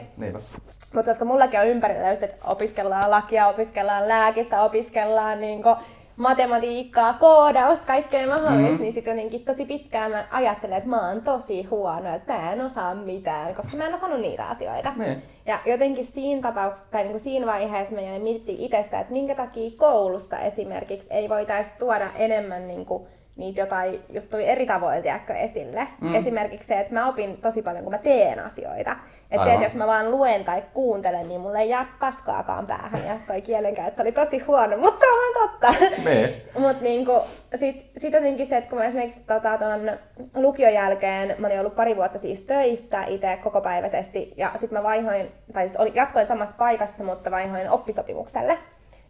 Mutta 0.95 1.11
koska 1.11 1.25
mullakin 1.25 1.61
on 1.61 1.67
ympärillä 1.67 2.11
just, 2.11 2.23
että 2.23 2.47
opiskellaan 2.47 3.11
lakia, 3.11 3.49
opiskellaan 3.49 4.09
lääkistä, 4.09 4.63
opiskellaan 4.63 5.41
niinku 5.41 5.77
matematiikkaa, 6.17 7.13
koodausta, 7.13 7.87
kaikkea 7.87 8.27
mahdollista, 8.27 8.61
mm-hmm. 8.61 8.83
niin 8.83 8.93
sitten 8.93 9.17
jotenkin 9.17 9.45
tosi 9.45 9.67
pitkään 9.67 10.11
mä 10.11 10.25
ajattelen, 10.31 10.77
että 10.77 10.91
mä 10.91 11.09
oon 11.09 11.23
tosi 11.23 11.63
huono, 11.63 12.15
että 12.15 12.33
mä 12.33 12.53
en 12.53 12.61
osaa 12.61 12.95
mitään, 12.95 13.55
koska 13.55 13.77
mä 13.77 13.87
en 13.87 13.95
osannut 13.95 14.21
niitä 14.21 14.49
asioita. 14.49 14.93
Niin. 14.97 15.23
Ja 15.47 15.59
jotenkin 15.67 16.07
siinä 16.07 16.43
tapauksessa, 16.43 16.91
tai 16.91 17.03
niinku 17.03 17.19
siinä 17.19 17.47
vaiheessa 17.47 17.95
mä 17.95 18.01
jäin 18.01 18.23
miettimään 18.23 18.65
itsestä, 18.65 19.01
että 19.01 19.13
minkä 19.13 19.35
takia 19.35 19.71
koulusta 19.77 20.39
esimerkiksi 20.39 21.09
ei 21.11 21.29
voitaisi 21.29 21.71
tuoda 21.79 22.07
enemmän 22.17 22.69
niinku 22.69 23.09
niitä 23.37 23.61
jotain 23.61 24.01
juttuja 24.11 24.47
eri 24.47 24.67
tavoin 24.67 25.03
tiedätkö, 25.03 25.35
esille. 25.35 25.89
Mm. 26.01 26.15
Esimerkiksi 26.15 26.69
se, 26.69 26.81
että 26.81 26.95
mä 26.95 27.09
opin 27.09 27.37
tosi 27.37 27.63
paljon, 27.63 27.85
kun 27.85 27.93
mä 27.93 27.99
teen 27.99 28.41
asioita. 28.41 28.97
Että 29.31 29.45
se, 29.45 29.53
että 29.53 29.65
jos 29.65 29.75
mä 29.75 29.87
vaan 29.87 30.11
luen 30.11 30.45
tai 30.45 30.63
kuuntelen, 30.75 31.29
niin 31.29 31.41
mulle 31.41 31.59
ei 31.59 31.69
jää 31.69 31.87
paskaakaan 32.01 32.67
päähän. 32.67 33.07
Ja 33.07 33.15
toi 33.27 33.43
kielenkäyttö 33.43 34.03
oli 34.03 34.13
tosi 34.13 34.39
huono, 34.39 34.77
mutta 34.77 35.01
se 35.01 35.07
on 35.07 35.19
vaan 35.19 35.49
totta. 35.49 35.75
Niin. 36.05 36.43
Mut 36.59 36.81
niinku, 36.81 37.21
sit, 37.55 37.91
sit 37.97 38.13
jotenkin 38.13 38.47
se, 38.47 38.57
että 38.57 38.71
kun 38.71 38.79
mä 38.79 38.85
esimerkiksi 38.85 39.21
tota, 39.21 39.59
ton 39.59 39.91
lukion 40.35 40.75
jälkeen, 40.75 41.35
mä 41.39 41.47
olin 41.47 41.61
ollut 41.61 41.77
pari 41.77 41.97
vuotta 41.97 42.19
siis 42.19 42.43
töissä 42.43 43.05
itse 43.05 43.39
kokopäiväisesti, 43.43 44.35
ja 44.37 44.53
sit 44.61 44.71
mä 44.71 44.83
vaihoin, 44.83 45.33
tai 45.53 45.69
siis 45.69 45.81
oli, 45.81 45.93
jatkoin 45.95 46.27
samassa 46.27 46.55
paikassa, 46.59 47.05
mutta 47.05 47.31
vaihoin 47.31 47.71
oppisopimukselle. 47.71 48.59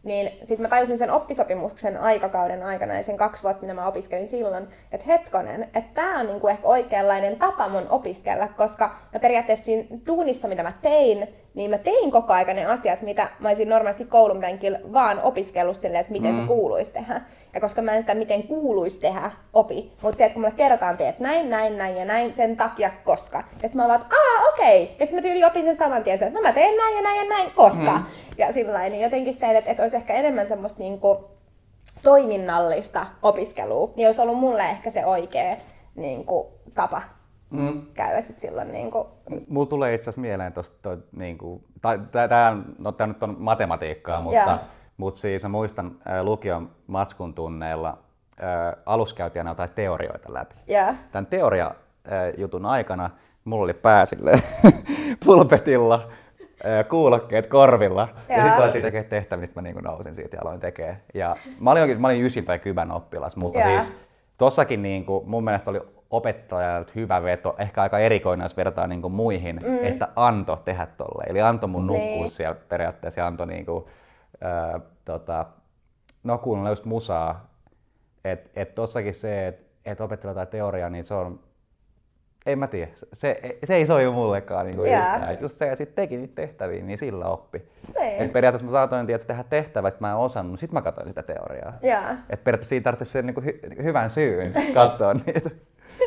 Niin 0.04 0.30
sitten 0.38 0.62
mä 0.62 0.68
tajusin 0.68 0.98
sen 0.98 1.10
oppisopimuksen 1.10 2.00
aikakauden 2.00 2.62
aikana 2.62 2.94
ja 2.94 3.02
sen 3.02 3.16
kaksi 3.16 3.42
vuotta, 3.42 3.62
mitä 3.62 3.74
mä 3.74 3.86
opiskelin 3.86 4.26
silloin, 4.26 4.68
että 4.92 5.06
hetkonen, 5.06 5.62
että 5.62 5.94
tämä 5.94 6.20
on 6.20 6.26
niinku 6.26 6.48
ehkä 6.48 6.68
oikeanlainen 6.68 7.36
tapa 7.36 7.68
mun 7.68 7.86
opiskella, 7.90 8.48
koska 8.48 8.96
mä 9.12 9.20
periaatteessa 9.20 9.64
siinä 9.64 9.98
duunissa, 10.06 10.48
mitä 10.48 10.62
mä 10.62 10.72
tein, 10.82 11.28
niin 11.54 11.70
mä 11.70 11.78
tein 11.78 12.10
koko 12.10 12.32
ajan 12.32 12.56
ne 12.56 12.66
asiat, 12.66 13.02
mitä 13.02 13.28
mä 13.38 13.48
olisin 13.48 13.68
normaalisti 13.68 14.04
koulun 14.04 14.40
penkillä 14.40 14.80
vaan 14.92 15.22
opiskellut 15.22 15.76
silleen, 15.76 16.00
että 16.00 16.12
miten 16.12 16.34
mm. 16.34 16.40
se 16.40 16.46
kuuluisi 16.46 16.92
tehdä. 16.92 17.20
Ja 17.54 17.60
koska 17.60 17.82
mä 17.82 17.92
en 17.92 18.00
sitä 18.00 18.14
miten 18.14 18.42
kuuluisi 18.42 19.00
tehdä 19.00 19.30
opi, 19.52 19.92
mutta 20.02 20.18
se, 20.18 20.24
että 20.24 20.34
kun 20.34 20.42
mulle 20.42 20.54
kerrotaan, 20.56 20.96
teet 20.96 21.18
näin, 21.18 21.50
näin, 21.50 21.78
näin 21.78 21.96
ja 21.96 22.04
näin 22.04 22.34
sen 22.34 22.56
takia, 22.56 22.90
koska. 23.04 23.38
Ja 23.38 23.44
sitten 23.68 23.76
mä 23.76 23.88
vaan, 23.88 24.00
aa, 24.00 24.48
okei. 24.52 24.82
Okay. 24.82 24.96
Ja 25.00 25.06
sitten 25.06 25.14
mä 25.14 25.22
tyyli 25.22 25.44
opin 25.44 25.62
sen 25.62 25.76
saman 25.76 26.04
tien, 26.04 26.14
että 26.14 26.30
no 26.30 26.40
mä 26.40 26.52
teen 26.52 26.76
näin 26.76 26.96
ja 26.96 27.02
näin 27.02 27.16
ja 27.16 27.28
näin, 27.28 27.50
koska. 27.50 27.92
Mm. 27.92 28.04
Ja 28.38 28.52
sillä 28.52 28.88
niin 28.88 29.02
jotenkin 29.02 29.34
se, 29.34 29.58
että, 29.58 29.70
että 29.70 29.82
olisi 29.82 29.96
ehkä 29.96 30.14
enemmän 30.14 30.48
semmoista 30.48 30.78
niinku 30.78 31.30
toiminnallista 32.02 33.06
opiskelua, 33.22 33.92
niin 33.96 34.08
olisi 34.08 34.20
ollut 34.20 34.38
mulle 34.38 34.70
ehkä 34.70 34.90
se 34.90 35.06
oikea 35.06 35.56
niinku, 35.94 36.52
tapa 36.74 37.02
Mm. 37.50 37.82
käydä 37.94 38.20
sit 38.20 38.40
silloin 38.40 38.72
niinku, 38.72 39.06
Mulla 39.48 39.66
tulee 39.66 39.94
itse 39.94 40.04
asiassa 40.04 40.20
mieleen 40.20 40.52
tosta, 40.52 40.76
toi, 40.82 40.98
niinku, 41.16 41.64
tai 41.82 41.98
tää, 42.28 42.56
no, 42.78 42.92
tää 42.92 43.06
nyt 43.06 43.22
on 43.22 43.36
matematiikkaa, 43.38 44.20
mutta, 44.20 44.40
Joo. 44.40 44.58
Mutta 44.96 45.20
siis 45.20 45.42
mä 45.42 45.48
muistan 45.48 45.96
ää, 46.04 46.22
lukion 46.24 46.70
matskun 46.86 47.34
tunneilla 47.34 47.98
ää, 48.40 48.76
aina 48.86 49.50
jotain 49.50 49.70
teorioita 49.70 50.32
läpi. 50.32 50.54
ja 50.66 50.94
Tämän 51.12 51.26
teoria-jutun 51.26 52.66
aikana 52.66 53.10
mulla 53.44 53.64
oli 53.64 53.74
pää 53.74 54.04
silleen 54.04 54.38
pulpetilla, 55.24 56.08
ää, 56.64 56.84
kuulokkeet 56.84 57.46
korvilla. 57.46 58.08
Ja, 58.28 58.36
ja 58.36 58.42
sitten 58.42 58.62
alettiin 58.62 58.82
tekemään 58.84 59.10
tehtäviä, 59.10 59.40
mistä 59.40 59.60
mä 59.60 59.62
niin 59.62 59.76
nousin 59.84 60.14
siitä 60.14 60.36
ja 60.36 60.40
aloin 60.42 60.60
tekemään. 60.60 60.96
Ja 61.14 61.36
mä 61.60 61.70
olin, 61.70 61.82
oikein- 61.82 62.00
mä 62.00 62.06
olin 62.06 62.22
ysin 62.24 62.44
tai 62.44 62.58
kybän 62.58 62.92
oppilas, 62.92 63.36
mutta 63.36 63.58
Joo. 63.58 63.68
siis 63.68 64.00
tossakin 64.38 64.82
niin 64.82 65.04
kuin, 65.06 65.28
mun 65.28 65.44
mielestä 65.44 65.70
oli 65.70 65.80
opettaja 66.10 66.84
hyvä 66.94 67.22
veto, 67.22 67.54
ehkä 67.58 67.82
aika 67.82 67.98
erikoinen, 67.98 68.44
jos 68.44 68.56
vertaa 68.56 68.86
niin 68.86 69.02
kuin 69.02 69.12
muihin, 69.12 69.60
mm. 69.66 69.84
että 69.84 70.08
antoi 70.16 70.56
tehdä 70.64 70.86
tolle. 70.86 71.24
Eli 71.26 71.40
antoi 71.40 71.68
mun 71.68 71.86
nukkua 71.86 72.04
Niin. 72.04 72.30
siellä 72.30 72.56
periaatteessa 72.68 73.20
ja 73.20 73.26
antoi 73.26 73.46
niin 73.46 73.66
kuin, 73.66 73.84
ää, 74.44 74.80
tota, 75.04 75.46
no 76.24 76.38
kuunnella 76.38 76.70
just 76.70 76.84
musaa. 76.84 77.54
Että 78.24 78.50
et 78.60 78.74
tossakin 78.74 79.14
se, 79.14 79.46
että 79.46 79.64
et 79.84 80.00
opettelee 80.00 80.30
jotain 80.30 80.48
teoriaa, 80.48 80.90
niin 80.90 81.04
se 81.04 81.14
on, 81.14 81.40
en 82.46 82.58
mä 82.58 82.66
tiedä, 82.66 82.90
se, 83.12 83.40
se 83.66 83.74
ei 83.74 83.86
sovi 83.86 84.10
mullekaan 84.10 84.66
niin 84.66 84.86
Jaa. 84.86 85.16
yhtään. 85.16 85.38
Just 85.40 85.58
se, 85.58 85.66
ja 85.66 85.76
sitten 85.76 85.94
teki 85.96 86.16
niitä 86.16 86.34
tehtäviä, 86.34 86.82
niin 86.84 86.98
sillä 86.98 87.26
oppi. 87.26 87.62
Niin. 88.00 88.22
Et 88.22 88.32
periaatteessa 88.32 88.64
mä 88.64 88.70
saatoin 88.70 89.06
tiedätkö, 89.06 89.26
tehdä 89.26 89.44
tehtävää, 89.44 89.90
sit 89.90 90.00
mä 90.00 90.10
en 90.10 90.16
osannut, 90.16 90.60
sit 90.60 90.72
mä 90.72 90.82
katsoin 90.82 91.08
sitä 91.08 91.22
teoriaa. 91.22 91.72
ja. 91.82 92.16
Et 92.30 92.44
periaatteessa 92.44 92.68
siinä 92.68 92.84
tarvitsisi 92.84 93.12
sen 93.12 93.26
niin 93.26 93.34
kuin 93.34 93.46
hy- 93.46 93.82
hyvän 93.82 94.10
syyn 94.10 94.52
katsoa 94.74 95.14
niitä. 95.26 95.50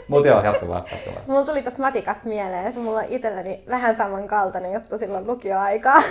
Mutta 0.07 0.27
joo, 0.27 0.35
vaan, 0.35 0.45
jatko 0.45 0.67
vaan. 0.67 0.83
Mulla 1.27 1.45
tuli 1.45 1.63
tosta 1.63 1.81
matikasta 1.81 2.27
mieleen, 2.27 2.67
että 2.67 2.79
mulla 2.79 2.99
on 2.99 3.05
itselläni 3.09 3.63
vähän 3.69 3.95
samankaltainen 3.95 4.73
juttu 4.73 4.97
silloin 4.97 5.27
lukioaikaa. 5.27 6.01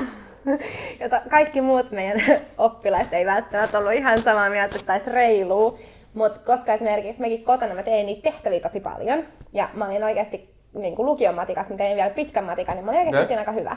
Jota 1.01 1.21
kaikki 1.31 1.61
muut 1.61 1.91
meidän 1.91 2.21
oppilaiset 2.59 3.13
ei 3.13 3.27
välttämättä 3.27 3.79
ollut 3.79 3.93
ihan 3.93 4.23
samaa 4.23 4.51
mieltä, 4.51 4.77
että 4.77 4.87
taisi 4.87 5.11
reiluu. 5.11 5.79
Mutta 6.15 6.41
koska 6.47 6.73
esimerkiksi 6.73 7.21
mekin 7.21 7.45
kotona 7.45 7.75
mä 7.75 7.83
tein 7.83 8.07
niitä 8.07 8.31
tehtäviä 8.31 8.61
tosi 8.61 8.81
paljon. 8.81 9.25
Ja 9.53 9.69
mä 9.75 9.85
olin 9.85 10.05
oikeasti 10.05 10.55
niin 10.75 10.97
kuin 10.97 11.07
lukion 11.07 11.35
matikassa, 11.35 11.71
mä 11.71 11.77
tein 11.77 11.97
vielä 11.97 12.11
pitkän 12.11 12.45
matikan, 12.45 12.75
niin 12.75 12.85
mä 12.85 12.91
olin 12.91 13.01
oikeasti 13.01 13.27
siinä 13.27 13.41
aika 13.41 13.53
hyvä. 13.53 13.77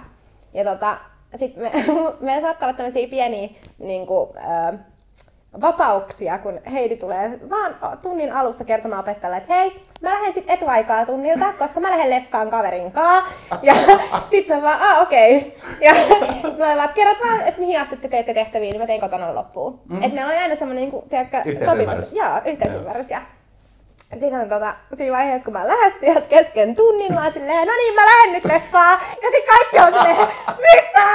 Ja 0.54 0.64
tota, 0.64 0.98
sit 1.36 1.58
me, 1.58 1.72
meillä 2.22 2.42
saattaa 2.42 2.68
olla 2.68 2.78
tämmöisiä 2.78 3.08
pieniä 3.08 3.50
niin 3.80 4.08
kuin, 4.08 4.30
ö, 4.38 4.78
vapauksia, 5.62 6.38
kun 6.38 6.60
Heidi 6.72 6.96
tulee 6.98 7.40
vaan 7.50 7.76
tunnin 8.02 8.34
alussa 8.34 8.64
kertomaan 8.64 9.00
opettajalle, 9.00 9.38
että 9.38 9.54
hei, 9.54 9.82
mä 10.02 10.10
lähden 10.10 10.34
sit 10.34 10.46
etuaikaa 10.48 11.06
tunnilta, 11.06 11.54
koska 11.60 11.80
mä 11.80 11.90
lähden 11.90 12.10
leffaan 12.10 12.50
kaverin 12.50 12.92
kaa. 12.92 13.28
Ja 13.62 13.74
sit 14.32 14.48
se 14.48 14.56
on 14.56 14.62
vaan, 14.62 14.82
ah 14.82 15.02
okei. 15.02 15.38
Okay. 15.38 15.52
Ja 15.86 15.96
sit 16.50 16.58
mä 16.58 16.66
olen 16.66 16.78
vaan, 16.78 16.86
että 16.86 16.96
kerrot 16.96 17.18
vaan, 17.24 17.42
että 17.42 17.60
mihin 17.60 17.80
asti 17.80 17.98
te 17.98 18.08
teette 18.08 18.34
tehtäviä, 18.34 18.70
niin 18.70 18.82
mä 18.82 18.88
tein 18.88 19.02
kotona 19.02 19.36
loppuun. 19.36 19.82
Mm. 19.90 20.04
Että 20.04 20.16
meillä 20.16 20.32
oli 20.32 20.38
aina 20.38 20.56
semmonen 20.56 20.82
niin 20.82 20.92
kuin, 20.92 21.10
tiedätkö, 21.10 21.42
Yhteisymmärrys. 21.46 22.14
Joo, 22.14 22.38
yhteisymmärrys. 22.46 23.10
Ja 23.10 23.22
sitten 24.20 24.50
tota, 24.50 24.76
siinä 24.94 25.18
vaiheessa, 25.18 25.46
kun 25.46 25.54
mä 25.54 25.68
lähdin 25.68 26.00
sieltä 26.00 26.22
kesken 26.22 26.76
tunnin, 26.76 27.14
mä 27.14 27.24
oon 27.24 27.34
silleen, 27.34 27.68
no 27.68 27.74
niin, 27.78 27.96
mä 27.96 28.06
lähden 28.06 28.34
nyt 28.34 28.46
leffaan. 28.46 29.00
Ja 29.22 29.30
sitten 29.32 29.56
kaikki 29.56 29.80
on 29.80 29.94
silleen, 29.94 30.28
mitä? 30.48 31.10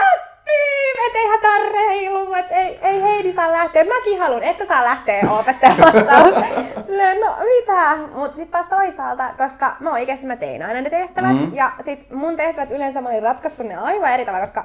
Piip, 1.12 1.14
et 1.14 1.20
eihän 1.20 1.66
on 1.66 1.72
reilu, 1.72 2.34
et 2.34 2.46
ei, 2.50 2.78
ei 2.82 3.02
Heidi 3.02 3.32
saa 3.32 3.52
lähteä. 3.52 3.84
Mäkin 3.84 4.18
haluan, 4.18 4.42
et 4.42 4.58
sä 4.58 4.66
saa 4.66 4.84
lähteä, 4.84 5.28
opettajan 5.30 5.78
vastaus. 5.78 6.34
Silleen, 6.86 7.20
no 7.20 7.36
mitä? 7.44 7.96
Mut 8.14 8.36
sit 8.36 8.50
taas 8.50 8.66
toisaalta, 8.66 9.30
koska 9.38 9.76
mä 9.80 9.92
oikeesti 9.92 10.26
mä 10.26 10.36
tein 10.36 10.62
aina 10.62 10.80
ne 10.80 10.90
tehtävät. 10.90 11.36
Mm. 11.36 11.54
Ja 11.54 11.72
sit 11.84 12.10
mun 12.10 12.36
tehtävät 12.36 12.70
yleensä 12.70 13.00
mä 13.00 13.08
olin 13.08 13.22
ratkaissut 13.22 13.66
ne 13.66 13.76
aivan 13.76 14.12
eri 14.12 14.24
tavalla, 14.24 14.46
koska 14.46 14.64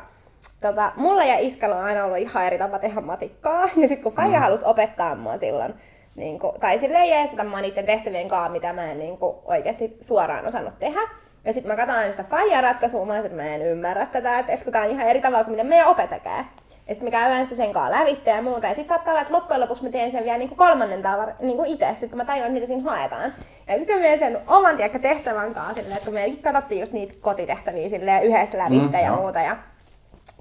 Tota, 0.61 0.91
mulla 0.95 1.23
ja 1.23 1.39
iskalla 1.39 1.75
on 1.75 1.83
aina 1.83 2.05
ollut 2.05 2.17
ihan 2.17 2.45
eri 2.45 2.57
tapa 2.57 2.79
tehdä 2.79 3.01
matikkaa. 3.01 3.61
Ja 3.61 3.87
sitten 3.87 4.01
kun 4.03 4.13
Faija 4.13 4.37
mm. 4.37 4.43
halusi 4.43 4.65
opettaa 4.65 5.15
mua 5.15 5.37
silloin, 5.37 5.73
niin 6.15 6.39
kuin, 6.39 6.59
tai 6.59 6.79
silleen 6.79 7.09
jeesata 7.09 7.43
mua 7.43 7.61
niiden 7.61 7.85
tehtävien 7.85 8.27
kanssa, 8.27 8.51
mitä 8.51 8.73
mä 8.73 8.91
en 8.91 8.99
niin 8.99 9.17
kuin, 9.17 9.35
oikeasti 9.45 9.97
suoraan 10.01 10.47
osannut 10.47 10.79
tehdä. 10.79 10.99
Ja 11.45 11.53
sitten 11.53 11.71
mä 11.71 11.75
katson 11.75 11.95
aina 11.95 12.11
sitä 12.11 12.23
Faijan 12.23 12.63
ratkaisua, 12.63 13.05
mä 13.05 13.17
että 13.17 13.35
mä 13.35 13.43
en 13.43 13.61
ymmärrä 13.61 14.05
tätä, 14.05 14.39
että, 14.39 14.51
että 14.51 14.63
kun 14.63 14.73
tää 14.73 14.83
on 14.83 14.89
ihan 14.89 15.07
eri 15.07 15.21
tavalla 15.21 15.43
kuin 15.43 15.53
miten 15.53 15.67
meidän 15.67 15.87
opettaja. 15.87 16.45
Ja 16.87 16.93
sitten 16.95 17.07
me 17.07 17.11
käydään 17.11 17.43
sitä 17.43 17.55
sen 17.55 17.73
kanssa 17.73 17.99
lävitse 17.99 18.29
ja 18.29 18.41
muuta. 18.41 18.67
Ja 18.67 18.75
sitten 18.75 18.87
saattaa 18.95 19.11
olla, 19.11 19.21
että 19.21 19.33
loppujen 19.33 19.61
lopuksi 19.61 19.83
mä 19.83 19.89
teen 19.89 20.11
sen 20.11 20.23
vielä 20.23 20.37
niin 20.37 20.49
kuin 20.49 20.57
kolmannen 20.57 21.01
tavan 21.01 21.33
niin 21.39 21.65
itse, 21.65 21.87
sitten 21.89 22.09
kun 22.09 22.17
mä 22.17 22.25
tajuan, 22.25 22.51
mitä 22.51 22.67
siinä 22.67 22.91
haetaan. 22.91 23.33
Ja 23.67 23.77
sitten 23.77 23.95
mä 23.95 24.01
menen 24.01 24.19
sen 24.19 24.37
oman 24.47 24.75
tiedätkö, 24.75 24.99
tehtävän 24.99 25.53
kanssa 25.53 25.73
silleen, 25.73 25.93
että 25.93 26.05
kun 26.05 26.13
me 26.13 26.31
katsottiin 26.41 26.79
just 26.79 26.93
niitä 26.93 27.13
kotitehtäviä 27.21 27.89
silleen 27.89 28.23
yhdessä 28.23 28.57
lävitse 28.57 28.97
Mm, 28.97 29.03
ja 29.03 29.11
muuta. 29.15 29.39
Ja 29.39 29.57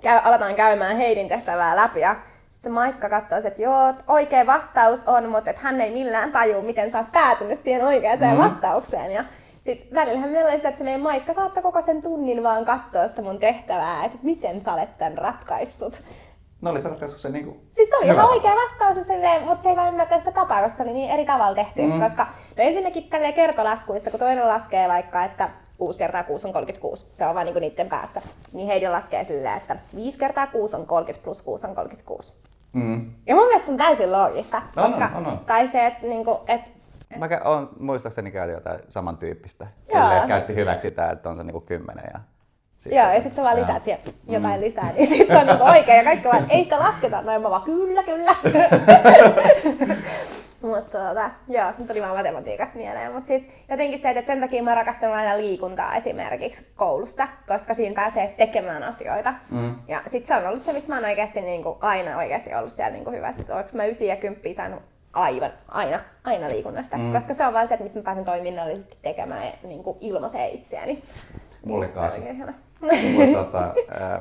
käy, 0.03 0.20
aletaan 0.25 0.55
käymään 0.55 0.97
Heidin 0.97 1.29
tehtävää 1.29 1.77
läpi 1.77 2.01
ja 2.01 2.16
se 2.51 2.68
Maikka 2.68 3.09
katsoo, 3.09 3.39
että 3.45 3.62
joo, 3.62 3.95
oikea 4.09 4.47
vastaus 4.47 5.01
on, 5.07 5.29
mutta 5.29 5.51
että 5.51 5.62
hän 5.62 5.81
ei 5.81 5.91
millään 5.91 6.33
taju, 6.33 6.62
miten 6.62 6.91
sä 6.91 6.99
oot 6.99 7.12
päätynyt 7.12 7.59
siihen 7.59 7.85
oikeaan 7.85 8.18
mm. 8.18 8.39
vastaukseen. 8.39 9.12
Ja 9.12 9.25
sitten 9.65 9.95
välillähän 9.95 10.31
meillä 10.31 10.49
oli 10.49 10.57
sitä, 10.57 10.69
että 10.69 10.79
se 10.79 10.85
meidän 10.85 11.01
Maikka 11.01 11.33
saattoi 11.33 11.63
koko 11.63 11.81
sen 11.81 12.03
tunnin 12.03 12.43
vaan 12.43 12.65
katsoa 12.65 13.09
sitä 13.09 13.23
mun 13.23 13.39
tehtävää, 13.39 14.05
että 14.05 14.19
miten 14.23 14.63
sä 14.63 14.73
olet 14.73 14.99
tämän 14.99 15.19
ratkaissut. 15.19 16.03
No 16.61 16.71
oli 16.71 16.83
se 16.83 16.89
ratkaisu 16.89 17.19
se 17.19 17.29
niinku... 17.29 17.57
Siis 17.73 17.89
se 17.89 17.97
oli 17.97 18.07
ihan 18.07 18.29
oikea 18.29 18.53
vastaus, 18.55 19.07
silleen, 19.07 19.43
mutta 19.43 19.63
se 19.63 19.69
ei 19.69 19.77
vaan 19.77 19.89
ymmärtänyt 19.89 20.21
sitä 20.21 20.33
tapaa, 20.33 20.63
koska 20.63 20.77
se 20.77 20.83
oli 20.83 20.93
niin 20.93 21.11
eri 21.11 21.25
tavalla 21.25 21.55
tehty. 21.55 21.83
Mm. 21.83 22.01
Koska 22.01 22.27
no 22.57 22.65
ensinnäkin 22.65 23.05
tälleen 23.05 23.35
kertolaskuissa, 23.35 24.11
kun 24.11 24.21
toinen 24.21 24.49
laskee 24.49 24.89
vaikka, 24.89 25.25
että 25.25 25.51
6 25.79 25.99
kertaa 25.99 26.23
6 26.23 26.47
on 26.47 26.53
36, 26.53 27.07
se 27.15 27.27
on 27.27 27.35
vaan 27.35 27.47
niinku 27.47 27.61
niiden 27.61 27.89
päässä, 27.89 28.23
niin 28.53 28.67
Heidi 28.67 28.89
laskee 28.89 29.25
silleen, 29.25 29.57
että 29.57 29.77
5 29.95 30.19
kertaa 30.19 30.47
6 30.47 30.77
on 30.77 30.87
30 30.87 31.25
plus 31.25 31.43
6 31.43 31.67
on 31.67 31.75
36. 31.75 32.43
Mm. 32.73 33.13
Ja 33.27 33.35
mun 33.35 33.47
mielestä 33.47 33.71
on 33.71 33.77
täysin 33.77 34.13
loogista. 34.13 34.63
On, 34.77 34.85
koska, 34.85 35.11
on, 35.15 35.27
on. 35.27 35.39
Tai 35.39 35.69
se, 35.69 35.87
että 35.87 36.07
niinku, 36.07 36.41
et, 36.49 36.61
Mä 37.17 37.27
kä- 37.27 37.47
on, 37.47 37.71
muistaakseni 37.79 38.31
käytin 38.31 38.55
jotain 38.55 38.81
samantyyppistä. 38.91 39.67
Silleen, 39.85 40.17
että 40.17 40.29
käytti 40.29 40.55
hyväksi 40.55 40.89
sitä, 40.89 41.11
että 41.11 41.29
on 41.29 41.37
se 41.37 41.45
niinku 41.45 41.61
kymmenen 41.61 42.11
ja... 42.15 42.21
Joo, 42.87 43.13
ja 43.13 43.21
sitten 43.21 43.37
sä 43.37 43.43
vaan 43.43 43.57
Joo. 43.57 43.67
lisäät 43.67 43.85
siihen 43.85 44.01
jotain 44.29 44.61
lisää, 44.61 44.93
niin 44.93 45.07
sit 45.07 45.29
se 45.29 45.37
on 45.37 45.47
niinku 45.47 45.65
oikein. 45.65 45.97
Ja 45.97 46.05
kaikki 46.05 46.29
vaan, 46.29 46.47
ei 46.51 46.65
sitä 46.65 46.79
lasketa 46.79 47.23
noin, 47.23 47.43
mä 47.43 47.51
vaan 47.51 47.63
kyllä, 47.63 48.03
kyllä. 48.03 48.35
Mutta 50.63 50.99
tota, 50.99 51.31
joo, 51.49 51.73
nyt 51.79 51.89
tuli 51.89 52.01
vaan 52.01 52.17
matematiikasta 52.17 52.77
mieleen. 52.77 53.13
Mutta 53.13 53.29
siis 53.29 53.43
jotenkin 53.69 54.01
se, 54.01 54.11
että 54.11 54.27
sen 54.27 54.41
takia 54.41 54.63
mä 54.63 54.75
rakastan 54.75 55.13
aina 55.13 55.37
liikuntaa 55.37 55.97
esimerkiksi 55.97 56.67
koulusta, 56.77 57.29
koska 57.49 57.75
siinä 57.75 57.95
pääsee 57.95 58.35
tekemään 58.37 58.83
asioita. 58.83 59.35
Mm. 59.51 59.77
Ja 59.89 60.03
sit 60.07 60.27
se 60.27 60.37
on 60.37 60.47
ollut 60.47 60.63
se, 60.63 60.73
missä 60.73 60.89
mä 60.89 60.95
oon 60.95 61.05
oikeasti 61.05 61.41
niinku, 61.41 61.79
aina 61.81 62.19
oikeasti 62.19 62.55
ollut 62.55 62.73
siellä 62.73 62.93
niinku 62.93 63.11
hyvä. 63.11 63.33
Sit 63.33 63.51
onko 63.51 63.71
mä 63.73 63.85
9 63.85 64.07
ja 64.07 64.17
10 64.17 64.55
saanut 64.55 64.83
aivan, 65.13 65.53
aina, 65.69 66.01
aina 66.25 66.49
liikunnasta. 66.49 66.97
Mm. 66.97 67.13
Koska 67.13 67.35
se 67.35 67.47
on 67.47 67.53
vaan 67.53 67.69
se, 67.69 67.75
että 67.75 67.85
mistä 67.85 67.99
mä 67.99 68.03
pääsen 68.03 68.25
toiminnallisesti 68.25 68.97
tekemään 69.03 69.47
ja 69.47 69.53
niinku 69.63 69.99
itseäni. 70.53 71.03
Niin 71.65 71.93
kanssa. 71.93 72.21
oikein 72.21 72.37
ihana. 72.37 72.55
Mutta 72.81 73.45
tota, 73.45 73.75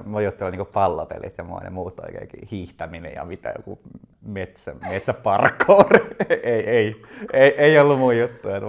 mä 0.05 0.21
juttelin 0.21 0.51
niinku 0.51 0.71
pallopelit 0.73 1.37
ja 1.37 1.43
mua 1.43 1.59
ne 1.59 1.69
muut 1.69 1.99
oikeinkin 1.99 2.47
hiihtäminen 2.51 3.13
ja 3.15 3.25
mitä 3.25 3.53
joku 3.57 3.79
metsä, 4.21 4.75
metsäparkour. 4.89 5.93
ei, 6.43 6.69
ei, 6.69 7.01
ei, 7.33 7.53
ei, 7.57 7.79
ollut 7.79 7.99
mun 7.99 8.17
juttu. 8.17 8.49
Et, 8.49 8.63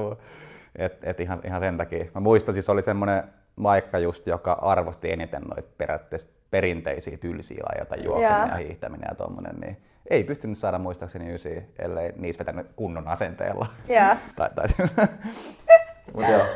et, 0.77 0.99
et 1.03 1.21
ihan, 1.21 1.39
ihan, 1.45 1.61
sen 1.61 1.77
takia. 1.77 2.05
Mä 2.14 2.21
muistan, 2.21 2.55
siis 2.55 2.69
oli 2.69 2.83
semmonen 2.83 3.23
Maikka 3.57 3.99
just, 3.99 4.27
joka 4.27 4.53
arvosti 4.53 5.12
eniten 5.12 5.43
noita 5.43 5.69
periaatteessa 5.79 6.29
perinteisiä 6.51 7.16
tylsiä 7.16 7.64
lajeja, 7.69 8.05
juokseminen 8.05 8.49
Joo. 8.49 8.59
ja 8.59 8.64
hiihtäminen 8.66 9.09
ja 9.11 9.14
tommonen, 9.14 9.57
niin 9.61 9.77
ei 10.11 10.24
pystynyt 10.24 10.59
saada 10.59 10.78
muistaakseni 10.78 11.34
ysiä, 11.34 11.62
ellei 11.78 12.12
niissä 12.16 12.38
vetänyt 12.38 12.66
kunnon 12.76 13.09
asenteella. 13.09 13.66
Joo. 13.88 14.16
tai, 14.36 14.50
tai, 14.54 14.66
Mut 16.14 16.28
joo, 16.28 16.46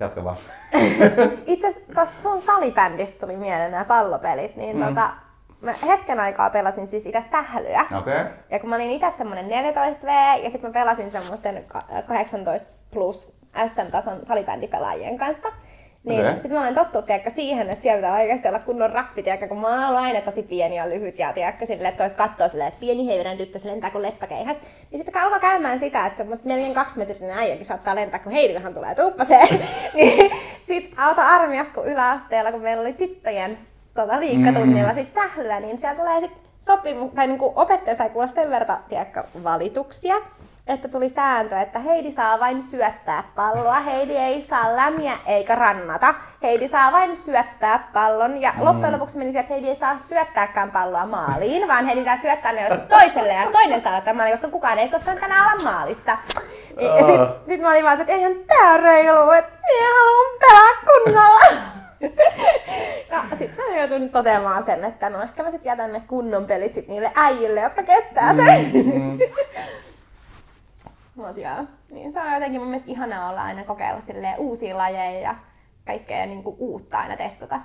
jatka 0.00 0.24
vaan. 0.24 0.36
Itse 1.46 1.66
asiassa 1.68 2.22
sun 2.22 2.40
salibändistä 2.40 3.20
tuli 3.26 3.36
mieleen 3.36 3.70
nämä 3.70 3.84
pallopelit, 3.84 4.56
niin 4.56 4.76
Mm. 4.76 4.84
tota, 4.84 5.10
mä 5.60 5.74
hetken 5.86 6.20
aikaa 6.20 6.50
pelasin 6.50 6.86
siis 6.86 7.06
itse 7.06 7.24
sählyä. 7.30 7.80
Okei. 7.82 7.98
Okay. 8.20 8.26
Ja 8.50 8.58
kun 8.58 8.68
mä 8.70 8.76
olin 8.76 8.90
itse 8.90 9.10
semmonen 9.18 9.46
14V 9.46 10.08
ja 10.44 10.50
sitten 10.50 10.70
mä 10.70 10.74
pelasin 10.74 11.12
semmoisten 11.12 11.64
ka- 11.66 11.82
18 12.08 12.68
plus 12.90 13.38
SM-tason 13.66 14.24
salibändipelaajien 14.24 15.18
kanssa. 15.18 15.48
Niin 16.04 16.20
okay. 16.20 16.32
sitten 16.34 16.52
mä 16.52 16.60
olen 16.60 16.74
tottunut 16.74 17.06
tiedätkö, 17.06 17.30
siihen, 17.30 17.70
että 17.70 17.82
siellä 17.82 17.98
pitää 17.98 18.14
oikeasti 18.14 18.48
olla 18.48 18.58
kunnon 18.58 18.90
raffi, 18.92 19.22
tiedätkö, 19.22 19.48
kun 19.48 19.60
mä 19.60 19.68
oon 19.68 19.84
ollut 19.84 20.00
aina 20.00 20.20
tosi 20.20 20.42
pieni 20.42 20.76
ja 20.76 20.88
lyhyt 20.88 21.18
ja 21.18 21.32
tiedätkö, 21.32 21.66
silleen, 21.66 21.88
että 21.88 21.98
toiset 21.98 22.18
katsoo 22.18 22.48
silleen, 22.48 22.68
että 22.68 22.80
pieni 22.80 23.06
heiveren 23.06 23.38
tyttö 23.38 23.58
se 23.58 23.68
lentää 23.68 23.90
kuin 23.90 24.02
leppäkeihäs. 24.02 24.60
Niin 24.90 24.98
sitten 25.04 25.22
alkaa 25.22 25.38
käymään 25.38 25.78
sitä, 25.78 26.06
että 26.06 26.16
semmoista 26.16 26.46
melkein 26.48 26.74
kaksimetrinen 26.74 27.38
äijäkin 27.38 27.66
saattaa 27.66 27.94
lentää, 27.94 28.20
kun 28.20 28.32
Heidilähän 28.32 28.74
tulee 28.74 28.94
tuppaseen. 28.94 29.60
niin 29.94 30.30
sitten 30.66 30.98
auto 30.98 31.20
armias, 31.20 31.66
kun 31.74 31.86
yläasteella, 31.86 32.52
kun 32.52 32.62
meillä 32.62 32.80
oli 32.80 32.92
tyttöjen 32.92 33.58
tota, 33.94 34.20
liikkatunnilla 34.20 34.92
sit 34.92 35.14
sählyä, 35.14 35.60
niin 35.60 35.78
siellä 35.78 36.00
tulee 36.00 36.20
sitten 36.20 36.42
sopimu, 36.60 37.08
tai 37.08 37.26
niinku 37.26 37.52
opettaja 37.56 37.96
sai 37.96 38.10
kuulla 38.10 38.26
sen 38.26 38.50
verran, 38.50 38.78
tiedätkö, 38.88 39.24
valituksia, 39.44 40.14
että 40.68 40.88
tuli 40.88 41.08
sääntö, 41.08 41.60
että 41.60 41.78
Heidi 41.78 42.10
saa 42.10 42.40
vain 42.40 42.62
syöttää 42.62 43.24
palloa, 43.34 43.80
Heidi 43.80 44.16
ei 44.16 44.42
saa 44.42 44.76
lämiä 44.76 45.12
eikä 45.26 45.54
rannata, 45.54 46.14
Heidi 46.42 46.68
saa 46.68 46.92
vain 46.92 47.16
syöttää 47.16 47.88
pallon 47.92 48.40
ja 48.40 48.52
mm. 48.56 48.64
loppujen 48.64 48.92
lopuksi 48.92 49.18
meni 49.18 49.30
siihen, 49.30 49.40
että 49.40 49.54
Heidi 49.54 49.68
ei 49.68 49.76
saa 49.76 49.98
syöttääkään 49.98 50.70
palloa 50.70 51.06
maaliin, 51.06 51.68
vaan 51.68 51.86
Heidi 51.86 52.04
saa 52.04 52.16
syöttää 52.16 52.52
ne 52.52 52.78
toiselle 52.88 53.32
ja 53.32 53.50
toinen 53.52 53.82
saa 53.82 53.96
ottaa 53.96 54.14
maaliin, 54.14 54.32
koska 54.32 54.48
kukaan 54.48 54.78
ei 54.78 54.88
suostunut 54.88 55.20
tänään 55.20 55.52
olla 55.52 55.70
maalista. 55.70 56.18
Ja 56.80 57.06
sit, 57.06 57.46
sit 57.46 57.60
mä 57.60 57.70
olin 57.70 57.84
vaan, 57.84 57.96
se, 57.96 58.02
että 58.02 58.14
eihän 58.14 58.34
tää 58.46 58.76
reilu, 58.76 59.30
että 59.30 59.52
minä 59.66 59.88
haluan 59.98 60.38
pelaa 60.40 60.74
kunnolla. 60.86 61.78
Ja 63.10 63.22
sit 63.38 63.56
mä 63.56 63.76
joutuin 63.76 64.10
toteamaan 64.10 64.64
sen, 64.64 64.84
että 64.84 65.10
no 65.10 65.22
ehkä 65.22 65.42
mä 65.42 65.50
sit 65.50 65.64
jätän 65.64 65.92
ne 65.92 66.02
kunnon 66.06 66.46
pelit 66.46 66.74
sit 66.74 66.88
niille 66.88 67.12
äijille, 67.14 67.60
jotka 67.60 67.82
kestää 67.82 68.34
sen. 68.34 68.70
Mm. 68.74 69.18
Mut 71.18 71.36
joo, 71.36 71.64
niin 71.90 72.12
se 72.12 72.20
on 72.20 72.32
jotenkin 72.34 72.60
mun 72.60 72.68
mielestä 72.70 72.90
ihanaa 72.90 73.30
olla 73.30 73.42
aina 73.42 73.64
kokeilla 73.64 74.00
uusia 74.38 74.78
lajeja 74.78 75.20
ja 75.20 75.34
kaikkea 75.86 76.26
niinku 76.26 76.56
uutta 76.58 76.98
aina 76.98 77.16
testata. 77.16 77.60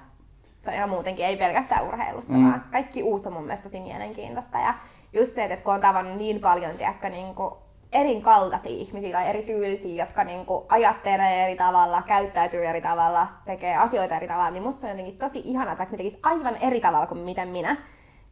Se 0.59 0.69
on 0.69 0.75
ihan 0.75 0.89
muutenkin, 0.89 1.25
ei 1.25 1.37
pelkästään 1.37 1.87
urheilussa, 1.87 2.33
Mm. 2.33 2.49
vaan 2.49 2.65
kaikki 2.71 3.03
uusi 3.03 3.27
on 3.27 3.33
mun 3.33 3.43
mielestä 3.43 3.63
tosi 3.63 3.79
mielenkiintoista. 3.81 4.57
Ja 4.57 4.73
just 5.13 5.35
se, 5.35 5.43
että 5.43 5.63
kun 5.63 5.73
on 5.73 5.81
tavannut 5.81 6.17
niin 6.17 6.39
paljon 6.39 6.77
tiedätkö, 6.77 7.09
niinku 7.09 7.57
eri 7.91 8.21
kaltaisia 8.21 8.71
ihmisiä 8.71 9.11
tai 9.11 9.29
eri 9.29 9.41
tyylisiä, 9.43 10.03
jotka 10.03 10.23
niinku 10.23 10.65
ajattelee 10.69 11.43
eri 11.43 11.55
tavalla, 11.55 12.01
käyttäytyy 12.01 12.65
eri 12.65 12.81
tavalla, 12.81 13.27
tekee 13.45 13.75
asioita 13.77 14.15
eri 14.15 14.27
tavalla, 14.27 14.51
niin 14.51 14.63
musta 14.63 14.81
se 14.81 14.87
on 14.87 14.91
jotenkin 14.91 15.17
tosi 15.17 15.41
ihanaa, 15.45 15.71
että 15.71 15.87
ne 15.91 15.97
tekisi 15.97 16.19
aivan 16.23 16.57
eri 16.57 16.79
tavalla 16.79 17.07
kuin 17.07 17.19
miten 17.19 17.47
minä. 17.47 17.77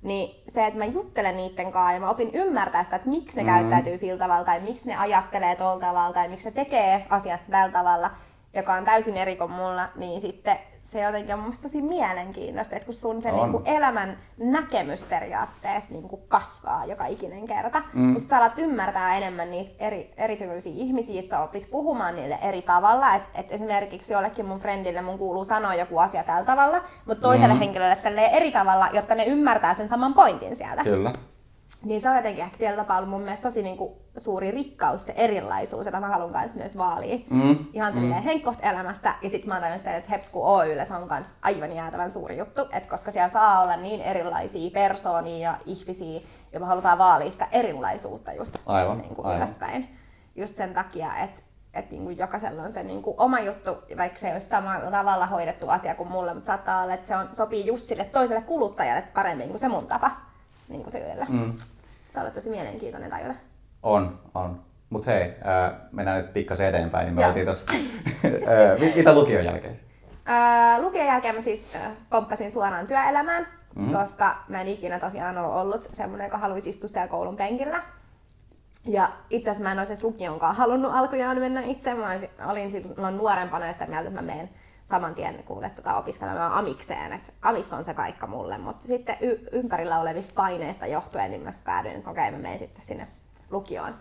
Niin 0.01 0.43
se, 0.47 0.65
että 0.65 0.79
mä 0.79 0.85
juttelen 0.85 1.37
niiden 1.37 1.71
kanssa 1.71 1.93
ja 1.93 1.99
mä 1.99 2.09
opin 2.09 2.31
ymmärtää 2.33 2.83
sitä, 2.83 2.95
että 2.95 3.09
miksi 3.09 3.43
ne 3.43 3.43
Mm. 3.43 3.49
käyttäytyy 3.57 3.97
sillä 3.97 4.19
tavalla 4.19 4.45
tai 4.45 4.59
miksi 4.59 4.87
ne 4.89 4.97
ajattelee 4.97 5.55
tuolla 5.55 5.79
tavalla 5.79 6.13
tai 6.13 6.29
miksi 6.29 6.49
ne 6.49 6.55
tekee 6.55 7.05
asiat 7.09 7.41
tällä 7.49 7.71
tavalla, 7.71 8.11
joka 8.53 8.73
on 8.73 8.85
täysin 8.85 9.17
eri 9.17 9.35
kuin 9.35 9.51
mulla, 9.51 9.89
niin 9.95 10.21
sitten 10.21 10.57
se 10.91 11.01
jotenkin 11.01 11.33
on 11.33 11.39
mun 11.39 11.53
tosi 11.61 11.81
mielenkiintoista, 11.81 12.75
että 12.75 12.85
kun 12.85 12.95
sun 12.95 13.21
se 13.21 13.31
On. 13.31 13.35
niinku 13.39 13.61
elämän 13.65 14.17
näkemys 14.37 15.03
periaatteessa 15.03 15.91
niinku 15.93 16.17
kasvaa 16.17 16.85
joka 16.85 17.05
ikinen 17.05 17.47
kerta, 17.47 17.81
Mm. 17.93 18.01
niin 18.07 18.19
sit 18.19 18.29
sä 18.29 18.37
alat 18.37 18.53
ymmärtää 18.57 19.17
enemmän 19.17 19.51
niitä 19.51 19.71
eri, 19.85 20.13
erityylisiä 20.17 20.71
ihmisiä, 20.75 21.19
että 21.19 21.35
sä 21.35 21.43
opit 21.43 21.71
puhumaan 21.71 22.15
niille 22.15 22.39
eri 22.41 22.61
tavalla, 22.61 23.15
että 23.15 23.29
et 23.39 23.51
esimerkiksi 23.51 24.13
jollekin 24.13 24.45
mun 24.45 24.59
friendille 24.59 25.01
mun 25.01 25.17
kuuluu 25.17 25.45
sanoa 25.45 25.75
joku 25.75 25.97
asia 25.97 26.23
tällä 26.23 26.45
tavalla, 26.45 26.81
mutta 27.05 27.21
toiselle 27.21 27.53
mm. 27.53 27.59
henkilölle 27.59 27.95
tälleen 27.95 28.31
eri 28.31 28.51
tavalla, 28.51 28.89
jotta 28.93 29.15
ne 29.15 29.25
ymmärtää 29.25 29.73
sen 29.73 29.89
saman 29.89 30.13
pointin 30.13 30.55
sieltä. 30.55 30.83
Kyllä. 30.83 31.13
Niin 31.83 32.01
se 32.01 32.09
on 32.09 32.15
jotenkin 32.15 32.43
ehkä 32.43 32.57
tietyllä 32.57 32.83
tapaa 32.83 32.97
ollut 32.97 33.09
mun 33.09 33.21
mielestä 33.21 33.43
tosi 33.43 33.63
niinku 33.63 34.01
suuri 34.17 34.51
rikkaus, 34.51 35.05
se 35.05 35.13
erilaisuus, 35.17 35.85
jota 35.85 35.99
mä 35.99 36.07
haluan 36.07 36.33
kanssa 36.33 36.57
myös 36.57 36.77
vaalia. 36.77 37.17
Mm. 37.29 37.57
Ihan 37.73 37.95
mm. 37.95 38.11
henkkoht 38.11 38.59
elämästä. 38.61 39.15
Ja 39.21 39.29
sitten 39.29 39.49
mä 39.49 39.67
oon 39.69 39.77
sitä, 39.77 39.97
että 39.97 40.09
Hepsku 40.09 40.47
Oyllä 40.47 40.85
se 40.85 40.93
on 40.93 41.07
kans 41.07 41.35
aivan 41.41 41.75
jäätävän 41.75 42.11
suuri 42.11 42.37
juttu. 42.37 42.61
Että 42.61 42.89
koska 42.89 43.11
siellä 43.11 43.27
saa 43.27 43.61
olla 43.61 43.77
niin 43.77 44.01
erilaisia 44.01 44.71
persoonia 44.71 45.37
ja 45.37 45.57
ihmisiä, 45.65 46.21
ja 46.53 46.59
me 46.59 46.65
halutaan 46.65 46.97
vaalia 46.97 47.31
sitä 47.31 47.47
erilaisuutta 47.51 48.33
just 48.33 48.57
Aivan, 48.65 48.97
niin 48.97 49.15
kuin 49.15 49.25
aivan. 49.25 49.37
ylöspäin. 49.37 49.97
Just 50.35 50.55
sen 50.55 50.73
takia, 50.73 51.17
että 51.17 51.41
että 51.73 51.91
niin 51.91 52.03
kuin 52.03 52.17
jokaisella 52.17 52.63
on 52.63 52.71
se 52.71 52.83
niin 52.83 53.01
kuin 53.01 53.15
oma 53.19 53.39
juttu, 53.39 53.71
vaikka 53.97 54.19
se 54.19 54.27
ei 54.27 54.33
ole 54.33 54.39
samalla 54.39 54.91
tavalla 54.91 55.25
hoidettu 55.25 55.69
asia 55.69 55.95
kuin 55.95 56.11
mulle, 56.11 56.33
mutta 56.33 56.47
saattaa 56.47 56.81
olla, 56.83 56.93
että 56.93 57.07
se 57.07 57.15
on, 57.15 57.29
sopii 57.33 57.65
just 57.65 57.87
sille 57.87 58.03
toiselle 58.03 58.41
kuluttajalle 58.41 59.01
paremmin 59.13 59.49
kuin 59.49 59.59
se 59.59 59.67
mun 59.67 59.87
tapa 59.87 60.11
niin 60.71 60.83
kuin 60.83 60.91
tyylillä. 60.91 61.25
Mm. 61.29 61.53
Se 62.13 62.19
on 62.19 62.31
tosi 62.31 62.49
mielenkiintoinen 62.49 63.09
tajuta. 63.09 63.33
On, 63.83 64.19
on. 64.35 64.61
Mut 64.89 65.07
hei, 65.07 65.33
ää, 65.43 65.79
mennään 65.91 66.21
nyt 66.21 66.33
pikkasen 66.33 66.67
eteenpäin, 66.67 67.05
niin 67.05 67.15
me 67.15 67.27
oltiin 67.27 67.45
tossa. 67.45 67.71
Ää, 67.73 68.77
mi- 68.79 68.93
mitä 68.95 69.15
lukion 69.15 69.45
jälkeen? 69.45 69.79
Öö, 70.29 70.81
lukion 70.85 71.05
jälkeen 71.05 71.35
mä 71.35 71.41
siis 71.41 71.63
öö, 71.75 71.81
pomppasin 72.09 72.51
suoraan 72.51 72.87
työelämään, 72.87 73.43
Mhm. 73.75 73.81
mm-hmm. 73.85 73.97
koska 73.97 74.35
mä 74.47 74.61
en 74.61 74.67
ikinä 74.67 74.99
tosiaan 74.99 75.37
ole 75.37 75.61
ollut 75.61 75.81
semmoinen, 75.93 76.25
joka 76.25 76.37
haluaisi 76.37 76.69
istua 76.69 76.89
siellä 76.89 77.07
koulun 77.07 77.35
penkillä. 77.37 77.83
Ja 78.85 79.09
itse 79.29 79.49
asiassa 79.49 79.63
mä 79.63 79.71
en 79.71 79.79
olisi 79.79 79.93
edes 79.93 80.03
lukionkaan 80.03 80.55
halunnut 80.55 80.91
alkujaan 80.95 81.39
mennä 81.39 81.61
itse. 81.61 81.93
Mä 81.93 82.09
olin 82.45 82.71
silloin 82.71 83.17
nuorempana 83.17 83.73
sitä 83.73 83.85
mieltä, 83.85 84.07
että 84.09 84.21
mä 84.21 84.25
menen 84.27 84.49
saman 84.91 85.15
tien 85.15 85.43
kuule 85.43 85.69
tota, 85.69 85.97
opiskelemaan 85.97 86.53
amikseen. 86.53 87.13
Et 87.13 87.33
amis 87.41 87.73
on 87.73 87.83
se 87.83 87.93
paikka 87.93 88.27
mulle, 88.27 88.57
mutta 88.57 88.87
sitten 88.87 89.17
y- 89.21 89.47
ympärillä 89.51 89.99
olevista 89.99 90.33
paineista 90.35 90.87
johtuen, 90.87 91.31
niin 91.31 91.43
mä 91.43 91.53
päädyin, 91.63 91.95
että 91.95 92.09
okei, 92.09 92.31
mä 92.31 92.37
menen 92.37 92.59
sitten 92.59 92.83
sinne 92.83 93.07
lukioon. 93.51 93.95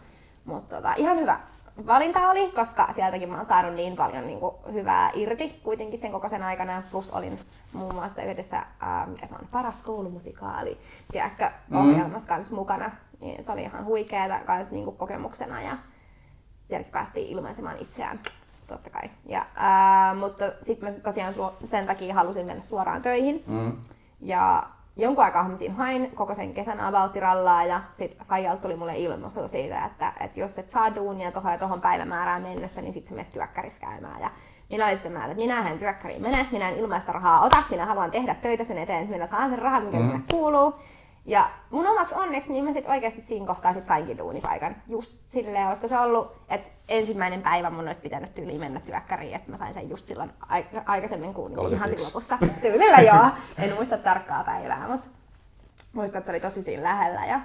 Mutta 0.45 0.77
tota, 0.77 0.95
ihan 0.95 1.19
hyvä 1.19 1.41
valinta 1.87 2.31
oli, 2.31 2.53
koska 2.53 2.89
sieltäkin 2.93 3.29
mä 3.29 3.37
oon 3.37 3.47
saanut 3.47 3.75
niin 3.75 3.97
paljon 3.97 4.27
niin 4.27 4.41
kuin, 4.41 4.55
hyvää 4.73 5.11
irti 5.15 5.61
kuitenkin 5.65 5.99
sen 5.99 6.13
koko 6.13 6.29
sen 6.29 6.43
aikana. 6.43 6.83
Plus 6.91 7.11
olin 7.11 7.39
muun 7.73 7.95
muassa 7.95 8.23
yhdessä, 8.23 8.67
ää, 8.81 9.07
mikä 9.07 9.27
se 9.27 9.35
on, 9.35 9.49
paras 9.51 9.83
koulumusikaali, 9.83 10.81
tiedätkö, 11.13 11.51
ohjelmassa 11.75 12.29
kanssa 12.29 12.55
mukana. 12.55 12.91
Niin 13.21 13.45
se 13.45 13.53
oli 13.53 13.63
ihan 13.63 13.85
huikeeta 13.85 14.41
kans 14.47 14.71
niin 14.71 14.85
kuin, 14.85 14.97
kokemuksena 14.97 15.63
ja 15.63 15.77
tietenkin 16.69 16.93
päästiin 16.93 17.29
ilmaisemaan 17.29 17.77
itseään 17.79 18.21
totta 18.71 18.91
kai. 18.91 19.11
Ja, 19.27 19.47
ää, 19.57 20.15
mutta 20.15 20.45
sitten 20.63 20.89
mä 20.89 20.99
tosiaan 20.99 21.35
su- 21.35 21.67
sen 21.67 21.87
takia 21.87 22.15
halusin 22.15 22.47
mennä 22.47 22.63
suoraan 22.63 23.03
töihin. 23.03 23.45
Mm. 23.47 23.77
Ja 24.21 24.63
jonkun 24.97 25.25
aikaa 25.25 25.49
mä 25.49 25.57
siinä 25.57 25.75
hain 25.75 26.11
koko 26.11 26.35
sen 26.35 26.55
kesän 26.55 26.81
avaltirallaa 26.81 27.65
ja 27.65 27.81
sitten 27.95 28.27
Fajalta 28.27 28.63
tuli 28.63 28.77
mulle 28.77 28.99
ilmoisu 28.99 29.49
siitä, 29.49 29.85
että, 29.85 30.13
että 30.21 30.41
jos 30.41 30.59
et 30.59 30.71
saa 30.71 30.95
duunia 30.95 31.33
tuohon 31.33 31.53
ja 31.53 31.59
tuohon 31.59 31.81
päivämäärään 31.81 32.43
mennessä, 32.43 32.81
niin 32.81 32.93
sitten 32.93 33.09
sä 33.09 33.15
menet 33.15 33.33
työkkärissä 33.33 33.81
käymään. 33.81 34.21
Ja 34.21 34.31
minä 34.71 34.85
olin 34.85 34.97
sitten 34.97 35.13
mieltä, 35.13 35.31
että 35.31 35.43
minä 35.43 35.71
en 35.71 35.79
työkkäriin 35.79 36.23
mene, 36.23 36.47
minä 36.53 36.69
en 36.69 36.79
ilmaista 36.79 37.13
rahaa 37.13 37.45
ota, 37.45 37.63
minä 37.71 37.87
haluan 37.87 38.11
tehdä 38.11 38.35
töitä 38.35 38.65
sen 38.65 38.79
eteen, 38.79 39.01
että 39.03 39.13
minä 39.13 39.27
saan 39.27 39.51
sen 39.51 39.59
rahan, 39.59 39.83
mikä 39.83 39.97
mm. 39.97 40.03
minulle 40.03 40.23
kuuluu. 40.31 40.75
Ja 41.25 41.51
mun 41.71 41.87
omaksi 41.87 42.15
onneksi 42.15 42.53
niin 42.53 42.65
mä 42.65 42.73
sit 42.73 42.87
oikeasti 42.89 43.21
siinä 43.21 43.47
kohtaa 43.47 43.73
sit 43.73 43.87
sainkin 43.87 44.19
duunipaikan. 44.19 44.77
Just 44.89 45.17
silleen, 45.29 45.69
koska 45.69 45.89
se 45.89 45.99
ollut, 45.99 46.33
että 46.49 46.71
ensimmäinen 46.89 47.43
päivä 47.43 47.71
mun 47.71 47.87
olisi 47.87 48.01
pitänyt 48.01 48.35
tyyliin 48.35 48.61
mennä 48.61 48.81
työkkäriin 48.81 49.31
ja 49.33 49.39
sitten 49.39 49.53
mä 49.53 49.57
sain 49.57 49.75
sen 49.75 49.91
just 49.91 50.07
silloin 50.07 50.31
aik- 50.43 50.83
aikaisemmin 50.87 51.35
kuin 51.35 51.53
ihan 51.53 51.57
31. 51.57 51.91
silloin 51.91 52.07
lopussa. 52.07 52.39
Tyylillä 52.61 52.99
joo. 52.99 53.27
En 53.59 53.75
muista 53.75 53.99
tarkkaa 53.99 54.45
päivää, 54.45 54.89
mutta 54.89 55.09
muistan, 55.93 56.19
että 56.19 56.27
se 56.27 56.33
oli 56.33 56.41
tosi 56.41 56.63
siinä 56.63 56.83
lähellä. 56.83 57.27
Ja 57.27 57.41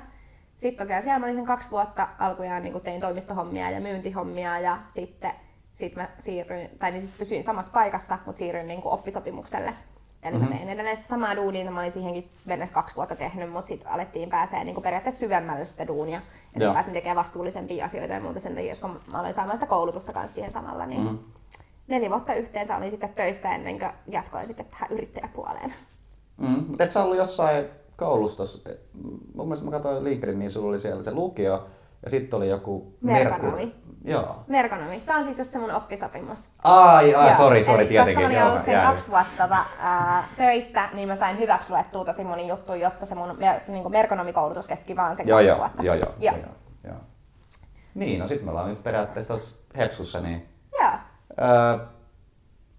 sitten 0.58 0.86
tosiaan 0.86 1.04
siellä 1.04 1.20
mä 1.20 1.26
olin 1.26 1.36
sen 1.36 1.46
kaksi 1.46 1.72
vuotta 1.72 2.08
alkujaan 2.20 2.64
niin 2.64 2.82
tein 2.82 3.02
toimistohommia 3.02 3.72
ja 3.72 3.82
myyntihommia 3.82 4.60
ja 4.60 4.78
sitten 4.88 5.32
sit 5.74 5.96
mä 5.96 6.10
siirryin, 6.20 6.70
tai 6.80 6.92
niin 6.92 7.02
siis 7.02 7.18
pysyin 7.18 7.44
samassa 7.44 7.72
paikassa, 7.72 8.20
mutta 8.26 8.40
siirryin 8.40 8.68
niin 8.68 8.82
oppisopimukselle. 8.84 9.74
Eli 10.26 10.34
mm-hmm. 10.38 10.50
mä 10.50 10.56
tein 10.56 10.70
edelleen 10.70 10.96
sitä 10.96 11.08
samaa 11.08 11.36
duunia, 11.36 11.62
mitä 11.62 11.72
mä 11.72 11.80
olin 11.80 11.92
siihenkin 11.92 12.30
mennessä 12.46 12.76
kaksi 12.76 12.96
vuotta 12.96 13.16
tehnyt, 13.16 13.52
mutta 13.52 13.68
sitten 13.68 13.92
alettiin 13.92 14.30
pääsee 14.30 14.64
niin 14.64 14.82
periaatteessa 14.82 15.20
syvemmälle 15.20 15.66
sitä 15.66 15.88
duunia. 15.88 16.22
Että 16.56 16.74
pääsin 16.74 16.94
tekemään 16.94 17.16
vastuullisempia 17.16 17.86
asioita 17.86 18.14
ja 18.14 18.20
muuta 18.20 18.40
sen 18.40 18.56
takia, 18.56 18.74
kun 18.82 19.00
mä 19.12 19.20
aloin 19.20 19.34
saamaan 19.34 19.58
sitä 19.58 19.66
koulutusta 19.68 20.14
kanssa 20.14 20.36
siihen 20.36 20.52
samalla. 20.52 20.86
Niin 20.86 21.04
Mhm. 21.04 21.16
Neljä 21.88 22.10
vuotta 22.10 22.34
yhteensä 22.34 22.78
olin 22.78 22.92
sitten 22.92 23.10
töissä 23.10 23.56
ennen 23.56 23.80
kuin 23.80 23.92
jatkoin 24.08 24.48
sitten 24.48 24.66
tähän 24.66 24.92
yrittäjäpuoleen. 24.92 25.74
Mm. 26.38 26.64
Mutta 26.68 26.84
et 26.84 26.90
sä 26.90 27.04
ollut 27.04 27.18
jossain 27.18 27.66
koulussa 27.98 28.38
tossa, 28.38 28.70
mun 29.36 29.48
mielestä 29.48 29.66
mä 29.66 29.72
katsoin 29.72 30.04
LinkedIn, 30.04 30.40
niin 30.40 30.52
sulla 30.52 30.70
oli 30.70 30.80
siellä 30.80 31.04
se 31.04 31.14
lukio 31.14 31.68
ja 32.04 32.10
sitten 32.10 32.38
oli 32.38 32.50
joku 32.50 32.94
Merkonomi. 33.02 33.76
Joo. 34.08 34.36
Merkonomi. 34.48 35.02
Se 35.06 35.16
on 35.16 35.24
siis 35.24 35.40
just 35.40 35.52
se 35.52 35.60
mun 35.60 35.72
oppisopimus. 35.72 36.50
Ai, 36.64 37.16
ai, 37.16 37.36
sori, 37.36 37.64
sori, 37.64 37.86
tietenkin. 37.86 38.16
Koska 38.24 38.30
mä 38.34 38.40
olin 38.40 38.52
ollut 38.52 38.66
sen 38.66 38.72
jäänyt. 38.74 38.90
kaksi 38.90 39.12
vuotta 39.12 39.44
tota, 39.44 39.66
ää, 39.80 40.28
töissä, 40.38 40.90
niin 40.94 41.08
mä 41.08 41.16
sain 41.16 41.38
hyväksi 41.40 41.70
luettua 41.70 42.06
tosi 42.06 42.24
moni 42.24 42.48
juttu, 42.48 42.74
jotta 42.74 43.06
se 43.06 43.16
mun 43.16 43.36
mer- 43.40 43.60
niin 43.68 43.92
merkonomikoulutus 43.92 44.68
kesti 44.68 44.96
vaan 44.96 45.16
se 45.16 45.24
Joo, 45.26 45.38
kaksi 45.38 45.50
joo, 45.50 45.58
vuotta. 45.58 45.84
joo, 45.84 45.96
joo, 45.96 46.10
joo. 46.20 46.36
joo, 46.36 46.46
joo. 46.84 46.96
Niin, 47.96 48.20
no 48.20 48.28
sit 48.28 48.44
me 48.44 48.50
ollaan 48.52 48.70
nyt 48.70 48.84
periaatteessa 48.84 49.34
tuossa 49.34 49.56
Hepsussa, 49.78 50.20
niin 50.22 50.50
joo. 50.82 50.92
Öö, 51.42 51.86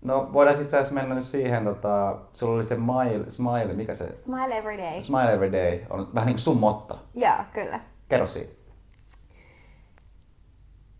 no 0.04 0.32
voidaan 0.32 0.60
itse 0.60 0.76
asiassa 0.76 0.94
mennä 0.94 1.14
nyt 1.14 1.24
siihen, 1.24 1.64
tota, 1.64 2.16
sulla 2.32 2.54
oli 2.54 2.64
se 2.64 2.74
smile, 2.74 3.30
smile, 3.30 3.72
mikä 3.72 3.94
se, 3.94 4.16
Smile 4.16 4.58
every 4.58 4.78
day. 4.78 5.02
smile 5.02 5.32
every 5.32 5.52
day, 5.52 5.80
on 5.90 6.08
vähän 6.14 6.26
niin 6.26 6.34
kuin 6.36 6.42
sun 6.42 6.56
motto. 6.60 6.98
Joo, 7.14 7.32
kyllä. 7.52 7.80
Kerro 8.08 8.26
siitä. 8.26 8.52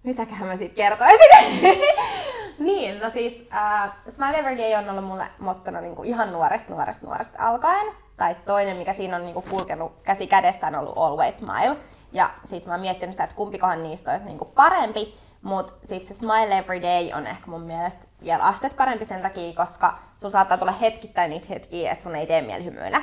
Mitäköhän 0.06 0.48
mä 0.48 0.56
siitä 0.56 0.74
kertoisin? 0.74 1.30
niin, 2.66 3.00
no 3.00 3.10
siis 3.10 3.32
uh, 3.32 4.12
Smile 4.12 4.38
Every 4.38 4.58
Day 4.58 4.74
on 4.74 4.90
ollut 4.90 5.04
mulle 5.04 5.26
mottona 5.38 5.80
niinku 5.80 6.02
ihan 6.02 6.32
nuoresta 6.32 6.72
nuoresta 6.72 7.06
nuoresta 7.06 7.38
alkaen. 7.48 7.86
Tai 8.16 8.36
toinen, 8.46 8.76
mikä 8.76 8.92
siinä 8.92 9.16
on 9.16 9.22
niinku 9.22 9.42
kulkenut 9.50 9.92
käsi 10.02 10.26
kädessä, 10.26 10.66
on 10.66 10.74
ollut 10.74 10.98
Always 10.98 11.36
Smile. 11.36 11.76
Ja 12.12 12.30
sit 12.44 12.66
mä 12.66 12.72
oon 12.72 12.80
miettinyt 12.80 13.14
sitä, 13.14 13.24
että 13.24 13.36
kumpikohan 13.36 13.82
niistä 13.82 14.10
olisi 14.10 14.24
niinku 14.24 14.44
parempi. 14.44 15.18
Mutta 15.42 15.72
sit 15.82 16.06
se 16.06 16.14
Smile 16.14 16.58
Every 16.58 16.82
Day 16.82 17.12
on 17.18 17.26
ehkä 17.26 17.46
mun 17.46 17.62
mielestä 17.62 18.06
vielä 18.22 18.44
astet 18.44 18.76
parempi 18.76 19.04
sen 19.04 19.22
takia, 19.22 19.54
koska 19.54 19.98
sun 20.20 20.30
saattaa 20.30 20.58
tulla 20.58 20.72
hetkittäin 20.72 21.30
niitä 21.30 21.46
hetkiä, 21.50 21.92
että 21.92 22.02
sun 22.02 22.16
ei 22.16 22.26
tee 22.26 22.42
mieli 22.42 22.64
hymyillä. 22.64 23.02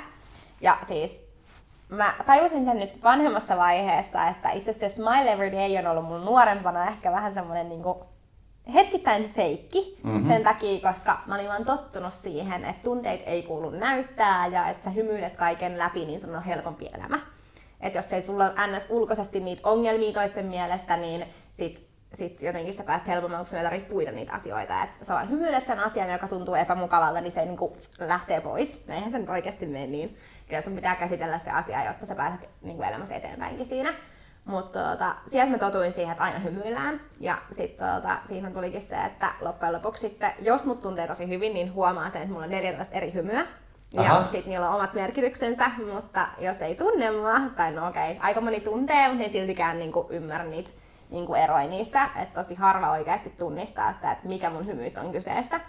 Ja 0.62 0.78
siis 0.88 1.23
mä 1.96 2.14
tajusin 2.26 2.66
sen 2.66 2.80
nyt 2.80 3.04
vanhemmassa 3.04 3.58
vaiheessa, 3.58 4.28
että 4.28 4.52
itse 4.52 4.72
asiassa 4.72 4.96
Smile 4.96 5.32
Every 5.32 5.52
Day 5.52 5.78
on 5.78 5.92
ollut 5.92 6.06
mun 6.06 6.26
nuorempana 6.26 6.88
ehkä 6.88 7.12
vähän 7.12 7.34
semmoinen 7.34 7.70
niinku 7.70 8.06
hetkittäin 8.74 9.30
feikki 9.30 10.00
mm-hmm. 10.04 10.24
sen 10.24 10.44
takia, 10.44 10.92
koska 10.92 11.20
mä 11.28 11.36
olin 11.36 11.48
vaan 11.48 11.66
tottunut 11.66 12.14
siihen, 12.14 12.66
että 12.66 12.84
tunteet 12.84 13.22
ei 13.26 13.44
kuulu 13.44 13.70
näyttää 13.70 14.48
ja 14.48 14.70
että 14.70 14.84
sä 14.84 14.90
hymyilet 14.90 15.36
kaiken 15.36 15.78
läpi, 15.78 16.06
niin 16.06 16.22
sun 16.22 16.36
on 16.36 16.44
helpompi 16.44 16.90
elämä. 16.94 17.20
Että 17.82 18.00
jos 18.00 18.14
ei 18.14 18.22
sulla 18.22 18.46
ole 18.46 18.78
ns. 18.78 18.88
ulkoisesti 18.90 19.40
niitä 19.40 19.70
ongelmia 19.70 20.14
toisten 20.14 20.46
mielestä, 20.46 20.98
niin 20.98 21.26
sit, 21.54 21.88
sit 22.14 22.42
jotenkin 22.42 22.74
sä 22.74 22.84
pääset 22.84 23.08
helpommin, 23.08 23.38
kun 23.38 23.48
sun 23.48 23.58
ei 23.60 23.64
tarvitse 23.64 23.90
puida 23.90 24.12
niitä 24.12 24.34
asioita. 24.34 24.84
Että 24.84 25.06
sä 25.06 25.14
vaan 25.14 25.30
hymyilet 25.30 25.68
sen 25.68 25.80
asian, 25.80 26.12
joka 26.12 26.28
tuntuu 26.28 26.56
epämukavalta, 26.56 27.22
niin 27.22 27.32
se 27.32 27.46
niinku 27.46 27.78
lähtee 28.00 28.42
pois. 28.42 28.86
Eihän 28.90 29.12
se 29.12 29.20
nyt 29.20 29.30
oikeasti 29.30 29.66
mene 29.66 29.88
niin. 29.88 30.18
Kyllä 30.54 30.64
sun 30.64 30.76
pitää 30.76 30.96
käsitellä 30.96 31.38
se 31.38 31.52
asia, 31.52 31.86
jotta 31.86 32.06
sä 32.06 32.16
pääset 32.16 32.50
niinku 32.62 32.84
elämässä 32.84 33.16
eteenpäinkin 33.16 33.66
siinä. 33.66 33.94
Mutta 34.46 34.92
tota, 34.92 35.16
sieltä 35.32 35.52
mä 35.52 35.58
totuin 35.58 35.94
siihen, 35.94 36.12
että 36.12 36.24
aina 36.24 36.40
hymyillään. 36.40 37.02
Ja 37.20 37.38
sitten 37.52 37.88
tota, 37.96 38.18
siihen 38.28 38.54
tulikin 38.54 38.82
se, 38.82 38.96
että 39.06 39.32
loppujen 39.42 39.74
lopuksi 39.74 40.08
sitten, 40.08 40.32
jos 40.42 40.66
mut 40.66 40.82
tuntee 40.82 41.08
tosi 41.08 41.28
hyvin, 41.28 41.54
niin 41.54 41.74
huomaa 41.74 42.10
sen, 42.10 42.22
että 42.22 42.34
mulla 42.34 42.46
on 42.46 42.52
14 42.52 42.96
eri 42.96 43.14
hymyä. 43.14 43.46
Ja 43.94 44.02
Aha. 44.02 44.22
sitten 44.22 44.46
niillä 44.46 44.70
on 44.70 44.76
omat 44.76 44.94
merkityksensä, 44.94 45.72
mutta 45.94 46.28
jos 46.40 46.62
ei 46.62 46.76
tunne 46.76 47.12
mua, 47.12 47.40
tai 47.56 47.72
no 47.72 47.88
okei, 47.88 48.12
okay, 48.12 48.24
aika 48.24 48.42
moni 48.42 48.60
tuntee, 48.60 49.08
mutta 49.08 49.24
ei 49.24 49.30
siltikään 49.30 49.80
niinku 49.80 50.08
ymmärrä 50.10 50.46
niitä 50.46 50.70
niinku 51.10 51.34
eroja 51.34 51.68
niistä. 51.68 52.10
Että 52.16 52.42
tosi 52.42 52.56
harva 52.56 52.92
oikeasti 52.92 53.30
tunnistaa 53.30 53.94
sitä, 53.94 54.12
että 54.12 54.28
mikä 54.28 54.50
mun 54.50 54.66
hymyistä 54.66 55.02
on 55.02 55.12
kyseessä. 55.12 55.60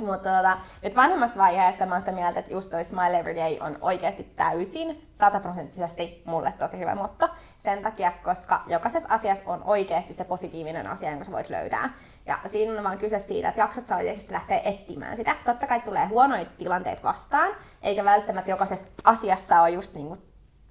Mutta 0.00 0.36
tota, 0.36 0.58
nyt 0.82 0.96
vanhemmassa 0.96 1.38
vaiheessa 1.38 1.86
mä 1.86 1.94
oon 1.94 2.00
sitä 2.00 2.12
mieltä, 2.12 2.40
että 2.40 2.52
just 2.52 2.70
toi 2.70 2.84
Smile 2.84 3.18
Every 3.18 3.36
Day 3.36 3.56
on 3.60 3.78
oikeasti 3.80 4.22
täysin, 4.22 5.08
sataprosenttisesti 5.14 6.22
mulle 6.26 6.52
tosi 6.58 6.78
hyvä 6.78 6.94
motto. 6.94 7.28
Sen 7.58 7.82
takia, 7.82 8.12
koska 8.24 8.62
jokaisessa 8.66 9.14
asiassa 9.14 9.50
on 9.50 9.62
oikeasti 9.64 10.14
se 10.14 10.24
positiivinen 10.24 10.86
asia, 10.86 11.10
jonka 11.10 11.24
sä 11.24 11.32
voit 11.32 11.50
löytää. 11.50 11.92
Ja 12.26 12.38
siinä 12.46 12.78
on 12.78 12.84
vaan 12.84 12.98
kyse 12.98 13.18
siitä, 13.18 13.48
että 13.48 13.60
jaksat 13.60 13.86
sä 13.86 13.96
oikeasti 13.96 14.32
lähteä 14.32 14.60
etsimään 14.64 15.16
sitä. 15.16 15.36
Totta 15.44 15.66
kai 15.66 15.80
tulee 15.80 16.06
huonoja 16.06 16.44
tilanteet 16.58 17.02
vastaan, 17.02 17.52
eikä 17.82 18.04
välttämättä 18.04 18.50
jokaisessa 18.50 18.90
asiassa 19.04 19.60
ole 19.60 19.70
just 19.70 19.94
niinku 19.94 20.18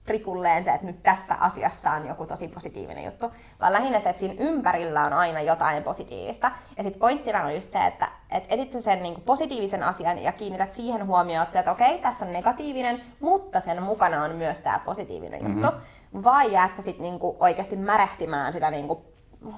prikulleen 0.07 0.63
se, 0.63 0.71
että 0.71 0.85
nyt 0.87 1.03
tässä 1.03 1.35
asiassa 1.39 1.91
on 1.91 2.07
joku 2.07 2.25
tosi 2.25 2.47
positiivinen 2.47 3.03
juttu, 3.05 3.31
vaan 3.59 3.73
lähinnä 3.73 3.99
se, 3.99 4.09
että 4.09 4.19
siinä 4.19 4.35
ympärillä 4.39 5.03
on 5.05 5.13
aina 5.13 5.41
jotain 5.41 5.83
positiivista. 5.83 6.51
Ja 6.77 6.83
sitten 6.83 6.99
pointtina 6.99 7.43
on 7.43 7.55
just 7.55 7.71
se, 7.71 7.85
että 7.85 8.07
et 8.31 8.43
etit 8.49 8.71
sä 8.71 8.81
sen 8.81 9.03
niinku 9.03 9.21
positiivisen 9.21 9.83
asian 9.83 10.23
ja 10.23 10.31
kiinnität 10.31 10.73
siihen 10.73 11.07
huomioon, 11.07 11.47
että, 11.55 11.71
okei, 11.71 11.99
tässä 11.99 12.25
on 12.25 12.33
negatiivinen, 12.33 13.01
mutta 13.19 13.59
sen 13.59 13.83
mukana 13.83 14.23
on 14.23 14.35
myös 14.35 14.59
tämä 14.59 14.79
positiivinen 14.85 15.43
Mhm. 15.43 15.51
juttu. 15.63 15.77
Vai 16.23 16.51
jäät 16.53 16.75
sä 16.75 16.81
sitten 16.81 17.03
niinku 17.03 17.37
oikeasti 17.39 17.75
märehtimään 17.75 18.53
sitä 18.53 18.71
niinku 18.71 19.05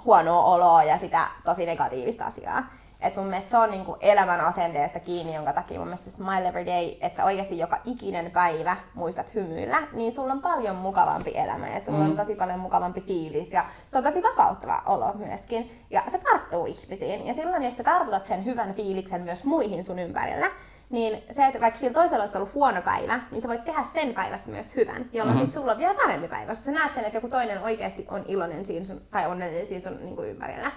huonoa 0.05 0.43
oloa 0.43 0.83
ja 0.83 0.97
sitä 0.97 1.27
tosi 1.45 1.65
negatiivista 1.65 2.25
asiaa. 2.25 2.63
Et 3.01 3.15
mun 3.15 3.25
mielestä 3.25 3.51
se 3.51 3.57
on 3.57 3.71
niinku 3.71 3.97
elämän 3.99 4.41
asenteesta 4.41 4.99
kiinni, 4.99 5.35
jonka 5.35 5.53
takia 5.53 5.77
mun 5.77 5.87
mielestä 5.87 6.09
Smile 6.09 6.47
Every 6.47 6.65
Day, 6.65 6.91
että 7.01 7.17
sä 7.17 7.25
oikeasti 7.25 7.57
joka 7.57 7.81
ikinen 7.85 8.31
päivä 8.31 8.77
muistat 8.93 9.35
hymyillä, 9.35 9.87
niin 9.93 10.11
sulla 10.11 10.33
on 10.33 10.41
paljon 10.41 10.75
mukavampi 10.75 11.31
elämä 11.37 11.67
ja 11.67 11.79
sulla 11.79 11.99
on 11.99 12.15
tosi 12.15 12.35
paljon 12.35 12.59
mukavampi 12.59 13.01
fiilis 13.01 13.53
ja 13.53 13.65
se 13.87 13.97
on 13.97 14.03
tosi 14.03 14.23
vapauttava 14.23 14.83
olo 14.85 15.13
myöskin. 15.13 15.85
Ja 15.89 16.03
se 16.11 16.17
tarttuu 16.17 16.65
ihmisiin 16.65 17.27
ja 17.27 17.33
silloin 17.33 17.63
jos 17.63 17.77
sä 17.77 17.83
tartutat 17.83 18.25
sen 18.25 18.45
hyvän 18.45 18.73
fiiliksen 18.73 19.21
myös 19.21 19.43
muihin 19.43 19.83
sun 19.83 19.99
ympärillä, 19.99 20.51
niin 20.89 21.23
se, 21.31 21.45
että 21.45 21.61
vaikka 21.61 21.79
sillä 21.79 21.93
toisella 21.93 22.23
olisi 22.23 22.37
ollut 22.37 22.53
huono 22.53 22.81
päivä, 22.81 23.19
niin 23.31 23.41
sä 23.41 23.47
voit 23.47 23.65
tehdä 23.65 23.83
sen 23.93 24.13
päivästä 24.13 24.49
myös 24.49 24.75
hyvän, 24.75 25.09
jolloin 25.13 25.37
mm-hmm. 25.37 25.51
sit 25.51 25.53
sulla 25.53 25.71
on 25.71 25.77
vielä 25.77 25.93
parempi 25.93 26.27
päivä, 26.27 26.49
koska 26.49 26.63
sä 26.63 26.71
näet 26.71 26.93
sen, 26.93 27.05
että 27.05 27.17
joku 27.17 27.29
toinen 27.29 27.63
oikeasti 27.63 28.07
on 28.09 28.25
iloinen 28.27 28.65
siinä 28.65 28.85
sun, 28.85 29.01
tai 29.11 29.27
onnellinen 29.27 29.67
siinä 29.67 29.89
sun 29.89 29.97
niin 29.97 30.15
kuin 30.15 30.29
ympärillä. 30.29 30.71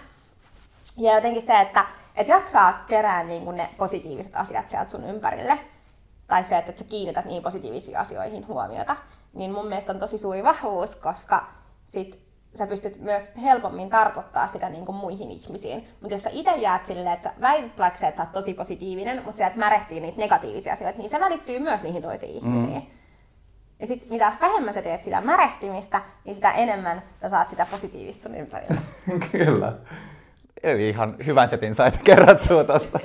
Ja 0.97 1.15
jotenkin 1.15 1.47
se, 1.47 1.61
että 1.61 1.85
et 2.17 2.29
jaksaa 2.29 2.85
kerää 2.89 3.25
niin 3.25 3.45
kuin 3.45 3.57
ne 3.57 3.69
positiiviset 3.77 4.37
asiat 4.37 4.69
sieltä 4.69 4.91
sun 4.91 5.05
ympärille, 5.05 5.59
tai 6.27 6.45
se, 6.45 6.59
että 6.59 6.71
et 6.71 6.79
sä 6.79 6.85
kiinnität 6.85 7.25
niihin 7.25 7.43
positiivisiin 7.43 7.99
asioihin 7.99 8.47
huomiota, 8.47 8.97
niin 9.35 9.53
mun 9.53 9.67
mielestä 9.67 9.93
on 9.93 10.01
tosi 10.01 10.19
suuri 10.19 10.45
vahvuus, 10.45 10.97
koska 10.97 11.47
sit 11.87 12.19
sä 12.59 12.67
pystyt 12.67 13.01
myös 13.01 13.33
helpommin 13.43 13.91
tarkoittaa 13.91 14.47
sitä 14.47 14.69
niin 14.69 14.87
kuin 14.87 14.97
muihin 14.97 15.31
ihmisiin. 15.31 15.89
Mutta 16.01 16.15
jos 16.15 16.23
sä 16.23 16.31
itse 16.33 16.51
jäät 16.51 16.87
silleen, 16.87 17.15
että 17.15 17.29
sä 17.29 17.35
väität 17.41 17.79
vaikka 17.79 17.99
se, 17.99 18.07
että 18.07 18.17
sä 18.17 18.23
oot 18.23 18.33
tosi 18.33 18.55
positiivinen, 18.55 19.23
mutta 19.25 19.37
sieltä 19.37 19.57
märehtii 19.57 20.01
niitä 20.01 20.21
negatiivisia 20.21 20.73
asioita, 20.73 20.99
niin 20.99 21.11
se 21.11 21.21
välittyy 21.21 21.59
myös 21.59 21.83
niihin 21.83 22.03
toisiin 22.03 22.35
ihmisiin. 22.35 22.91
Ja 23.81 23.87
sit 23.87 24.11
mitä 24.11 24.33
vähemmän 24.41 24.75
sä 24.75 24.83
teet 24.83 25.03
sitä 25.03 25.21
märehtimistä, 25.21 26.01
niin 26.25 26.35
sitä 26.35 26.53
enemmän 26.53 27.03
sä 27.23 27.29
saat 27.29 27.49
sitä 27.49 27.67
positiivista 27.71 28.23
sun 28.23 28.35
ympärillä. 28.35 28.81
Kyllä. 29.33 29.73
Eli 30.63 30.89
ihan 30.89 31.17
hyvän 31.27 31.49
setin 31.49 31.75
sait 31.75 31.99
kerrattua 32.05 32.65
tosta. 32.65 33.01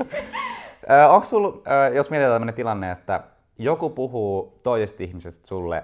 Onko 1.10 1.26
sul, 1.26 1.52
jos 1.94 2.10
mietitään 2.10 2.36
tämmöinen 2.36 2.56
tilanne, 2.56 2.92
että 2.92 3.24
joku 3.58 3.90
puhuu 3.90 4.60
toisesta 4.64 5.04
ihmisestä 5.04 5.48
sulle 5.48 5.84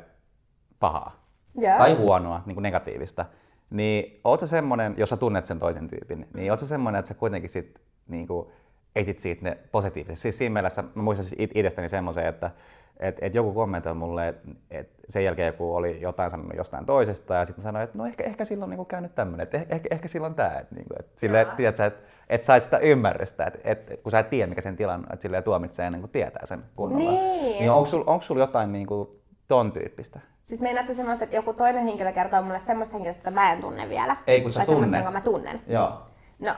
pahaa 0.80 1.26
Joo. 1.56 1.78
tai 1.78 1.94
huonoa, 1.94 2.42
niin 2.46 2.56
kuin 2.56 2.64
negatiivista, 2.64 3.26
niin 3.70 4.20
oot 4.24 4.40
sä 4.40 4.48
semmonen, 4.48 4.94
jos 4.98 5.10
sä 5.10 5.18
tunnet 5.18 5.46
sen 5.46 5.60
toisen 5.60 5.88
tyypin, 5.88 6.28
niin 6.34 6.52
oot 6.52 6.60
sä 6.60 6.68
semmonen, 6.68 7.00
että 7.00 7.08
sä 7.08 7.14
kuitenkin 7.14 7.50
sit 7.50 7.82
niin 8.08 8.28
kuin, 8.28 8.48
etit 8.96 9.20
siitä 9.20 9.44
ne 9.44 9.58
positiivisesti. 9.72 10.22
Siis 10.22 10.38
siinä 10.38 10.54
mielessä 10.54 10.84
mä 10.96 11.04
muistan 11.04 11.24
siis 11.24 11.36
it- 11.41 11.52
itsestäni 11.56 11.89
semmoisen, 11.89 12.26
että 12.26 12.52
et, 13.00 13.18
et 13.22 13.36
joku 13.36 13.54
kommentoi 13.54 13.94
mulle, 13.94 14.28
että 14.28 14.50
et 14.72 14.89
sen 15.10 15.24
jälkeen 15.24 15.48
joku 15.48 15.76
oli 15.76 16.02
jotain 16.02 16.30
sanonut 16.30 16.58
jostain 16.58 16.86
toisesta, 16.86 17.34
ja 17.34 17.46
sitten 17.46 17.64
sanoin, 17.64 17.84
että 17.84 17.98
no 17.98 18.06
ehkä, 18.06 18.24
ehkä 18.24 18.46
silloin 18.46 18.70
niinku 18.70 18.86
käynyt 18.86 19.16
tämmöinen, 19.16 19.44
että 19.44 19.76
ehkä, 19.76 19.88
ehkä 19.91 20.08
silloin 20.08 20.36
tämä. 20.36 20.60
Että 20.60 20.76
niinku, 20.76 20.94
et 21.00 21.08
silleen, 21.16 21.48
Joo. 21.48 21.56
tiedät 21.56 21.76
sä, 21.78 21.86
että 21.86 22.10
et 22.30 22.44
sait 22.44 22.64
sitä 22.64 22.78
ymmärrystä, 22.78 23.46
että 23.46 23.60
et, 23.64 23.91
et, 23.91 24.02
kun 24.02 24.12
sä 24.12 24.20
et 24.20 24.30
tiedä, 24.30 24.50
mikä 24.50 24.62
sen 24.62 24.76
tilanne 24.76 25.08
on, 25.08 25.14
että 25.14 25.22
silleen 25.22 25.44
tuomitsee 25.44 25.86
ennen 25.86 26.02
kuin 26.02 26.12
tietää 26.12 26.46
sen 26.46 26.64
kunnolla. 26.76 27.12
Niin. 27.12 27.60
niin 27.60 27.72
onko 27.72 27.86
sul, 27.86 28.04
onko 28.08 28.22
sul 28.22 28.38
jotain 28.38 28.72
niinku 28.72 29.20
ton 29.48 29.72
tyyppistä? 29.72 30.20
Siis 30.44 30.62
meinaat 30.62 30.88
sä 30.88 30.94
semmoista, 30.94 31.24
että 31.24 31.36
joku 31.36 31.54
toinen 31.54 31.84
henkilö 31.84 32.12
kertoo 32.12 32.41
mulle 32.41 32.60
semmoista 32.60 32.94
henkilöstä, 32.94 33.22
jota 33.22 33.32
mä 33.32 33.52
en 33.52 33.62
tunne 33.62 33.89
vielä? 33.89 34.18
Ei, 34.28 34.41
kun 34.41 34.52
sä 34.52 34.58
Vai 34.60 34.66
semmoista, 34.66 34.86
tunnet. 34.98 35.06
jonka 35.06 35.20
mä 35.20 35.22
tunnen? 35.24 35.62
Joo. 35.68 36.02
No, 36.39 36.52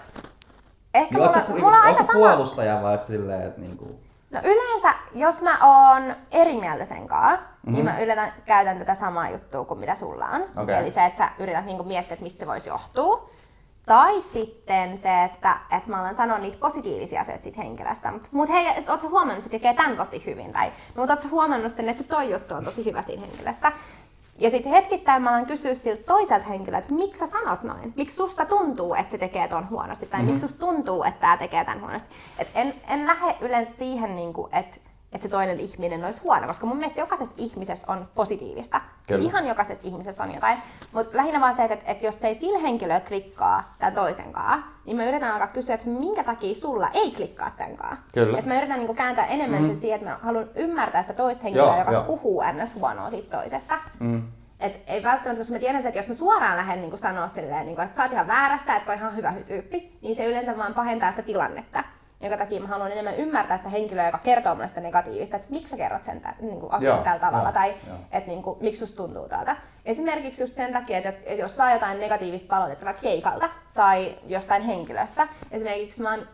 ehkä 0.95 1.13
Niin 1.17 1.23
mulla, 1.23 1.33
sä, 1.33 1.43
mulla 1.49 1.77
on 1.77 1.83
aika 1.83 2.03
sama... 2.03 2.13
puolustaja 2.13 2.81
vai 2.81 2.99
silleen, 2.99 3.47
että 3.47 3.61
niinku... 3.61 3.99
No 4.31 4.39
yleensä, 4.43 4.93
jos 5.13 5.41
mä 5.41 5.57
oon 5.61 6.15
eri 6.31 6.59
mieltä 6.59 6.85
sen 6.85 7.07
kanssa, 7.07 7.35
mm-hmm. 7.37 7.73
niin 7.73 7.85
mä 7.85 7.99
yleensä 7.99 8.31
käytän 8.45 8.77
tätä 8.77 8.95
samaa 8.95 9.29
juttua 9.29 9.65
kuin 9.65 9.79
mitä 9.79 9.95
sulla 9.95 10.25
on. 10.25 10.63
Okei. 10.63 10.75
Eli 10.75 10.91
se, 10.91 11.05
että 11.05 11.17
sä 11.17 11.29
yrität 11.39 11.65
niinku 11.65 11.83
miettiä, 11.83 12.13
että 12.13 12.23
mistä 12.23 12.39
se 12.39 12.47
voisi 12.47 12.69
johtua. 12.69 13.29
Tai 13.85 14.21
sitten 14.21 14.97
se, 14.97 15.23
että, 15.23 15.57
että 15.77 15.89
mä 15.89 15.99
alan 15.99 16.15
sanoa 16.15 16.37
niitä 16.37 16.57
positiivisia 16.59 17.21
asioita 17.21 17.43
siitä 17.43 17.61
henkilöstä. 17.61 18.11
Mutta 18.11 18.29
mut 18.31 18.49
hei, 18.49 18.67
et, 18.77 18.89
oot 18.89 19.01
sä 19.01 19.09
huomannut, 19.09 19.37
että 19.37 19.43
se 19.43 19.49
tekee 19.49 19.73
tämän 19.73 19.97
tosi 19.97 20.25
hyvin? 20.25 20.53
Tai 20.53 20.71
mutta 20.95 21.13
oot 21.13 21.21
sä 21.21 21.29
huomannut 21.29 21.71
sen, 21.71 21.89
että 21.89 22.03
toi 22.03 22.31
juttu 22.31 22.55
on 22.55 22.65
tosi 22.65 22.85
hyvä 22.85 23.01
siinä 23.01 23.21
henkilössä? 23.25 23.71
Ja 24.39 24.49
sitten 24.49 24.71
hetkittäin 24.71 25.21
mä 25.21 25.29
alan 25.29 25.45
kysyä 25.45 25.73
siltä 25.73 26.03
toiselta 26.03 26.45
henkilöltä, 26.45 26.77
että 26.77 26.93
miksi 26.93 27.19
sä 27.19 27.25
sanot 27.25 27.63
noin? 27.63 27.93
Miksi 27.95 28.15
susta 28.15 28.45
tuntuu, 28.45 28.93
että 28.93 29.11
se 29.11 29.17
tekee 29.17 29.47
ton 29.47 29.69
huonosti? 29.69 30.05
Tai 30.05 30.19
mm-hmm. 30.19 30.31
miksi 30.31 30.47
susta 30.47 30.65
tuntuu, 30.65 31.03
että 31.03 31.21
tämä 31.21 31.37
tekee 31.37 31.65
tämän 31.65 31.81
huonosti? 31.81 32.09
Et 32.39 32.47
en, 32.55 32.73
en 32.87 33.07
lähde 33.07 33.35
yleensä 33.41 33.71
siihen, 33.77 34.15
niinku, 34.15 34.49
että 34.51 34.77
että 35.15 35.27
se 35.27 35.31
toinen 35.31 35.59
ihminen 35.59 36.05
olisi 36.05 36.21
huono, 36.21 36.47
koska 36.47 36.65
mun 36.65 36.77
mielestä 36.77 37.01
jokaisessa 37.01 37.35
ihmisessä 37.37 37.91
on 37.91 38.07
positiivista. 38.15 38.81
Kyllä. 39.07 39.29
Ihan 39.29 39.47
jokaisessa 39.47 39.87
ihmisessä 39.87 40.23
on 40.23 40.33
jotain. 40.33 40.57
Mutta 40.91 41.17
lähinnä 41.17 41.39
vaan 41.41 41.55
se, 41.55 41.63
että, 41.63 41.91
että 41.91 42.05
jos 42.05 42.23
ei 42.23 42.35
sillä 42.35 42.59
henkilöllä 42.59 42.99
klikkaa 42.99 43.75
tämän 43.79 43.93
toisen 43.93 44.33
kanssa, 44.33 44.67
niin 44.85 44.97
mä 44.97 45.05
yritän 45.05 45.31
alkaa 45.31 45.47
kysyä, 45.47 45.75
että 45.75 45.89
minkä 45.89 46.23
takia 46.23 46.55
sulla 46.55 46.89
ei 46.93 47.11
klikkaa 47.11 47.51
tämän 47.57 47.77
kanssa. 47.77 47.97
Kyllä. 48.13 48.37
Että 48.37 48.51
mä 48.51 48.57
yritän 48.57 48.77
niinku 48.77 48.93
kääntää 48.93 49.25
enemmän 49.25 49.61
mm. 49.61 49.69
sit 49.69 49.81
siihen, 49.81 49.95
että 49.99 50.09
mä 50.09 50.19
haluan 50.21 50.49
ymmärtää 50.55 51.01
sitä 51.01 51.13
toista 51.13 51.43
henkilöä, 51.43 51.67
Joo, 51.67 51.79
joka 51.79 51.91
joo. 51.91 52.03
puhuu 52.03 52.43
ns. 52.61 52.75
huonoa 52.75 53.09
siitä 53.09 53.37
toisesta. 53.37 53.77
Mm. 53.99 54.23
Et 54.59 54.83
ei 54.87 55.03
välttämättä, 55.03 55.39
koska 55.39 55.53
mä 55.53 55.59
tiedän 55.59 55.81
sen, 55.81 55.89
että 55.89 55.99
jos 55.99 56.07
mä 56.07 56.13
suoraan 56.13 56.57
lähden 56.57 56.81
niin 56.81 56.97
sanoa 56.97 57.27
silleen, 57.27 57.65
niin 57.65 57.75
kuin, 57.75 57.85
että 57.85 57.97
sä 57.97 58.03
oot 58.03 58.11
ihan 58.11 58.27
väärästä, 58.27 58.75
että 58.75 58.91
on 58.91 58.97
ihan 58.97 59.15
hyvä 59.15 59.33
tyyppi, 59.47 59.97
niin 60.01 60.15
se 60.15 60.25
yleensä 60.25 60.57
vaan 60.57 60.73
pahentaa 60.73 61.11
sitä 61.11 61.23
tilannetta. 61.23 61.83
Jonka 62.21 62.37
takia 62.37 62.61
mä 62.61 62.67
haluan 62.67 62.91
enemmän 62.91 63.15
ymmärtää 63.15 63.57
sitä 63.57 63.69
henkilöä, 63.69 64.05
joka 64.05 64.17
kertoo 64.17 64.55
mulle 64.55 64.67
sitä 64.67 64.81
negatiivista, 64.81 65.35
että 65.35 65.47
miksi 65.49 65.71
sä 65.71 65.77
kerrot 65.77 66.03
sen 66.03 66.21
tä, 66.21 66.33
niin 66.41 66.59
kuin 66.59 66.71
asian 66.71 66.95
Joo, 66.95 67.03
tällä 67.03 67.19
tavalla, 67.19 67.47
joo, 67.47 67.53
tai 67.53 67.75
joo. 67.87 67.97
että 68.11 68.29
niin 68.29 68.43
kuin, 68.43 68.57
miksi 68.61 68.79
susta 68.79 68.97
tuntuu 68.97 69.29
tältä. 69.29 69.55
Esimerkiksi 69.85 70.43
just 70.43 70.55
sen 70.55 70.73
takia, 70.73 70.97
että 70.97 71.33
jos 71.33 71.57
saa 71.57 71.73
jotain 71.73 71.99
negatiivista 71.99 72.55
palautetta 72.55 72.85
vaikka 72.85 73.01
keikalta 73.01 73.49
tai 73.73 74.15
jostain 74.27 74.61
henkilöstä, 74.61 75.27
esimerkiksi 75.51 76.01
mä 76.01 76.11
oon 76.11 76.27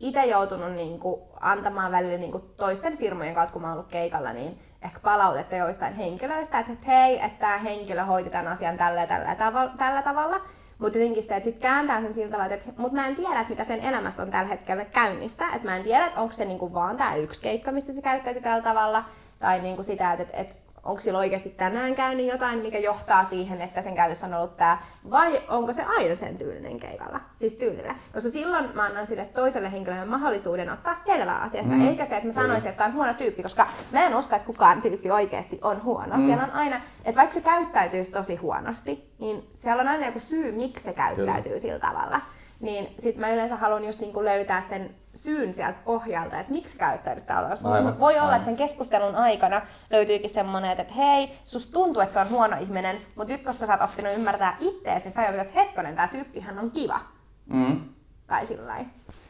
itse 0.00 0.24
joutunut 0.24 0.72
niin 0.72 1.00
kuin, 1.00 1.22
antamaan 1.40 1.92
välillä 1.92 2.18
niin 2.18 2.32
kuin, 2.32 2.44
toisten 2.56 2.98
firmojen 2.98 3.34
kautta, 3.34 3.52
kun 3.52 3.62
mä 3.62 3.68
oon 3.68 3.78
ollut 3.78 3.90
keikalla, 3.90 4.32
niin 4.32 4.58
ehkä 4.82 5.00
palautetta 5.00 5.56
joistain 5.56 5.94
henkilöistä, 5.94 6.58
että, 6.58 6.72
hei, 6.86 7.24
että 7.24 7.38
tämä 7.38 7.58
henkilö 7.58 8.04
hoiti 8.04 8.30
tämän 8.30 8.48
asian 8.48 8.76
tällä 8.76 9.00
ja 9.00 9.06
tällä, 9.06 9.34
tavalla, 9.34 9.72
tällä 9.78 10.02
tavalla. 10.02 10.40
Mutta 10.82 10.98
jotenkin 10.98 11.22
se, 11.22 11.36
että 11.36 11.50
sit 11.50 11.58
kääntää 11.58 12.00
sen 12.00 12.14
sillä 12.14 12.30
tavalla, 12.30 12.54
että 12.54 12.72
mut 12.76 12.92
mä 12.92 13.06
en 13.06 13.16
tiedä, 13.16 13.40
että 13.40 13.50
mitä 13.50 13.64
sen 13.64 13.80
elämässä 13.80 14.22
on 14.22 14.30
tällä 14.30 14.48
hetkellä 14.48 14.84
käynnissä. 14.84 15.44
Että 15.54 15.68
mä 15.68 15.76
en 15.76 15.82
tiedä, 15.82 16.06
että 16.06 16.20
onko 16.20 16.32
se 16.32 16.44
niinku 16.44 16.74
vaan 16.74 16.96
tämä 16.96 17.16
yksi 17.16 17.42
keikka, 17.42 17.72
mistä 17.72 17.92
se 17.92 18.02
käyttäytyy 18.02 18.42
tällä 18.42 18.62
tavalla. 18.62 19.04
Tai 19.38 19.60
niinku 19.60 19.82
sitä, 19.82 20.12
että, 20.12 20.22
että, 20.22 20.40
että 20.40 20.54
onko 20.82 21.00
sillä 21.00 21.18
oikeasti 21.18 21.50
tänään 21.50 21.94
käynyt 21.94 22.26
jotain, 22.26 22.58
mikä 22.58 22.78
johtaa 22.78 23.24
siihen, 23.24 23.60
että 23.60 23.82
sen 23.82 23.94
käytössä 23.94 24.26
on 24.26 24.34
ollut 24.34 24.56
tämä, 24.56 24.78
vai 25.10 25.42
onko 25.48 25.72
se 25.72 25.82
aina 25.82 26.14
sen 26.14 26.38
tyylinen 26.38 26.80
keikalla, 26.80 27.20
siis 27.36 27.54
tyylillä. 27.54 27.94
Koska 28.14 28.30
silloin 28.30 28.70
mä 28.74 28.84
annan 28.84 29.06
sille 29.06 29.24
toiselle 29.24 29.72
henkilölle 29.72 30.04
mahdollisuuden 30.04 30.72
ottaa 30.72 30.94
selvää 30.94 31.40
asiasta, 31.40 31.72
mm. 31.72 31.88
eikä 31.88 32.06
se, 32.06 32.16
että 32.16 32.28
mä 32.28 32.32
sanoisin, 32.32 32.68
että 32.68 32.78
tämä 32.78 32.88
on 32.88 32.94
huono 32.94 33.14
tyyppi, 33.14 33.42
koska 33.42 33.66
mä 33.92 34.06
en 34.06 34.16
usko, 34.16 34.36
että 34.36 34.46
kukaan 34.46 34.82
tyyppi 34.82 35.10
oikeasti 35.10 35.58
on 35.62 35.82
huono. 35.82 36.16
Mm. 36.16 36.26
Siellä 36.26 36.44
on 36.44 36.50
aina, 36.50 36.80
että 37.04 37.18
vaikka 37.18 37.34
se 37.34 37.40
käyttäytyisi 37.40 38.12
tosi 38.12 38.36
huonosti, 38.36 39.12
niin 39.18 39.48
siellä 39.52 39.80
on 39.80 39.88
aina 39.88 40.06
joku 40.06 40.20
syy, 40.20 40.52
miksi 40.52 40.84
se 40.84 40.92
käyttäytyy 40.92 41.42
Kyllä. 41.42 41.60
sillä 41.60 41.78
tavalla. 41.78 42.20
Niin 42.62 42.94
sit 42.98 43.16
mä 43.16 43.30
yleensä 43.32 43.56
haluan 43.56 43.84
just 43.84 44.00
niinku 44.00 44.24
löytää 44.24 44.60
sen 44.60 44.94
syyn 45.14 45.52
sieltä 45.52 45.78
pohjalta, 45.84 46.40
että 46.40 46.52
miksi 46.52 46.78
käyttäydyt 46.78 47.26
tällaista. 47.26 47.72
Aivan, 47.72 48.00
Voi 48.00 48.12
olla, 48.12 48.22
aivan. 48.22 48.36
että 48.36 48.44
sen 48.44 48.56
keskustelun 48.56 49.14
aikana 49.14 49.62
löytyykin 49.90 50.30
semmoinen, 50.30 50.80
että 50.80 50.94
hei, 50.94 51.38
susta 51.44 51.72
tuntuu, 51.72 52.02
että 52.02 52.12
se 52.12 52.20
on 52.20 52.30
huono 52.30 52.56
ihminen, 52.60 52.96
mutta 53.14 53.32
nyt 53.32 53.42
koska 53.42 53.66
sä 53.66 53.72
oot 53.72 53.90
oppinut 53.90 54.14
ymmärtää 54.14 54.56
itteesi, 54.60 55.06
niin 55.06 55.14
sä 55.14 55.20
ajattelet, 55.20 55.46
että 55.46 55.60
hetkonen, 55.60 55.94
tämä 55.94 56.08
tyyppihän 56.08 56.58
on 56.58 56.70
kiva. 56.70 57.00
Mm. 57.46 57.80
Tai 58.26 58.46
sillä. 58.46 58.84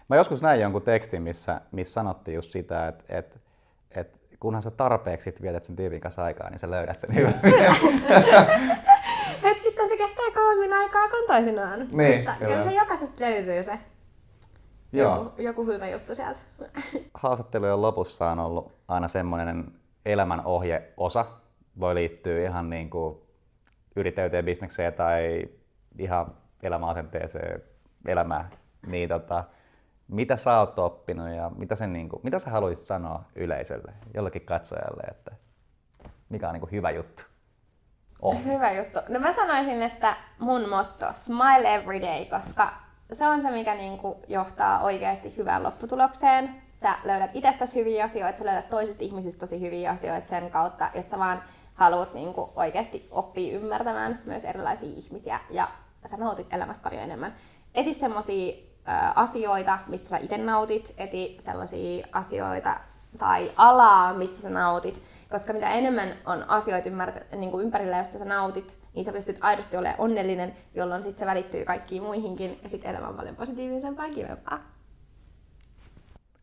Mä 0.08 0.16
joskus 0.16 0.42
näin 0.42 0.60
jonkun 0.60 0.82
tekstin, 0.82 1.22
missä, 1.22 1.60
missä 1.70 1.92
sanottiin 1.94 2.34
just 2.34 2.50
sitä, 2.50 2.88
että, 2.88 3.04
että, 3.08 3.38
että 3.90 4.18
kunhan 4.40 4.62
sä 4.62 4.70
tarpeeksi 4.70 5.34
vietät 5.42 5.64
sen 5.64 5.76
tyypin 5.76 6.00
kanssa 6.00 6.24
aikaa, 6.24 6.50
niin 6.50 6.58
sä 6.58 6.70
löydät 6.70 6.98
sen 6.98 7.14
hyvän. 7.14 7.34
Et 9.44 9.64
vittu, 9.64 9.88
se 9.88 9.96
kestää 9.96 10.24
kuin 11.10 11.26
toisinaan. 11.26 11.78
Niin, 11.92 12.16
Mutta 12.16 12.34
kyllä. 12.38 12.52
kyllä 12.52 12.64
se 12.64 12.72
jokaisesta 12.72 13.24
löytyy 13.24 13.62
se 13.62 13.78
Joo. 14.92 15.16
joku, 15.16 15.42
joku 15.42 15.66
hyvä 15.66 15.88
juttu 15.88 16.14
sieltä. 16.14 16.40
Haastattelujen 17.14 17.82
lopussa 17.82 18.30
on 18.30 18.38
ollut 18.38 18.72
aina 18.88 19.08
semmoinen 19.08 19.72
elämän 20.06 20.44
ohjeosa. 20.44 21.26
Voi 21.80 21.94
liittyä 21.94 22.42
ihan 22.42 22.70
niin 22.70 22.90
kuin 22.90 23.18
yrittäjyyteen, 23.96 24.44
bisnekseen 24.44 24.92
tai 24.92 25.48
ihan 25.98 26.34
elämäasenteeseen, 26.62 27.62
elämään. 28.06 28.50
Niin 28.86 29.08
tota, 29.08 29.44
mitä 30.08 30.36
sä 30.36 30.58
oot 30.58 30.78
oppinut 30.78 31.28
ja 31.28 31.50
mitä, 31.56 31.74
sen, 31.74 31.92
niin 31.92 32.08
kuin, 32.08 32.20
mitä 32.22 32.38
sä 32.38 32.50
haluaisit 32.50 32.86
sanoa 32.86 33.24
yleisölle, 33.36 33.92
jollekin 34.14 34.42
katsojalle, 34.42 35.02
että 35.10 35.30
mikä 36.28 36.48
on 36.48 36.52
niin 36.52 36.60
kuin 36.60 36.72
hyvä 36.72 36.90
juttu? 36.90 37.22
Oh. 38.22 38.44
Hyvä 38.44 38.72
juttu. 38.72 38.98
No 39.08 39.20
mä 39.20 39.32
sanoisin, 39.32 39.82
että 39.82 40.16
mun 40.38 40.68
motto, 40.68 41.06
smile 41.12 41.74
every 41.74 42.00
day, 42.00 42.24
koska 42.24 42.72
se 43.12 43.26
on 43.26 43.42
se, 43.42 43.50
mikä 43.50 43.74
niinku 43.74 44.16
johtaa 44.28 44.80
oikeasti 44.82 45.36
hyvään 45.36 45.62
lopputulokseen. 45.62 46.62
Sä 46.82 46.94
löydät 47.04 47.30
itsestäsi 47.34 47.80
hyviä 47.80 48.04
asioita, 48.04 48.38
sä 48.38 48.44
löydät 48.44 48.70
toisista 48.70 49.04
ihmisistä 49.04 49.40
tosi 49.40 49.60
hyviä 49.60 49.90
asioita 49.90 50.28
sen 50.28 50.50
kautta, 50.50 50.90
jos 50.94 51.10
sä 51.10 51.18
vaan 51.18 51.42
haluat 51.74 52.14
niinku 52.14 52.52
oikeasti 52.56 53.08
oppia 53.10 53.56
ymmärtämään 53.56 54.22
myös 54.24 54.44
erilaisia 54.44 54.88
ihmisiä 54.88 55.40
ja 55.50 55.68
sä 56.06 56.16
nautit 56.16 56.54
elämästä 56.54 56.82
paljon 56.82 57.02
enemmän. 57.02 57.34
Eti 57.74 57.94
semmosia 57.94 58.52
asioita, 59.14 59.78
mistä 59.86 60.08
sä 60.08 60.16
itse 60.16 60.38
nautit, 60.38 60.94
eti 60.96 61.36
sellaisia 61.40 62.06
asioita 62.12 62.80
tai 63.18 63.52
alaa, 63.56 64.14
mistä 64.14 64.40
sä 64.40 64.50
nautit. 64.50 65.02
Koska 65.32 65.52
mitä 65.52 65.70
enemmän 65.70 66.14
on 66.26 66.44
asioita 66.50 66.88
ymmärtä, 66.88 67.36
niin 67.36 67.50
kuin 67.50 67.64
ympärillä, 67.64 67.98
josta 67.98 68.18
sä 68.18 68.24
nautit, 68.24 68.78
niin 68.94 69.04
sä 69.04 69.12
pystyt 69.12 69.38
aidosti 69.40 69.76
olemaan 69.76 70.00
onnellinen, 70.00 70.56
jolloin 70.74 71.02
sit 71.02 71.18
se 71.18 71.26
välittyy 71.26 71.64
kaikkiin 71.64 72.02
muihinkin 72.02 72.60
ja 72.62 72.68
sitten 72.68 72.90
elämä 72.90 73.08
on 73.08 73.16
paljon 73.16 73.36
positiivisempaa 73.36 74.06
ja 74.06 74.12
kivempaa. 74.12 74.60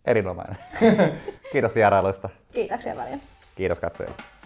Erinomainen. 0.06 0.58
Kiitos 1.52 1.76
vierailuista. 1.76 2.30
Kiitoksia 2.54 2.96
paljon. 2.96 3.20
Kiitos 3.56 3.80
katsojille. 3.80 4.39